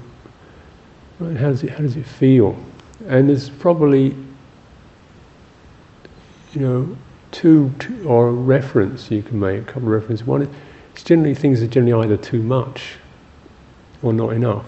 right, 1.19 1.37
how 1.37 1.49
does 1.49 1.63
it 1.63 1.69
how 1.71 1.79
does 1.79 1.95
it 1.95 2.05
feel? 2.05 2.57
And 3.07 3.29
there's 3.29 3.49
probably, 3.49 4.15
you 6.53 6.61
know, 6.61 6.97
two, 7.31 7.73
two 7.79 8.07
or 8.07 8.29
a 8.29 8.31
reference 8.31 9.11
you 9.11 9.21
can 9.21 9.39
make, 9.39 9.61
a 9.61 9.65
couple 9.65 9.83
of 9.83 9.93
references. 10.01 10.25
One 10.25 10.43
is 10.43 10.49
it's 10.93 11.03
generally 11.03 11.35
things 11.35 11.61
are 11.61 11.67
generally 11.67 12.05
either 12.05 12.17
too 12.17 12.41
much 12.41 12.95
or 14.01 14.13
not 14.13 14.33
enough. 14.33 14.65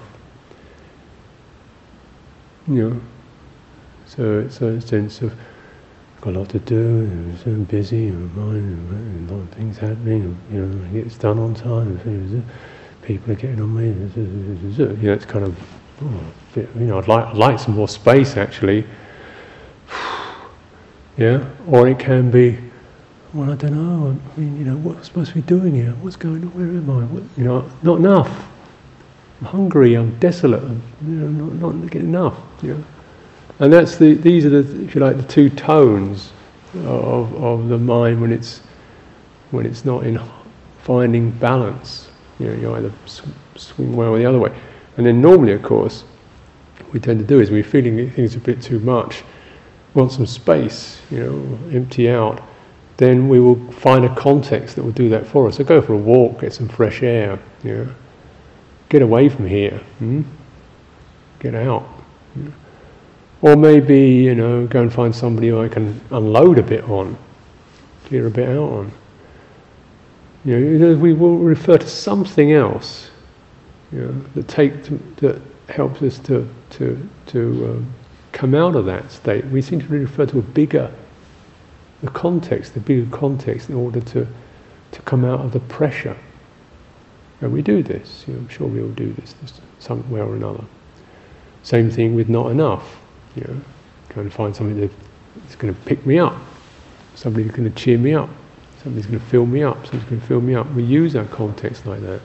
You 2.67 2.89
know, 2.89 3.01
so 4.05 4.39
it's 4.39 4.61
a 4.61 4.81
sense 4.81 5.21
of 5.21 5.33
got 6.19 6.35
a 6.35 6.39
lot 6.39 6.49
to 6.49 6.59
do, 6.59 7.33
so 7.43 7.53
busy, 7.53 8.09
a 8.09 8.11
lot 8.11 8.55
of 8.55 9.49
things 9.51 9.77
happening, 9.77 10.37
you 10.51 10.65
know, 10.65 10.99
it's 10.99 11.17
done 11.17 11.39
on 11.39 11.53
time, 11.53 11.97
people 13.03 13.31
are 13.31 13.35
getting 13.35 13.61
on 13.61 13.73
me, 13.73 13.85
you 13.85 14.97
know, 15.07 15.13
it's 15.13 15.25
kind 15.25 15.45
of, 15.45 15.55
Hmm. 15.99 16.17
you 16.55 16.85
know, 16.85 16.99
I'd 16.99 17.07
like, 17.07 17.25
I'd 17.25 17.37
like 17.37 17.59
some 17.59 17.73
more 17.73 17.87
space 17.87 18.37
actually, 18.37 18.85
yeah, 21.17 21.43
or 21.67 21.87
it 21.87 21.97
can 21.97 22.29
be, 22.29 22.59
well, 23.33 23.51
I 23.51 23.55
don't 23.55 23.73
know, 23.73 24.15
I 24.35 24.39
mean, 24.39 24.59
you 24.59 24.65
know, 24.65 24.77
what 24.77 24.95
am 24.95 25.01
I 25.01 25.03
supposed 25.03 25.29
to 25.29 25.35
be 25.35 25.41
doing 25.41 25.73
here? 25.73 25.91
What's 26.01 26.15
going 26.15 26.43
on? 26.43 26.49
Where 26.49 26.67
am 26.67 26.89
I? 26.89 27.03
What, 27.05 27.23
you 27.35 27.43
know, 27.45 27.67
not 27.81 27.97
enough. 27.97 28.47
I'm 29.41 29.47
hungry, 29.47 29.95
I'm 29.95 30.17
desolate, 30.19 30.61
I'm, 30.63 30.83
you 31.01 31.13
know, 31.13 31.45
not, 31.45 31.73
not 31.75 31.89
getting 31.89 32.09
enough, 32.09 32.37
you 32.61 32.75
know. 32.75 32.83
And 33.59 33.73
that's 33.73 33.97
the, 33.97 34.13
these 34.13 34.45
are 34.45 34.49
the, 34.49 34.83
if 34.83 34.93
you 34.93 35.01
like, 35.01 35.17
the 35.17 35.23
two 35.23 35.49
tones 35.49 36.31
of, 36.75 37.33
of 37.43 37.69
the 37.69 37.77
mind 37.79 38.21
when 38.21 38.31
it's, 38.31 38.61
when 39.49 39.65
it's 39.65 39.83
not 39.83 40.05
in 40.05 40.21
finding 40.83 41.31
balance. 41.31 42.09
You 42.37 42.49
know, 42.49 42.53
you 42.53 42.75
either 42.75 42.93
swing 43.55 43.95
one 43.95 44.07
or 44.07 44.19
the 44.19 44.25
other 44.25 44.37
way. 44.37 44.55
And 44.97 45.05
then 45.05 45.21
normally, 45.21 45.53
of 45.53 45.63
course, 45.63 46.03
what 46.79 46.93
we 46.93 46.99
tend 46.99 47.19
to 47.19 47.25
do 47.25 47.39
is 47.39 47.51
we're 47.51 47.63
feeling 47.63 48.09
things 48.11 48.35
a 48.35 48.39
bit 48.39 48.61
too 48.61 48.79
much, 48.79 49.23
want 49.93 50.11
some 50.11 50.25
space, 50.25 50.99
you 51.09 51.19
know, 51.19 51.59
empty 51.71 52.09
out, 52.09 52.41
then 52.97 53.29
we 53.29 53.39
will 53.39 53.71
find 53.71 54.05
a 54.05 54.15
context 54.15 54.75
that 54.75 54.83
will 54.83 54.91
do 54.91 55.07
that 55.09 55.25
for 55.25 55.47
us. 55.47 55.57
So 55.57 55.63
go 55.63 55.81
for 55.81 55.93
a 55.93 55.97
walk, 55.97 56.41
get 56.41 56.53
some 56.53 56.67
fresh 56.67 57.03
air, 57.03 57.39
you 57.63 57.75
know, 57.75 57.95
get 58.89 59.03
away 59.03 59.29
from 59.29 59.47
here, 59.47 59.77
hmm? 59.99 60.23
get 61.39 61.53
out. 61.53 61.87
You 62.35 62.43
know. 62.43 62.53
Or 63.41 63.55
maybe, 63.55 63.99
you 63.99 64.33
know, 64.33 64.65
go 64.65 64.81
and 64.81 64.91
find 64.91 65.15
somebody 65.15 65.53
I 65.53 65.67
can 65.67 66.01
unload 66.09 66.57
a 66.57 66.63
bit 66.63 66.83
on, 66.85 67.15
clear 68.05 68.25
a 68.25 68.31
bit 68.31 68.49
out 68.49 68.69
on. 68.69 68.91
You 70.43 70.57
know, 70.57 70.95
we 70.95 71.13
will 71.13 71.37
refer 71.37 71.77
to 71.77 71.87
something 71.87 72.53
else, 72.53 73.06
you 73.91 74.01
know, 74.01 74.21
that 74.35 74.47
take 74.47 74.83
to, 74.85 74.99
that 75.17 75.41
helps 75.69 76.01
us 76.01 76.19
to 76.19 76.47
to 76.71 77.09
to 77.27 77.65
um, 77.65 77.93
come 78.31 78.53
out 78.53 78.75
of 78.75 78.85
that 78.85 79.11
state. 79.11 79.45
We 79.45 79.61
seem 79.61 79.79
to 79.79 79.87
refer 79.87 80.25
to 80.27 80.39
a 80.39 80.41
bigger, 80.41 80.91
the 82.01 82.11
context, 82.11 82.73
the 82.73 82.79
bigger 82.79 83.15
context, 83.15 83.69
in 83.69 83.75
order 83.75 84.01
to 84.01 84.27
to 84.91 85.01
come 85.03 85.25
out 85.25 85.41
of 85.41 85.51
the 85.51 85.59
pressure. 85.61 86.17
And 87.41 87.53
we 87.53 87.61
do 87.61 87.83
this. 87.83 88.25
You 88.27 88.33
know, 88.33 88.39
I'm 88.39 88.49
sure 88.49 88.67
we 88.67 88.81
all 88.81 88.89
do 88.89 89.13
this, 89.13 89.33
this 89.41 89.61
somewhere 89.79 90.23
or 90.23 90.35
another. 90.35 90.63
Same 91.63 91.91
thing 91.91 92.15
with 92.15 92.29
not 92.29 92.51
enough. 92.51 92.97
You 93.35 93.43
know, 93.43 93.61
go 94.15 94.23
to 94.23 94.29
find 94.29 94.55
something 94.55 94.79
that's 94.79 95.55
going 95.55 95.73
to 95.73 95.79
pick 95.81 96.05
me 96.05 96.17
up, 96.17 96.35
somebody 97.15 97.43
who's 97.43 97.55
going 97.55 97.71
to 97.71 97.77
cheer 97.77 97.97
me 97.97 98.13
up, 98.15 98.29
somebody's 98.81 99.05
going 99.05 99.19
to 99.19 99.25
fill 99.25 99.45
me 99.45 99.63
up, 99.63 99.85
somebody's 99.85 100.09
going 100.09 100.21
to 100.21 100.27
fill 100.27 100.41
me 100.41 100.55
up. 100.55 100.71
We 100.71 100.83
use 100.83 101.15
our 101.15 101.25
context 101.25 101.85
like 101.85 102.01
that. 102.01 102.21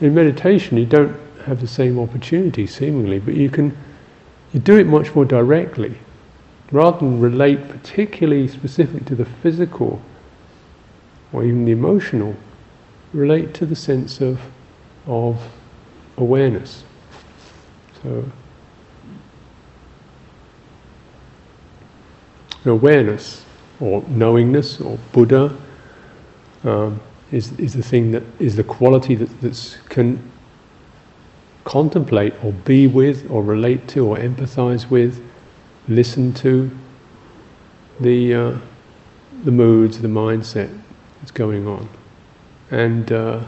In 0.00 0.14
meditation, 0.14 0.76
you 0.76 0.86
don't 0.86 1.16
have 1.44 1.60
the 1.60 1.66
same 1.66 1.98
opportunity, 1.98 2.66
seemingly, 2.66 3.18
but 3.18 3.34
you 3.34 3.48
can 3.48 3.76
you 4.52 4.60
do 4.60 4.76
it 4.76 4.86
much 4.86 5.14
more 5.14 5.24
directly, 5.24 5.96
rather 6.70 6.98
than 6.98 7.20
relate 7.20 7.68
particularly 7.68 8.48
specific 8.48 9.04
to 9.06 9.14
the 9.14 9.24
physical 9.24 10.00
or 11.32 11.44
even 11.44 11.64
the 11.64 11.72
emotional. 11.72 12.34
Relate 13.12 13.54
to 13.54 13.66
the 13.66 13.76
sense 13.76 14.20
of 14.20 14.40
of 15.06 15.40
awareness. 16.16 16.84
So. 18.02 18.24
awareness 22.70 23.44
or 23.80 24.02
knowingness 24.08 24.80
or 24.80 24.98
Buddha 25.12 25.56
um, 26.64 27.00
is, 27.32 27.52
is 27.58 27.74
the 27.74 27.82
thing 27.82 28.12
that 28.12 28.22
is 28.38 28.56
the 28.56 28.64
quality 28.64 29.14
that 29.14 29.40
that's, 29.40 29.76
can 29.88 30.22
contemplate 31.64 32.32
or 32.44 32.52
be 32.52 32.86
with 32.86 33.28
or 33.30 33.42
relate 33.42 33.88
to 33.88 34.06
or 34.06 34.16
empathize 34.16 34.88
with, 34.88 35.22
listen 35.88 36.32
to 36.32 36.70
the, 38.00 38.34
uh, 38.34 38.58
the 39.44 39.50
moods, 39.50 40.00
the 40.00 40.08
mindset 40.08 40.72
that's 41.20 41.32
going 41.32 41.66
on. 41.66 41.88
And 42.70 43.10
uh, 43.10 43.42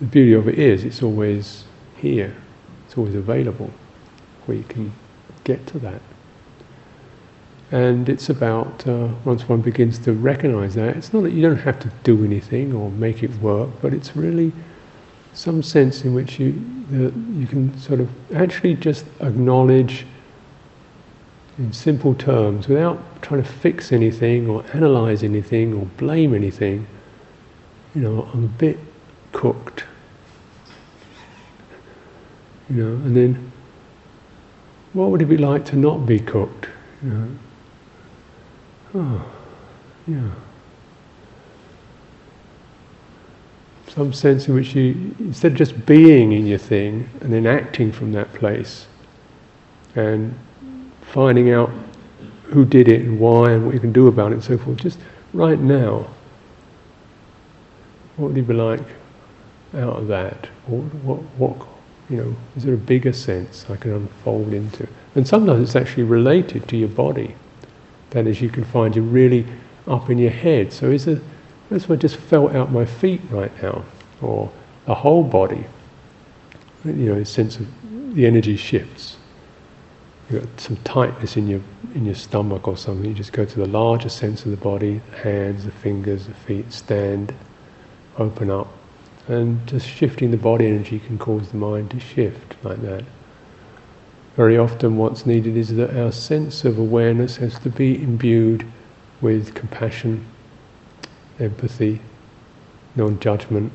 the 0.00 0.06
beauty 0.06 0.32
of 0.34 0.48
it 0.48 0.58
is 0.58 0.84
it's 0.84 1.02
always 1.02 1.64
here, 1.96 2.34
it's 2.86 2.96
always 2.96 3.14
available, 3.16 3.70
where 4.46 4.56
you 4.56 4.64
can 4.64 4.92
get 5.44 5.66
to 5.68 5.78
that. 5.80 6.00
And 7.70 8.08
it's 8.08 8.30
about, 8.30 8.86
uh, 8.86 9.08
once 9.24 9.46
one 9.46 9.60
begins 9.60 9.98
to 10.00 10.12
recognize 10.14 10.74
that, 10.76 10.96
it's 10.96 11.12
not 11.12 11.22
that 11.24 11.32
you 11.32 11.42
don't 11.42 11.58
have 11.58 11.78
to 11.80 11.90
do 12.02 12.24
anything 12.24 12.72
or 12.72 12.90
make 12.92 13.22
it 13.22 13.30
work, 13.40 13.68
but 13.82 13.92
it's 13.92 14.16
really 14.16 14.52
some 15.34 15.62
sense 15.62 16.04
in 16.04 16.14
which 16.14 16.40
you, 16.40 16.52
the, 16.90 17.12
you 17.38 17.46
can 17.46 17.78
sort 17.78 18.00
of 18.00 18.08
actually 18.34 18.74
just 18.74 19.04
acknowledge 19.20 20.06
in 21.58 21.72
simple 21.72 22.14
terms 22.14 22.68
without 22.68 22.98
trying 23.20 23.42
to 23.42 23.48
fix 23.48 23.92
anything 23.92 24.48
or 24.48 24.64
analyze 24.72 25.22
anything 25.22 25.74
or 25.74 25.84
blame 25.98 26.34
anything. 26.34 26.86
You 27.94 28.02
know, 28.02 28.28
I'm 28.32 28.44
a 28.44 28.48
bit 28.48 28.78
cooked. 29.32 29.84
You 32.70 32.84
know, 32.84 32.92
and 33.04 33.16
then 33.16 33.52
what 34.92 35.10
would 35.10 35.20
it 35.20 35.26
be 35.26 35.36
like 35.36 35.64
to 35.66 35.76
not 35.76 36.06
be 36.06 36.18
cooked? 36.18 36.68
You 37.02 37.10
know? 37.10 37.28
Oh, 38.94 39.30
yeah. 40.06 40.30
Some 43.88 44.12
sense 44.12 44.48
in 44.48 44.54
which 44.54 44.74
you, 44.74 45.14
instead 45.18 45.52
of 45.52 45.58
just 45.58 45.86
being 45.86 46.32
in 46.32 46.46
your 46.46 46.58
thing 46.58 47.08
and 47.20 47.32
then 47.32 47.46
acting 47.46 47.92
from 47.92 48.12
that 48.12 48.32
place 48.32 48.86
and 49.94 50.34
finding 51.02 51.50
out 51.52 51.70
who 52.44 52.64
did 52.64 52.88
it 52.88 53.02
and 53.02 53.18
why 53.18 53.50
and 53.52 53.64
what 53.66 53.74
you 53.74 53.80
can 53.80 53.92
do 53.92 54.06
about 54.06 54.32
it 54.32 54.36
and 54.36 54.44
so 54.44 54.56
forth, 54.56 54.78
just 54.78 54.98
right 55.34 55.58
now, 55.58 56.06
what 58.16 58.28
would 58.28 58.38
it 58.38 58.48
be 58.48 58.54
like 58.54 58.80
out 59.74 59.96
of 59.96 60.08
that? 60.08 60.48
What, 60.66 60.82
what, 61.04 61.18
what, 61.38 61.68
you 62.08 62.16
know, 62.16 62.36
is 62.56 62.64
there 62.64 62.74
a 62.74 62.78
bigger 62.78 63.12
sense 63.12 63.66
I 63.68 63.76
can 63.76 63.92
unfold 63.92 64.54
into? 64.54 64.88
And 65.14 65.28
sometimes 65.28 65.62
it's 65.62 65.76
actually 65.76 66.04
related 66.04 66.66
to 66.68 66.76
your 66.76 66.88
body. 66.88 67.34
That 68.10 68.26
is, 68.26 68.40
you 68.40 68.48
can 68.48 68.64
find 68.64 68.94
you're 68.96 69.04
really 69.04 69.46
up 69.86 70.10
in 70.10 70.18
your 70.18 70.30
head. 70.30 70.72
So 70.72 70.90
is 70.90 71.06
it, 71.06 71.22
that's 71.70 71.88
why 71.88 71.94
I 71.94 71.98
just 71.98 72.16
felt 72.16 72.54
out 72.54 72.72
my 72.72 72.84
feet 72.84 73.20
right 73.30 73.52
now, 73.62 73.84
or 74.22 74.50
the 74.86 74.94
whole 74.94 75.22
body. 75.22 75.64
You 76.84 76.92
know, 76.92 77.14
a 77.14 77.24
sense 77.24 77.58
of 77.58 77.66
the 78.14 78.26
energy 78.26 78.56
shifts. 78.56 79.16
You've 80.30 80.42
got 80.42 80.60
some 80.60 80.76
tightness 80.78 81.36
in 81.36 81.48
your 81.48 81.60
in 81.94 82.04
your 82.04 82.14
stomach 82.14 82.68
or 82.68 82.76
something. 82.76 83.04
You 83.04 83.14
just 83.14 83.32
go 83.32 83.44
to 83.44 83.58
the 83.58 83.66
larger 83.66 84.08
sense 84.08 84.44
of 84.44 84.50
the 84.50 84.56
body, 84.56 85.00
the 85.10 85.16
hands, 85.18 85.64
the 85.64 85.70
fingers, 85.70 86.26
the 86.26 86.34
feet, 86.34 86.72
stand, 86.72 87.34
open 88.18 88.50
up, 88.50 88.68
and 89.26 89.66
just 89.66 89.86
shifting 89.86 90.30
the 90.30 90.36
body 90.36 90.66
energy 90.66 90.98
can 90.98 91.18
cause 91.18 91.50
the 91.50 91.56
mind 91.56 91.90
to 91.90 92.00
shift 92.00 92.56
like 92.62 92.80
that. 92.82 93.04
Very 94.38 94.56
often 94.56 94.96
what's 94.96 95.26
needed 95.26 95.56
is 95.56 95.74
that 95.74 96.00
our 96.00 96.12
sense 96.12 96.64
of 96.64 96.78
awareness 96.78 97.34
has 97.34 97.58
to 97.58 97.68
be 97.68 98.00
imbued 98.00 98.64
with 99.20 99.52
compassion, 99.52 100.24
empathy, 101.40 102.00
non 102.94 103.18
judgment. 103.18 103.72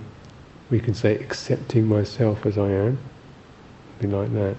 We 0.72 0.80
can 0.80 0.94
say 0.94 1.16
accepting 1.16 1.86
myself 1.86 2.46
as 2.46 2.58
I 2.58 2.70
am, 2.70 2.98
something 4.00 4.18
like 4.18 4.34
that. 4.36 4.56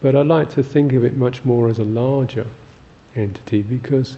But 0.00 0.14
I 0.14 0.22
like 0.22 0.50
to 0.50 0.62
think 0.62 0.92
of 0.92 1.04
it 1.04 1.16
much 1.16 1.44
more 1.44 1.68
as 1.68 1.80
a 1.80 1.84
larger 1.84 2.46
entity 3.16 3.62
because 3.62 4.16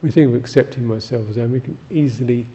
we 0.00 0.12
think 0.12 0.28
of 0.28 0.36
accepting 0.36 0.84
myself 0.84 1.28
as 1.28 1.38
I 1.38 1.42
am, 1.42 1.50
we 1.50 1.60
can 1.60 1.76
easily 1.90 2.46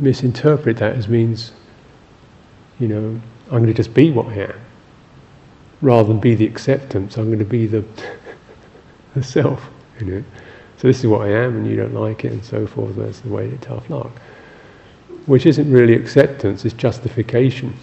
misinterpret 0.00 0.78
that 0.78 0.96
as 0.96 1.06
means, 1.06 1.52
you 2.80 2.88
know, 2.88 3.20
I'm 3.46 3.58
going 3.58 3.66
to 3.66 3.74
just 3.74 3.94
be 3.94 4.10
what 4.10 4.26
I 4.26 4.44
am. 4.44 4.60
Rather 5.82 6.08
than 6.08 6.20
be 6.20 6.34
the 6.34 6.46
acceptance, 6.46 7.16
I'm 7.18 7.26
going 7.26 7.38
to 7.38 7.44
be 7.44 7.66
the, 7.66 7.84
the 9.14 9.22
self, 9.22 9.68
you 10.00 10.06
know. 10.06 10.24
So 10.78 10.88
this 10.88 11.00
is 11.00 11.06
what 11.06 11.22
I 11.22 11.28
am 11.28 11.56
and 11.56 11.66
you 11.66 11.76
don't 11.76 11.94
like 11.94 12.24
it 12.24 12.32
and 12.32 12.44
so 12.44 12.66
forth, 12.66 12.96
that's 12.96 13.20
the 13.20 13.28
way 13.28 13.52
of 13.52 13.60
tough 13.60 13.88
luck. 13.90 14.10
Which 15.26 15.46
isn't 15.46 15.70
really 15.70 15.94
acceptance, 15.94 16.64
it's 16.64 16.74
justification. 16.74 17.74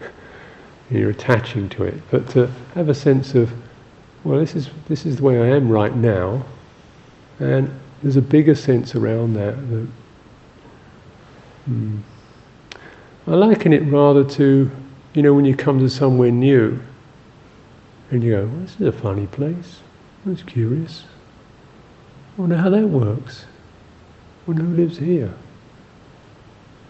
You're 0.90 1.10
attaching 1.10 1.68
to 1.70 1.84
it. 1.84 1.94
But 2.10 2.28
to 2.30 2.50
have 2.74 2.88
a 2.88 2.94
sense 2.94 3.34
of, 3.34 3.52
well, 4.24 4.38
this 4.38 4.54
is, 4.54 4.70
this 4.88 5.06
is 5.06 5.16
the 5.16 5.22
way 5.22 5.40
I 5.40 5.56
am 5.56 5.70
right 5.70 5.94
now, 5.94 6.44
and 7.38 7.70
there's 8.02 8.16
a 8.16 8.22
bigger 8.22 8.54
sense 8.54 8.94
around 8.94 9.34
that. 9.34 9.56
that 9.70 9.88
hmm. 11.64 11.98
I 13.26 13.30
liken 13.30 13.72
it 13.72 13.80
rather 13.90 14.24
to, 14.24 14.70
you 15.14 15.22
know, 15.22 15.32
when 15.32 15.44
you 15.44 15.56
come 15.56 15.78
to 15.78 15.88
somewhere 15.88 16.30
new, 16.30 16.78
and 18.10 18.22
you 18.22 18.32
go, 18.32 18.46
well, 18.46 18.60
this 18.60 18.74
is 18.80 18.86
a 18.86 18.92
funny 18.92 19.26
place. 19.26 19.80
That's 20.26 20.42
curious. 20.42 21.04
I 22.36 22.40
wonder 22.40 22.56
how 22.56 22.70
that 22.70 22.86
works. 22.86 23.46
I 24.46 24.50
wonder 24.50 24.62
who 24.62 24.76
lives 24.76 24.98
here. 24.98 25.32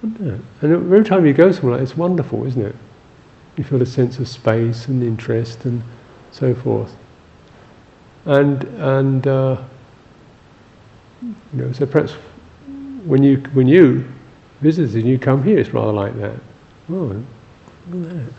And 0.03 0.43
every 0.62 1.05
time 1.05 1.24
you 1.24 1.32
go 1.32 1.51
somewhere, 1.51 1.80
it's 1.80 1.97
wonderful, 1.97 2.47
isn't 2.47 2.61
it? 2.61 2.76
You 3.57 3.64
feel 3.64 3.80
a 3.80 3.87
sense 3.87 4.18
of 4.18 4.28
space 4.28 4.89
and 4.89 5.03
interest 5.03 5.64
and 5.64 5.82
so 6.30 6.55
forth. 6.55 6.95
And 8.26 8.64
and 8.64 9.26
uh, 9.26 9.62
you 11.22 11.35
know, 11.53 11.72
so 11.72 11.87
perhaps 11.87 12.12
when 13.05 13.22
you 13.22 13.39
when 13.53 13.66
you 13.66 14.05
visit 14.65 14.95
and 14.95 15.07
you 15.07 15.19
come 15.19 15.45
here, 15.45 15.59
it's 15.59 15.71
rather 15.75 15.93
like 15.93 16.17
that. 16.17 16.37
Oh, 16.89 17.23
look 17.91 18.11
at 18.11 18.15
that! 18.15 18.33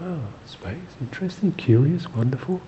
Wow, 0.00 0.20
space, 0.46 0.92
interesting, 1.00 1.52
curious, 1.52 2.08
wonderful. 2.12 2.60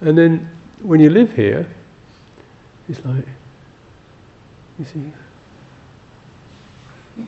And 0.00 0.16
then 0.16 0.50
when 0.80 0.98
you 0.98 1.10
live 1.10 1.36
here, 1.36 1.68
it's 2.88 3.04
like 3.04 3.26
you 4.78 4.84
see 4.86 5.12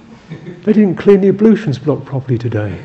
they 0.64 0.72
didn't 0.72 0.96
clean 0.96 1.20
the 1.20 1.28
ablutions 1.28 1.78
block 1.78 2.06
properly 2.06 2.38
today. 2.38 2.82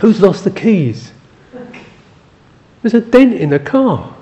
Who's 0.00 0.22
lost 0.22 0.44
the 0.44 0.50
keys? 0.50 1.12
There's 2.80 2.94
a 2.94 3.00
dent 3.02 3.34
in 3.34 3.50
the 3.50 3.58
car. 3.58 4.16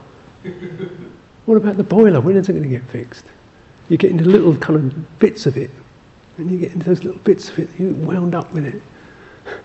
What 1.47 1.57
about 1.57 1.77
the 1.77 1.85
boiler? 1.85 2.21
When 2.21 2.37
is 2.37 2.49
it 2.49 2.55
going 2.55 2.65
to 2.65 2.69
get 2.69 2.85
fixed? 2.89 3.25
You 3.91 3.97
get 3.97 4.13
into 4.13 4.25
little 4.25 4.57
kind 4.57 4.79
of 4.79 5.19
bits 5.19 5.47
of 5.47 5.57
it, 5.57 5.71
and 6.39 6.49
you 6.49 6.59
get 6.59 6.73
into 6.73 6.87
those 6.87 7.03
little 7.03 7.21
bits 7.23 7.49
of 7.49 7.59
it, 7.59 7.69
you 7.79 7.93
wound 7.95 8.37
up 8.37 8.53
with 8.53 8.65
it. 8.65 8.83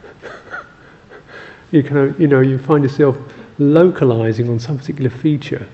you 1.71 1.84
kind 1.84 2.09
of, 2.09 2.19
you 2.19 2.28
know, 2.28 2.41
you 2.41 2.57
find 2.57 2.84
yourself 2.84 3.15
localizing 3.59 4.49
on 4.49 4.59
some 4.59 4.80
particular 4.80 5.11
feature, 5.11 5.69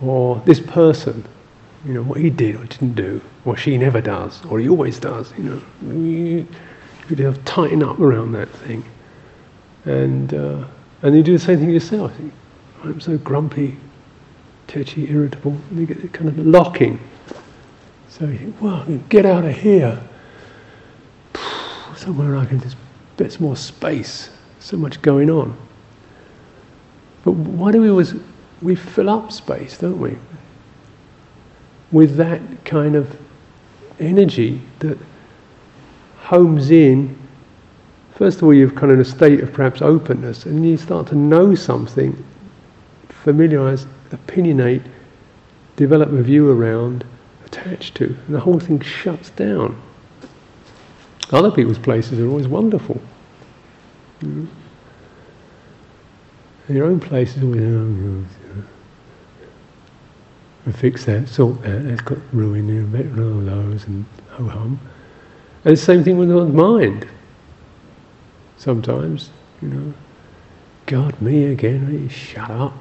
or 0.00 0.40
this 0.46 0.60
person, 0.60 1.24
you 1.84 1.92
know, 1.92 2.02
what 2.02 2.20
he 2.20 2.30
did 2.30 2.54
or 2.54 2.64
didn't 2.66 2.94
do, 2.94 3.20
or 3.44 3.56
she 3.56 3.76
never 3.76 4.00
does, 4.00 4.44
or 4.46 4.60
he 4.60 4.68
always 4.68 5.00
does, 5.00 5.32
you 5.36 5.44
know. 5.44 5.62
You, 5.82 6.46
you 7.08 7.16
have 7.24 7.38
to 7.38 7.42
tighten 7.42 7.82
up 7.82 7.98
around 7.98 8.30
that 8.32 8.48
thing. 8.50 8.84
And, 9.84 10.32
uh, 10.32 10.64
and 11.02 11.16
you 11.16 11.24
do 11.24 11.32
the 11.32 11.44
same 11.44 11.58
thing 11.58 11.70
yourself. 11.70 12.12
I'm 12.84 13.00
so 13.00 13.18
grumpy, 13.18 13.76
tetchy, 14.68 15.10
irritable, 15.10 15.56
and 15.70 15.80
you 15.80 15.86
get 15.86 16.12
kind 16.12 16.28
of 16.28 16.38
locking. 16.38 17.00
So 18.20 18.26
you 18.26 18.54
think, 18.86 19.08
get 19.08 19.26
out 19.26 19.44
of 19.44 19.56
here. 19.56 20.00
Somewhere 21.96 22.36
I 22.36 22.44
can 22.44 22.60
just, 22.60 22.76
bit 23.16 23.40
more 23.40 23.56
space, 23.56 24.30
so 24.60 24.76
much 24.76 25.02
going 25.02 25.28
on. 25.28 25.56
But 27.24 27.32
why 27.32 27.72
do 27.72 27.80
we 27.80 27.90
always, 27.90 28.14
we 28.62 28.76
fill 28.76 29.10
up 29.10 29.32
space, 29.32 29.76
don't 29.76 29.98
we? 29.98 30.16
with 31.92 32.16
that 32.16 32.40
kind 32.64 32.94
of 32.94 33.16
energy 33.98 34.60
that 34.78 34.98
homes 36.18 36.70
in. 36.70 37.16
First 38.14 38.38
of 38.38 38.44
all, 38.44 38.54
you're 38.54 38.70
kind 38.70 38.92
of 38.92 38.92
in 38.92 39.00
a 39.00 39.04
state 39.04 39.40
of 39.40 39.52
perhaps 39.52 39.82
openness, 39.82 40.46
and 40.46 40.64
you 40.68 40.76
start 40.76 41.06
to 41.08 41.14
know 41.14 41.54
something, 41.54 42.24
familiarize, 43.08 43.86
opinionate, 44.10 44.84
develop 45.76 46.10
a 46.10 46.22
view 46.22 46.50
around, 46.50 47.04
attach 47.50 47.92
to, 47.94 48.04
and 48.04 48.34
the 48.34 48.40
whole 48.40 48.58
thing 48.58 48.80
shuts 48.80 49.30
down. 49.30 49.80
Other 51.32 51.50
people's 51.50 51.78
places 51.78 52.18
are 52.18 52.26
always 52.28 52.48
wonderful. 52.48 53.00
Mm-hmm. 54.20 54.46
your 56.76 56.86
own 56.86 57.00
place 57.00 57.36
is 57.36 57.42
always. 57.42 57.62
Oh, 57.62 58.24
and 60.66 60.76
fix 60.76 61.06
that, 61.06 61.26
sort 61.28 61.62
that, 61.62 61.86
it's 61.86 62.02
got 62.02 62.18
ruin 62.32 62.68
in 62.68 62.94
it, 62.94 63.18
all 63.18 63.40
those 63.40 63.86
and 63.86 64.04
ho 64.28 64.46
hum. 64.46 64.78
And 65.64 65.72
the 65.72 65.80
same 65.80 66.04
thing 66.04 66.18
with 66.18 66.30
one's 66.30 66.54
mind. 66.54 67.08
Sometimes, 68.58 69.30
you 69.62 69.68
know, 69.68 69.94
God, 70.84 71.20
me 71.22 71.44
again, 71.44 72.08
shut 72.10 72.50
up. 72.50 72.74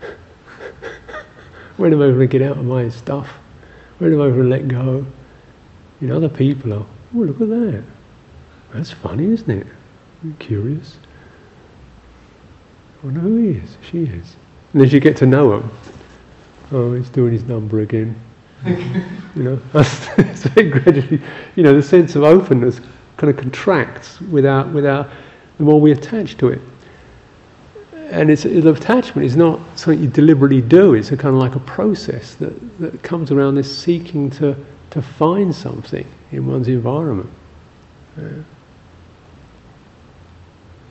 when 1.76 1.92
am 1.92 2.02
I 2.02 2.06
going 2.06 2.18
to 2.18 2.26
get 2.26 2.42
out 2.42 2.58
of 2.58 2.64
my 2.64 2.88
stuff? 2.88 3.38
When 4.00 4.14
am 4.14 4.22
I 4.22 4.28
going 4.28 4.44
to 4.44 4.48
let 4.48 4.66
go? 4.66 5.04
You 6.00 6.08
know, 6.08 6.16
other 6.16 6.30
people 6.30 6.72
are, 6.72 6.86
oh, 7.14 7.18
look 7.18 7.38
at 7.38 7.50
that. 7.50 7.84
That's 8.72 8.90
funny, 8.90 9.30
isn't 9.30 9.50
it? 9.50 9.66
I'm 10.22 10.34
curious. 10.38 10.96
I 13.02 13.06
wonder 13.06 13.20
who 13.20 13.36
he 13.36 13.58
is, 13.58 13.76
she 13.82 14.04
is. 14.04 14.36
And 14.72 14.80
as 14.80 14.90
you 14.90 15.00
get 15.00 15.18
to 15.18 15.26
know 15.26 15.58
him, 15.58 15.70
oh, 16.72 16.94
he's 16.94 17.10
doing 17.10 17.32
his 17.32 17.44
number 17.44 17.80
again. 17.80 18.18
you 18.66 19.42
know, 19.42 19.60
so 19.82 20.48
gradually, 20.54 21.20
you 21.56 21.62
know, 21.62 21.74
the 21.74 21.82
sense 21.82 22.16
of 22.16 22.22
openness 22.22 22.80
kind 23.18 23.30
of 23.30 23.36
contracts 23.36 24.18
without, 24.22 24.72
without, 24.72 25.10
the 25.58 25.64
more 25.64 25.78
we 25.78 25.92
attach 25.92 26.38
to 26.38 26.48
it. 26.48 26.62
And 28.10 28.28
it's, 28.28 28.42
the 28.42 28.72
attachment 28.72 29.24
is 29.24 29.36
not 29.36 29.60
something 29.78 30.02
you 30.02 30.08
deliberately 30.08 30.60
do, 30.60 30.94
it's 30.94 31.12
a 31.12 31.16
kind 31.16 31.34
of 31.34 31.40
like 31.40 31.54
a 31.54 31.60
process 31.60 32.34
that, 32.34 32.78
that 32.80 33.02
comes 33.04 33.30
around 33.30 33.54
this 33.54 33.78
seeking 33.78 34.30
to, 34.30 34.56
to 34.90 35.00
find 35.00 35.54
something 35.54 36.06
in 36.32 36.46
one's 36.46 36.66
environment. 36.66 37.30
Yeah. 38.18 38.42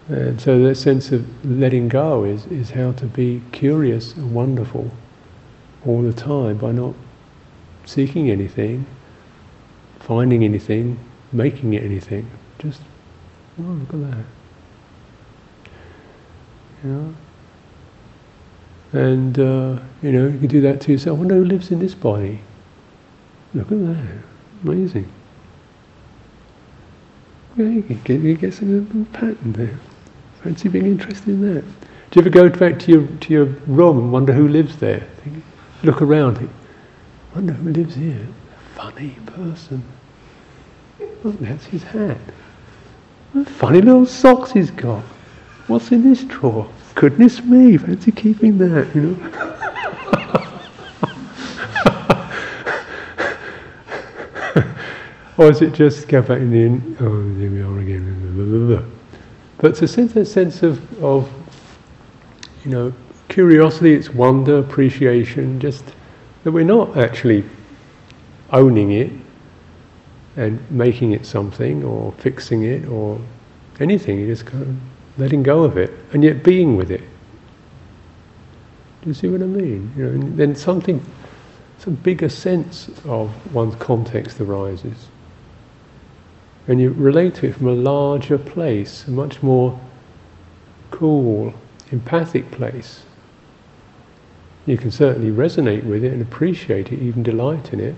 And 0.07 0.39
so 0.39 0.63
that 0.63 0.75
sense 0.75 1.11
of 1.11 1.23
letting 1.45 1.89
go 1.89 2.23
is, 2.23 2.45
is 2.47 2.69
how 2.69 2.93
to 2.93 3.05
be 3.05 3.41
curious 3.51 4.13
and 4.15 4.33
wonderful 4.33 4.89
all 5.85 6.01
the 6.01 6.13
time 6.13 6.57
by 6.57 6.71
not 6.71 6.95
seeking 7.85 8.31
anything, 8.31 8.85
finding 9.99 10.43
anything, 10.45 10.97
making 11.33 11.73
it 11.73 11.83
anything. 11.83 12.29
Just, 12.59 12.81
oh, 13.59 13.63
look 13.63 13.93
at 13.93 14.11
that. 14.11 14.25
You 16.83 16.89
know? 16.89 17.15
And, 18.91 19.37
uh, 19.37 19.79
you 20.01 20.11
know, 20.11 20.27
you 20.27 20.39
can 20.39 20.47
do 20.47 20.61
that 20.61 20.81
to 20.81 20.91
yourself. 20.91 21.17
I 21.17 21.19
wonder 21.19 21.35
who 21.35 21.45
lives 21.45 21.71
in 21.71 21.79
this 21.79 21.93
body. 21.93 22.39
Look 23.53 23.71
at 23.71 23.79
that. 23.79 24.23
Amazing. 24.63 25.11
Yeah, 27.55 27.65
you 27.65 27.81
get, 27.81 28.21
you 28.21 28.35
get 28.35 28.53
some 28.53 29.07
pattern 29.13 29.53
there. 29.53 29.79
Fancy 30.43 30.69
being 30.69 30.85
interested 30.85 31.29
in 31.29 31.53
that. 31.53 31.61
Do 32.11 32.19
you 32.19 32.21
ever 32.21 32.29
go 32.29 32.49
back 32.49 32.79
to 32.79 32.91
your, 32.91 33.05
to 33.05 33.33
your 33.33 33.45
room 33.67 33.97
and 33.97 34.11
wonder 34.11 34.33
who 34.33 34.47
lives 34.47 34.77
there? 34.77 35.01
Think, 35.23 35.43
look 35.83 36.01
around 36.01 36.37
him. 36.37 36.51
Wonder 37.35 37.53
who 37.53 37.71
lives 37.71 37.95
here. 37.95 38.27
Funny 38.75 39.15
person. 39.25 39.83
Look, 41.23 41.39
that's 41.39 41.65
his 41.65 41.83
hat. 41.83 42.17
What 43.33 43.47
funny 43.47 43.81
little 43.81 44.05
socks 44.05 44.51
he's 44.51 44.71
got. 44.71 45.03
What's 45.69 45.91
in 45.91 46.01
this 46.01 46.23
drawer? 46.23 46.67
Goodness 46.95 47.43
me, 47.43 47.77
fancy 47.77 48.11
keeping 48.11 48.57
that, 48.57 48.89
you 48.95 49.01
know. 49.01 49.15
or 55.37 55.51
is 55.51 55.61
it 55.61 55.73
just 55.73 56.07
go 56.07 56.23
back 56.23 56.39
in 56.39 56.49
the 56.49 56.63
in, 56.63 56.97
oh, 56.99 57.21
here 57.39 57.51
we 57.51 57.61
are 57.61 57.79
again. 57.81 58.91
But 59.59 59.79
a 59.79 59.87
sense, 59.87 60.15
a 60.15 60.25
sense 60.25 60.63
of, 60.63 61.03
of, 61.03 61.31
you 62.65 62.71
know, 62.71 62.91
curiosity, 63.27 63.93
it's 63.93 64.09
wonder, 64.09 64.57
appreciation, 64.57 65.59
just 65.59 65.85
that 66.45 66.51
we're 66.51 66.63
not 66.63 66.97
actually 66.97 67.43
owning 68.51 68.93
it 68.93 69.11
and 70.35 70.59
making 70.71 71.11
it 71.11 71.27
something 71.27 71.83
or 71.83 72.11
fixing 72.13 72.63
it 72.63 72.87
or 72.87 73.21
anything, 73.79 74.17
you're 74.17 74.29
just 74.29 74.47
kind 74.47 74.63
of 74.63 74.75
letting 75.19 75.43
go 75.43 75.63
of 75.63 75.77
it 75.77 75.91
and 76.13 76.23
yet 76.23 76.43
being 76.43 76.75
with 76.77 76.89
it. 76.89 77.01
Do 79.01 79.07
you 79.07 79.13
see 79.13 79.27
what 79.27 79.41
I 79.41 79.45
mean? 79.45 79.93
You 79.95 80.05
know, 80.05 80.09
and 80.11 80.37
then 80.37 80.55
something, 80.55 81.03
some 81.77 81.95
bigger 81.95 82.29
sense 82.29 82.89
of 83.05 83.31
one's 83.53 83.75
context 83.75 84.39
arises. 84.41 85.07
And 86.67 86.79
you 86.79 86.91
relate 86.91 87.35
to 87.35 87.47
it 87.47 87.55
from 87.55 87.67
a 87.67 87.73
larger 87.73 88.37
place, 88.37 89.07
a 89.07 89.11
much 89.11 89.41
more 89.41 89.79
cool, 90.91 91.53
empathic 91.91 92.49
place. 92.51 93.03
You 94.65 94.77
can 94.77 94.91
certainly 94.91 95.31
resonate 95.31 95.83
with 95.83 96.03
it 96.03 96.13
and 96.13 96.21
appreciate 96.21 96.91
it, 96.91 96.99
even 96.99 97.23
delight 97.23 97.73
in 97.73 97.79
it. 97.79 97.95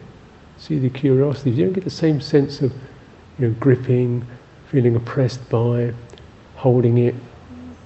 See 0.57 0.79
the 0.79 0.89
curiosity. 0.89 1.51
You 1.51 1.65
don't 1.65 1.73
get 1.73 1.83
the 1.83 1.89
same 1.89 2.21
sense 2.21 2.61
of, 2.61 2.71
you 3.39 3.47
know, 3.47 3.55
gripping, 3.59 4.25
feeling 4.69 4.95
oppressed 4.95 5.49
by, 5.49 5.93
holding 6.61 6.99
it, 6.99 7.15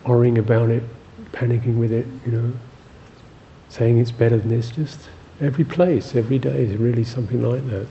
worrying 0.05 0.37
about 0.37 0.69
it, 0.69 0.83
panicking 1.31 1.77
with 1.77 1.93
it, 1.93 2.05
you 2.25 2.31
know, 2.33 2.51
saying 3.69 3.97
it's 3.99 4.11
better 4.11 4.37
than 4.37 4.49
this. 4.49 4.69
Just 4.69 4.99
every 5.39 5.63
place, 5.63 6.13
every 6.13 6.37
day 6.37 6.63
is 6.65 6.75
really 6.75 7.05
something 7.05 7.41
like 7.41 7.65
that. 7.69 7.87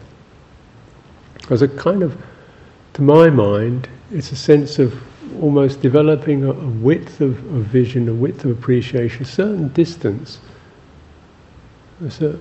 As 1.49 1.62
a 1.62 1.68
kind 1.68 2.03
of, 2.03 2.22
to 2.93 3.01
my 3.01 3.30
mind, 3.30 3.89
it's 4.11 4.30
a 4.30 4.37
sense 4.37 4.78
of 4.78 4.95
almost 5.41 5.80
developing 5.80 6.45
a, 6.45 6.51
a 6.51 6.68
width 6.68 7.22
of, 7.22 7.39
of, 7.55 7.64
vision, 7.64 8.07
a 8.11 8.14
width 8.14 8.45
of 8.45 8.51
appreciation, 8.51 9.22
a 9.22 9.26
certain 9.26 9.68
distance, 9.68 10.39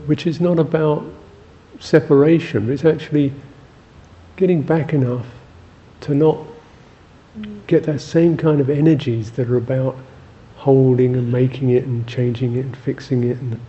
which 0.05 0.27
is 0.27 0.41
not 0.41 0.59
about 0.59 1.05
separation, 1.79 2.65
but 2.65 2.73
it's 2.73 2.83
actually 2.83 3.31
getting 4.35 4.61
back 4.61 4.91
enough 4.91 5.27
to 6.01 6.13
not 6.13 6.37
get 7.67 7.83
that 7.83 7.99
same 7.99 8.37
kind 8.37 8.61
of 8.61 8.69
energies 8.69 9.31
that 9.31 9.49
are 9.49 9.57
about 9.57 9.97
holding 10.57 11.15
and 11.15 11.31
making 11.31 11.71
it 11.71 11.83
and 11.85 12.07
changing 12.07 12.55
it 12.55 12.65
and 12.65 12.77
fixing 12.77 13.23
it 13.23 13.37
and 13.37 13.59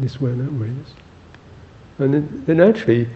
this 0.00 0.20
way 0.20 0.30
and 0.30 0.40
that 0.40 0.52
way. 0.52 0.72
And 1.98 2.14
then, 2.14 2.44
then 2.46 2.60
actually 2.60 3.08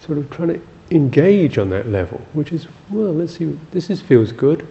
sort 0.00 0.18
of 0.18 0.30
trying 0.30 0.48
to 0.48 0.60
engage 0.90 1.58
on 1.58 1.70
that 1.70 1.88
level, 1.88 2.20
which 2.32 2.52
is, 2.52 2.66
well, 2.90 3.12
let's 3.12 3.36
see, 3.36 3.58
this 3.70 3.90
is, 3.90 4.00
feels 4.00 4.32
good. 4.32 4.66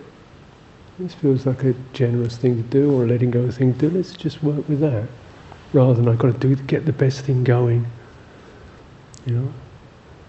This 0.99 1.13
feels 1.13 1.45
like 1.45 1.63
a 1.63 1.73
generous 1.93 2.37
thing 2.37 2.55
to 2.55 2.69
do 2.69 2.91
or 2.91 3.03
a 3.03 3.07
letting 3.07 3.31
go 3.31 3.49
thing 3.49 3.73
to 3.73 3.89
do. 3.89 3.97
Let's 3.97 4.13
just 4.13 4.43
work 4.43 4.67
with 4.69 4.79
that. 4.81 5.07
Rather 5.73 5.95
than 5.95 6.07
I've 6.07 6.19
got 6.19 6.39
to 6.39 6.55
do 6.55 6.55
get 6.63 6.85
the 6.85 6.93
best 6.93 7.21
thing 7.25 7.43
going. 7.43 7.85
You 9.25 9.35
know? 9.35 9.53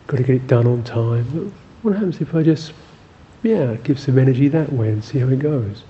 Got 0.06 0.18
to 0.18 0.22
get 0.22 0.36
it 0.36 0.46
done 0.46 0.66
on 0.66 0.82
time. 0.84 1.52
What 1.82 1.94
happens 1.94 2.20
if 2.20 2.34
I 2.34 2.42
just 2.42 2.72
yeah, 3.44 3.74
give 3.84 4.00
some 4.00 4.18
energy 4.18 4.48
that 4.48 4.72
way 4.72 4.88
and 4.88 5.04
see 5.04 5.18
how 5.18 5.28
it 5.28 5.38
goes. 5.38 5.84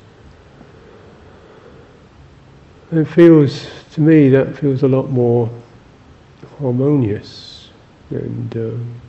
It 2.91 3.07
feels, 3.07 3.67
to 3.93 4.01
me, 4.01 4.29
that 4.31 4.57
feels 4.59 4.83
a 4.83 4.89
lot 4.89 5.11
more 5.11 5.49
harmonious. 6.59 7.71
And, 8.11 8.57
um, 8.57 9.01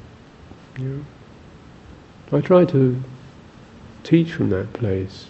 you 0.80 1.06
know, 2.32 2.38
I 2.38 2.42
try 2.42 2.66
to 2.66 3.04
teach 4.04 4.34
from 4.34 4.50
that 4.52 4.72
place. 4.74 5.28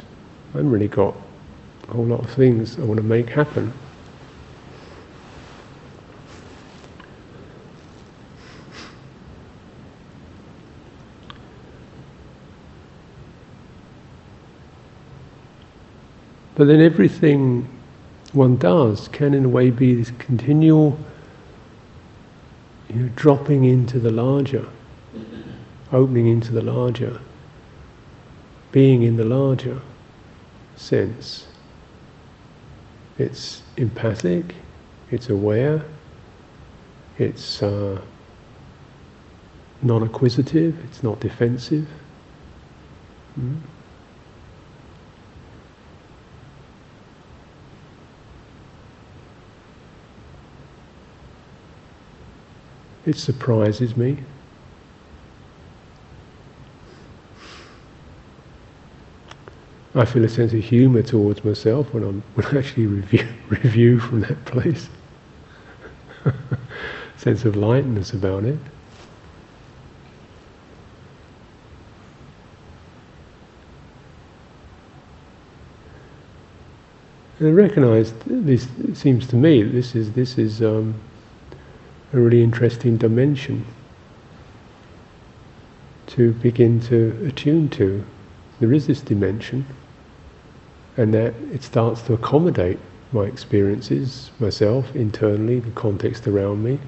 I 0.54 0.58
have 0.58 0.66
really 0.68 0.88
got 0.88 1.16
a 1.90 1.94
whole 1.94 2.06
lot 2.06 2.20
of 2.20 2.30
things 2.30 2.78
I 2.78 2.84
want 2.84 2.98
to 2.98 3.04
make 3.04 3.30
happen. 3.30 3.74
But 16.56 16.68
then 16.68 16.82
everything 16.82 17.68
one 18.32 18.56
does 18.58 19.10
can, 19.10 19.34
in 19.34 19.46
a 19.46 19.50
way, 19.50 19.72
be 19.72 19.94
this 19.94 20.12
continual 20.18 20.98
you 22.90 22.96
know, 22.96 23.10
dropping 23.16 23.66
into 23.66 24.00
the 24.00 24.12
larger, 24.12 24.66
opening 25.92 26.28
into 26.28 26.52
the 26.54 26.62
larger, 26.62 27.20
being 28.72 29.04
in 29.04 29.18
the 29.18 29.26
larger 29.26 29.82
sense. 30.76 31.48
It's 33.18 33.64
empathic, 33.78 34.56
it's 35.12 35.30
aware, 35.30 35.84
it's 37.18 37.64
uh, 37.64 38.02
non 39.82 40.04
acquisitive, 40.04 40.78
it's 40.86 41.04
not 41.04 41.20
defensive. 41.20 41.88
Mm? 43.40 43.62
It 53.06 53.18
surprises 53.18 53.96
me. 53.96 54.18
I 59.94 60.04
feel 60.04 60.26
a 60.26 60.30
sense 60.30 60.52
of 60.52 60.60
humour 60.60 61.04
towards 61.04 61.44
myself 61.46 61.94
when, 61.94 62.04
I'm, 62.04 62.22
when 62.34 62.46
I 62.48 62.60
actually 62.60 62.88
review, 62.88 63.28
review 63.50 64.00
from 64.00 64.22
that 64.22 64.44
place. 64.46 64.90
sense 67.18 67.46
of 67.46 67.56
lightness 67.56 68.12
about 68.12 68.44
it. 68.44 68.60
And 77.40 77.50
I 77.50 77.52
recognise 77.52 78.14
this. 78.26 78.68
It 78.88 78.96
seems 78.96 79.28
to 79.28 79.36
me 79.36 79.62
this 79.64 79.94
is 79.94 80.14
this 80.14 80.38
is 80.38 80.62
um, 80.62 80.96
a 82.16 82.20
really 82.20 82.42
interesting 82.42 82.96
dimension 82.96 83.66
to 86.08 86.32
begin 86.34 86.80
to 86.80 87.26
attune 87.28 87.68
to. 87.68 88.04
There 88.62 88.72
is 88.72 88.88
this 88.88 89.02
dimension, 89.02 89.66
and 90.96 91.14
that 91.14 91.34
it 91.52 91.62
starts 91.62 92.02
to 92.04 92.14
accommodate 92.14 92.80
my 93.12 93.24
experiences, 93.24 94.32
myself, 94.40 94.96
internally, 94.96 95.60
the 95.60 95.72
context 95.72 96.26
around 96.26 96.64
me. 96.64 96.80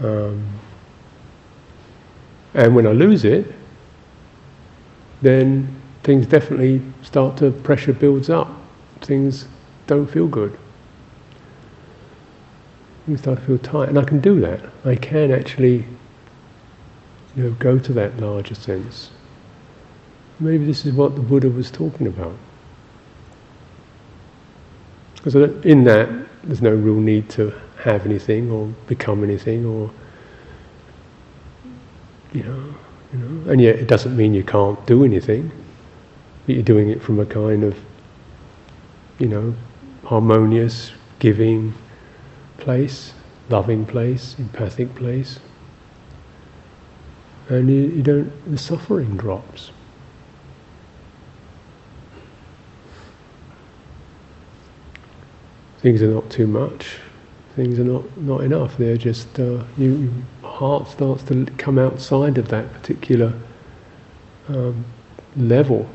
Um, 0.00 0.48
and 2.54 2.74
when 2.74 2.86
I 2.86 2.92
lose 2.92 3.26
it, 3.26 3.52
then 5.20 5.78
things 6.04 6.26
definitely 6.26 6.80
start 7.02 7.36
to, 7.38 7.50
pressure 7.50 7.92
builds 7.92 8.30
up. 8.30 8.50
Things 9.02 9.46
don't 9.86 10.06
feel 10.06 10.26
good 10.26 10.58
you 13.06 13.16
start 13.16 13.38
to 13.38 13.44
feel 13.44 13.58
tight. 13.58 13.88
And 13.88 13.98
I 13.98 14.04
can 14.04 14.20
do 14.20 14.40
that. 14.40 14.60
I 14.84 14.96
can 14.96 15.32
actually 15.32 15.84
you 17.36 17.44
know, 17.44 17.50
go 17.58 17.78
to 17.78 17.92
that 17.94 18.18
larger 18.18 18.54
sense. 18.54 19.10
Maybe 20.38 20.64
this 20.64 20.84
is 20.84 20.92
what 20.92 21.14
the 21.14 21.22
Buddha 21.22 21.48
was 21.48 21.70
talking 21.70 22.06
about. 22.06 22.36
Because 25.16 25.34
in 25.64 25.84
that, 25.84 26.08
there's 26.42 26.62
no 26.62 26.74
real 26.74 26.96
need 26.96 27.28
to 27.30 27.54
have 27.78 28.06
anything 28.06 28.50
or 28.50 28.66
become 28.86 29.22
anything 29.22 29.64
or, 29.64 29.90
you 32.32 32.42
know, 32.42 32.74
you 33.12 33.18
know. 33.18 33.50
And 33.50 33.60
yet 33.60 33.76
it 33.76 33.86
doesn't 33.86 34.16
mean 34.16 34.34
you 34.34 34.42
can't 34.42 34.84
do 34.86 35.04
anything. 35.04 35.50
But 36.46 36.56
you're 36.56 36.64
doing 36.64 36.90
it 36.90 37.00
from 37.00 37.20
a 37.20 37.26
kind 37.26 37.62
of, 37.62 37.76
you 39.20 39.28
know, 39.28 39.54
harmonious, 40.04 40.90
giving, 41.20 41.72
place, 42.62 43.12
loving 43.50 43.84
place, 43.84 44.36
empathic 44.38 44.94
place. 44.94 45.40
And 47.48 47.68
you, 47.68 47.82
you 47.96 48.02
don't, 48.02 48.50
the 48.50 48.56
suffering 48.56 49.16
drops. 49.16 49.72
Things 55.80 56.00
are 56.02 56.14
not 56.14 56.30
too 56.30 56.46
much, 56.46 56.98
things 57.56 57.80
are 57.80 57.84
not, 57.84 58.16
not 58.18 58.42
enough, 58.42 58.76
they're 58.76 58.96
just, 58.96 59.40
uh, 59.40 59.64
you, 59.76 60.12
your 60.40 60.50
heart 60.50 60.88
starts 60.88 61.24
to 61.24 61.44
come 61.58 61.80
outside 61.80 62.38
of 62.38 62.46
that 62.48 62.72
particular 62.72 63.32
um, 64.48 64.84
level, 65.36 65.90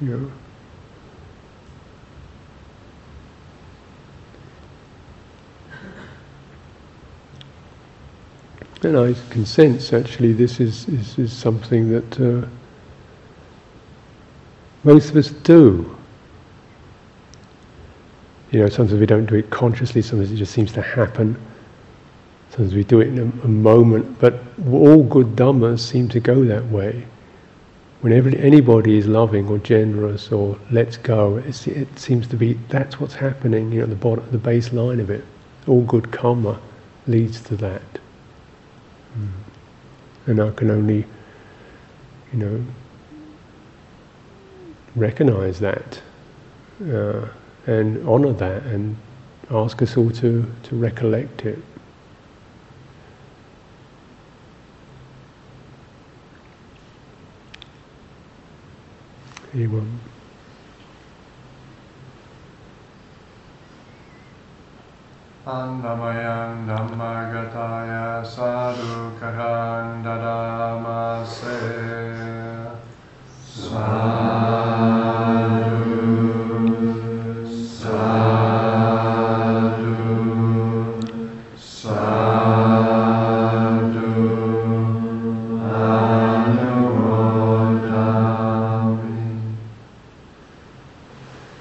you 0.00 0.08
know. 0.08 0.32
And 8.82 8.96
I 8.96 9.14
can 9.30 9.44
sense 9.44 9.92
actually 9.92 10.32
this 10.32 10.60
is, 10.60 10.88
is, 10.88 11.18
is 11.18 11.32
something 11.32 11.90
that 11.90 12.20
uh, 12.20 12.46
most 14.84 15.10
of 15.10 15.16
us 15.16 15.30
do. 15.30 15.96
You 18.52 18.60
know, 18.60 18.68
sometimes 18.68 19.00
we 19.00 19.06
don't 19.06 19.26
do 19.26 19.34
it 19.34 19.50
consciously, 19.50 20.00
sometimes 20.00 20.30
it 20.30 20.36
just 20.36 20.52
seems 20.52 20.72
to 20.72 20.82
happen. 20.82 21.36
Sometimes 22.50 22.74
we 22.74 22.84
do 22.84 23.00
it 23.00 23.08
in 23.08 23.18
a, 23.18 23.44
a 23.44 23.48
moment, 23.48 24.18
but 24.20 24.42
all 24.70 25.02
good 25.02 25.36
dhammas 25.36 25.80
seem 25.80 26.08
to 26.10 26.20
go 26.20 26.44
that 26.44 26.64
way. 26.66 27.04
Whenever 28.00 28.30
anybody 28.30 28.96
is 28.96 29.08
loving 29.08 29.48
or 29.48 29.58
generous 29.58 30.30
or 30.30 30.56
lets 30.70 30.96
go, 30.96 31.38
it 31.38 31.52
seems 31.98 32.28
to 32.28 32.36
be 32.36 32.54
that's 32.68 33.00
what's 33.00 33.14
happening. 33.14 33.72
You 33.72 33.80
know, 33.80 33.86
the 33.86 33.96
bottom, 33.96 34.24
the 34.30 34.38
baseline 34.38 35.00
of 35.00 35.10
it. 35.10 35.24
All 35.66 35.82
good 35.82 36.12
karma 36.12 36.60
leads 37.08 37.40
to 37.42 37.56
that. 37.56 37.82
Mm. 39.16 39.28
And 40.26 40.40
I 40.40 40.50
can 40.50 40.70
only, 40.70 41.04
you 42.32 42.38
know, 42.38 42.64
recognize 44.94 45.60
that 45.60 46.02
uh, 46.82 47.28
and 47.66 48.06
honor 48.08 48.32
that 48.32 48.62
and 48.64 48.96
ask 49.50 49.82
us 49.82 49.96
all 49.96 50.10
to, 50.10 50.50
to 50.64 50.76
recollect 50.76 51.44
it. 51.44 51.58
Anyone? 59.54 60.00
Annamaya 65.48 66.52
Dhammagataya 66.68 68.20
Sadhukaran 68.20 70.04
Dadamase 70.04 71.56
Sadhu 73.48 74.67